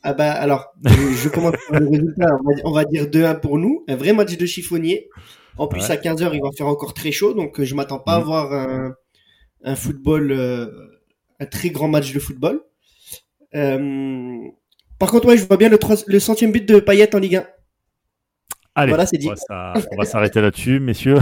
Ah 0.01 0.13
bah 0.13 0.33
alors, 0.33 0.71
je, 0.83 1.29
commence 1.29 1.55
par 1.67 1.79
le 1.79 1.89
résultat. 1.89 2.27
On 2.63 2.71
va, 2.71 2.85
dire 2.85 3.05
2-1 3.05 3.39
pour 3.39 3.57
nous. 3.57 3.83
Un 3.87 3.95
vrai 3.95 4.13
match 4.13 4.37
de 4.37 4.45
chiffonnier. 4.45 5.09
En 5.57 5.67
plus 5.67 5.89
à 5.89 5.95
15h, 5.95 6.29
il 6.33 6.41
va 6.41 6.49
faire 6.55 6.67
encore 6.67 6.93
très 6.93 7.11
chaud. 7.11 7.33
Donc 7.33 7.61
je 7.61 7.75
m'attends 7.75 7.99
pas 7.99 8.15
à 8.15 8.19
mm. 8.19 8.23
voir 8.23 8.53
un, 8.53 8.93
un 9.63 9.75
football. 9.75 10.31
Euh, 10.31 10.94
un 11.39 11.45
très 11.45 11.69
grand 11.69 11.87
match 11.87 12.13
de 12.13 12.19
football. 12.19 12.61
Euh, 13.55 14.37
par 14.99 15.11
contre, 15.11 15.27
ouais, 15.27 15.37
je 15.37 15.45
vois 15.45 15.57
bien 15.57 15.69
le, 15.69 15.79
le 16.07 16.19
centième 16.19 16.51
but 16.51 16.67
de 16.67 16.79
Payet 16.79 17.15
en 17.15 17.19
Ligue 17.19 17.37
1. 17.37 17.47
Allez, 18.75 18.89
voilà, 18.89 19.05
c'est 19.05 19.17
dit. 19.17 19.29
on 19.29 19.95
va 19.97 20.05
s'arrêter 20.05 20.41
là-dessus, 20.41 20.79
messieurs. 20.79 21.19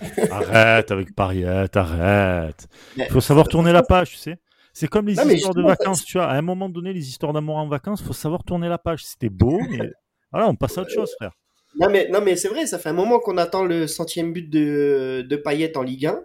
arrête 0.30 0.90
avec 0.90 1.14
Pariette, 1.14 1.76
arrête. 1.76 2.66
Il 2.96 3.06
faut 3.10 3.20
savoir 3.20 3.48
tourner 3.48 3.72
la 3.72 3.82
page, 3.82 4.10
tu 4.10 4.16
sais. 4.16 4.38
C'est 4.72 4.88
comme 4.88 5.06
les 5.06 5.14
histoires 5.14 5.54
de 5.54 5.62
vacances, 5.62 6.04
tu 6.04 6.18
vois. 6.18 6.26
À 6.26 6.36
un 6.36 6.42
moment 6.42 6.68
donné, 6.68 6.92
les 6.92 7.08
histoires 7.08 7.32
d'amour 7.32 7.56
en 7.56 7.68
vacances, 7.68 8.00
il 8.00 8.06
faut 8.06 8.12
savoir 8.12 8.42
tourner 8.42 8.68
la 8.68 8.78
page. 8.78 9.04
C'était 9.04 9.28
beau, 9.28 9.60
mais 9.70 9.92
voilà, 10.32 10.48
on 10.48 10.56
passe 10.56 10.78
à 10.78 10.82
autre 10.82 10.90
chose, 10.90 11.12
frère. 11.16 11.32
Non, 11.78 11.88
mais, 11.90 12.08
non, 12.08 12.20
mais 12.20 12.36
c'est 12.36 12.48
vrai, 12.48 12.66
ça 12.66 12.78
fait 12.78 12.90
un 12.90 12.94
moment 12.94 13.18
qu'on 13.18 13.38
attend 13.38 13.64
le 13.64 13.86
centième 13.86 14.32
but 14.32 14.48
de, 14.48 15.24
de 15.28 15.36
Payet 15.36 15.76
en 15.76 15.82
Ligue 15.82 16.06
1. 16.06 16.20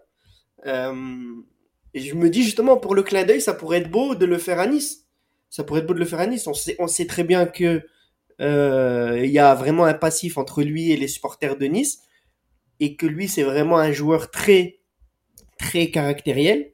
Euh, 0.66 0.94
et 1.98 2.00
je 2.00 2.14
me 2.14 2.30
dis 2.30 2.44
justement, 2.44 2.78
pour 2.78 2.94
le 2.94 3.02
clin 3.02 3.24
d'œil, 3.24 3.42
ça 3.42 3.56
pourrait 3.56 3.80
être 3.80 3.90
beau 3.90 4.14
de 4.14 4.28
le 4.28 4.38
faire 4.38 4.60
à 4.60 4.68
Nice. 4.68 5.08
Ça 5.50 5.64
pourrait 5.64 5.80
être 5.80 5.88
beau 5.88 5.96
de 5.96 6.00
le 6.00 6.06
faire 6.06 6.20
à 6.20 6.28
Nice. 6.28 6.46
On 6.46 6.54
sait, 6.54 6.76
on 6.78 6.86
sait 6.86 7.08
très 7.08 7.24
bien 7.24 7.48
que 7.48 7.82
euh, 8.40 9.26
y 9.26 9.40
a 9.40 9.56
vraiment 9.56 9.86
un 9.86 9.96
passif 9.96 10.38
entre 10.38 10.62
lui 10.62 10.92
et 10.92 10.98
les 10.98 11.08
supporters 11.08 11.58
de 11.58 11.66
Nice. 11.66 12.04
Et 12.80 12.96
que 12.96 13.08
lui, 13.08 13.28
c'est 13.28 13.42
vraiment 13.42 13.80
un 13.80 13.92
joueur 13.92 14.30
très, 14.30 14.82
très 15.58 15.90
caractériel. 15.90 16.72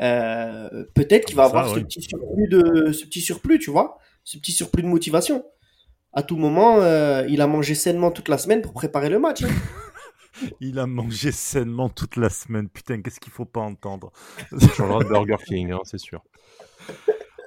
Euh, 0.00 0.84
peut-être 0.94 1.24
qu'il 1.24 1.34
va 1.34 1.44
avoir 1.46 1.68
ce, 1.68 1.80
petit 1.80 2.02
surplus 2.02 2.46
de, 2.46 2.92
ce 2.92 3.04
petit 3.04 3.20
surplus, 3.20 3.58
tu 3.58 3.70
vois, 3.72 3.98
ce 4.22 4.38
petit 4.38 4.52
surplus 4.52 4.84
de 4.84 4.88
motivation. 4.88 5.44
À 6.12 6.22
tout 6.22 6.36
moment, 6.36 6.80
euh, 6.82 7.26
il 7.28 7.40
a 7.40 7.48
mangé 7.48 7.74
sainement 7.74 8.12
toute 8.12 8.28
la 8.28 8.38
semaine 8.38 8.62
pour 8.62 8.74
préparer 8.74 9.08
le 9.08 9.18
match. 9.18 9.42
Hein. 9.42 9.48
il 10.60 10.78
a 10.78 10.86
mangé 10.86 11.32
sainement 11.32 11.88
toute 11.88 12.16
la 12.16 12.30
semaine. 12.30 12.68
Putain, 12.68 13.02
qu'est-ce 13.02 13.20
qu'il 13.20 13.32
faut 13.32 13.44
pas 13.44 13.60
entendre 13.60 14.12
Sur 14.74 14.98
le 14.98 15.04
Burger 15.04 15.36
King, 15.46 15.72
hein, 15.72 15.80
c'est 15.84 15.98
sûr. 15.98 16.22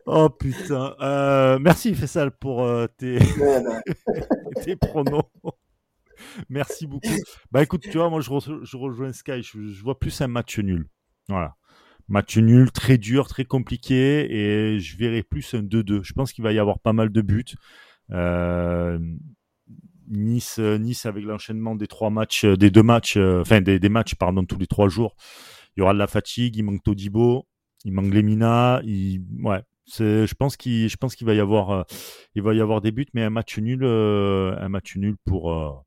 Oh 0.05 0.29
putain. 0.29 0.95
Euh, 1.01 1.57
merci 1.59 1.95
Fessal 1.95 2.31
pour 2.31 2.67
tes... 2.97 3.17
tes 4.63 4.75
pronos. 4.75 5.23
Merci 6.49 6.87
beaucoup. 6.87 7.07
Bah 7.51 7.63
écoute, 7.63 7.81
tu 7.81 7.97
vois, 7.97 8.09
moi 8.09 8.21
je, 8.21 8.29
je 8.63 8.77
rejoins 8.77 9.11
Sky, 9.13 9.41
je, 9.41 9.67
je, 9.67 9.83
vois 9.83 9.99
plus 9.99 10.21
un 10.21 10.27
match 10.27 10.59
nul. 10.59 10.87
Voilà. 11.27 11.55
Match 12.07 12.37
nul, 12.37 12.71
très 12.71 12.97
dur, 12.97 13.27
très 13.27 13.45
compliqué, 13.45 14.27
et 14.31 14.79
je 14.79 14.97
verrai 14.97 15.23
plus 15.23 15.53
un 15.55 15.63
2-2. 15.63 16.03
Je 16.03 16.13
pense 16.13 16.33
qu'il 16.33 16.43
va 16.43 16.53
y 16.53 16.59
avoir 16.59 16.79
pas 16.79 16.93
mal 16.93 17.09
de 17.09 17.21
buts. 17.21 17.55
Euh, 18.11 18.99
nice, 20.09 20.59
Nice 20.59 21.05
avec 21.05 21.23
l'enchaînement 21.23 21.75
des 21.75 21.87
trois 21.87 22.09
matchs, 22.09 22.45
euh, 22.45 22.57
des 22.57 22.71
deux 22.71 22.83
matchs, 22.83 23.17
euh, 23.17 23.41
enfin 23.41 23.61
des, 23.61 23.89
matchs 23.89 24.15
pardon 24.15 24.45
tous 24.45 24.57
les 24.57 24.67
trois 24.67 24.89
jours. 24.89 25.15
Il 25.75 25.81
y 25.81 25.83
aura 25.83 25.93
de 25.93 25.99
la 25.99 26.07
fatigue, 26.07 26.55
il 26.55 26.63
manque 26.63 26.83
Todibo, 26.83 27.47
il 27.83 27.93
manque 27.93 28.13
Lemina, 28.13 28.81
il, 28.83 29.21
ouais, 29.43 29.61
je 29.87 30.33
pense 30.33 30.57
qu'il, 30.57 30.89
je 30.89 30.97
pense 30.97 31.15
qu'il 31.15 31.27
va 31.27 31.33
y 31.33 31.39
avoir, 31.39 31.85
il 32.35 32.41
va 32.41 32.53
y 32.53 32.61
avoir 32.61 32.81
des 32.81 32.91
buts, 32.91 33.07
mais 33.13 33.23
un 33.23 33.29
match 33.29 33.57
nul, 33.59 33.83
un 33.83 34.69
match 34.69 34.95
nul 34.95 35.15
pour 35.25 35.83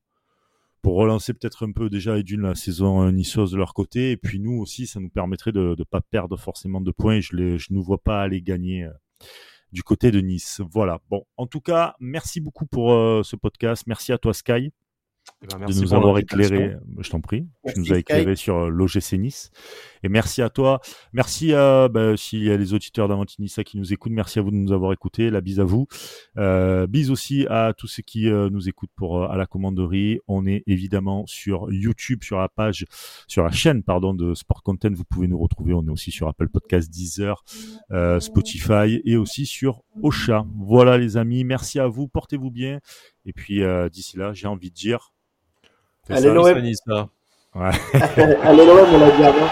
pour 0.82 0.96
relancer 0.96 1.34
peut-être 1.34 1.66
un 1.66 1.72
peu 1.72 1.90
déjà 1.90 2.20
d'une 2.22 2.42
la 2.42 2.54
saison 2.54 3.02
euh, 3.02 3.10
niçoise 3.10 3.50
de 3.50 3.56
leur 3.56 3.74
côté. 3.74 4.12
Et 4.12 4.16
puis 4.16 4.40
nous 4.40 4.58
aussi, 4.58 4.86
ça 4.86 5.00
nous 5.00 5.10
permettrait 5.10 5.52
de 5.52 5.74
ne 5.78 5.84
pas 5.84 6.00
perdre 6.00 6.36
forcément 6.38 6.80
de 6.80 6.90
points. 6.90 7.20
Je 7.20 7.34
ne 7.36 7.58
je 7.58 7.72
nous 7.72 7.82
vois 7.82 8.02
pas 8.02 8.22
aller 8.22 8.40
gagner 8.42 8.84
euh, 8.84 8.92
du 9.72 9.82
côté 9.82 10.10
de 10.10 10.20
Nice. 10.20 10.60
Voilà. 10.72 10.98
Bon, 11.10 11.24
en 11.36 11.46
tout 11.46 11.60
cas, 11.60 11.94
merci 12.00 12.40
beaucoup 12.40 12.66
pour 12.66 12.92
euh, 12.92 13.22
ce 13.22 13.36
podcast. 13.36 13.84
Merci 13.86 14.12
à 14.12 14.18
toi, 14.18 14.34
Sky. 14.34 14.72
Eh 15.40 15.46
ben, 15.46 15.66
de 15.66 15.80
nous 15.80 15.94
avoir 15.94 16.18
éclairé, 16.18 16.76
je 16.98 17.10
t'en 17.10 17.20
prie, 17.20 17.46
tu 17.72 17.78
nous 17.78 17.92
as 17.92 17.98
éclairé 17.98 18.34
sur 18.34 18.56
euh, 18.56 18.68
l'OGC 18.68 19.12
Nice. 19.12 19.52
Et 20.02 20.08
merci 20.08 20.42
à 20.42 20.50
toi. 20.50 20.80
Merci 21.12 21.54
à, 21.54 21.88
bah, 21.88 22.16
s'il 22.16 22.42
y 22.42 22.50
a 22.50 22.56
les 22.56 22.74
auditeurs 22.74 23.08
d'Avantinissa 23.08 23.64
qui 23.64 23.78
nous 23.78 23.92
écoutent, 23.92 24.12
merci 24.12 24.38
à 24.38 24.42
vous 24.42 24.50
de 24.50 24.56
nous 24.56 24.72
avoir 24.72 24.92
écoutés. 24.92 25.30
La 25.30 25.40
bise 25.40 25.60
à 25.60 25.64
vous. 25.64 25.86
Euh, 26.36 26.86
bise 26.86 27.10
aussi 27.10 27.46
à 27.48 27.72
tous 27.76 27.86
ceux 27.86 28.02
qui 28.02 28.28
euh, 28.28 28.50
nous 28.50 28.68
écoutent 28.68 28.90
pour 28.96 29.22
euh, 29.22 29.28
à 29.28 29.36
la 29.36 29.46
commanderie. 29.46 30.18
On 30.28 30.46
est 30.46 30.62
évidemment 30.66 31.24
sur 31.26 31.70
YouTube, 31.72 32.22
sur 32.22 32.38
la 32.38 32.48
page, 32.48 32.84
sur 33.26 33.44
la 33.44 33.50
chaîne, 33.50 33.82
pardon, 33.82 34.14
de 34.14 34.34
Sport 34.34 34.62
Content. 34.62 34.90
Vous 34.92 35.04
pouvez 35.04 35.28
nous 35.28 35.38
retrouver. 35.38 35.74
On 35.74 35.86
est 35.86 35.90
aussi 35.90 36.10
sur 36.10 36.28
Apple 36.28 36.48
Podcast, 36.48 36.90
Deezer, 36.90 37.44
Spotify 38.20 39.00
et 39.04 39.16
aussi 39.16 39.46
sur 39.46 39.82
Ocha. 40.02 40.46
Voilà 40.56 40.98
les 40.98 41.16
amis. 41.16 41.44
Merci 41.44 41.78
à 41.78 41.86
vous. 41.86 42.08
Portez-vous 42.08 42.50
bien. 42.50 42.80
Et 43.24 43.32
puis 43.32 43.62
d'ici 43.90 44.16
là, 44.16 44.32
j'ai 44.32 44.46
envie 44.46 44.70
de 44.70 44.74
dire 44.74 45.12
Allez 46.10 46.30
l'OM. 46.30 46.44
Ouais. 47.54 47.70
Allez 48.44 48.66
l'OM, 48.66 48.86
on 48.94 48.98
l'a 48.98 49.10
dit 49.10 49.24
avant. 49.24 49.48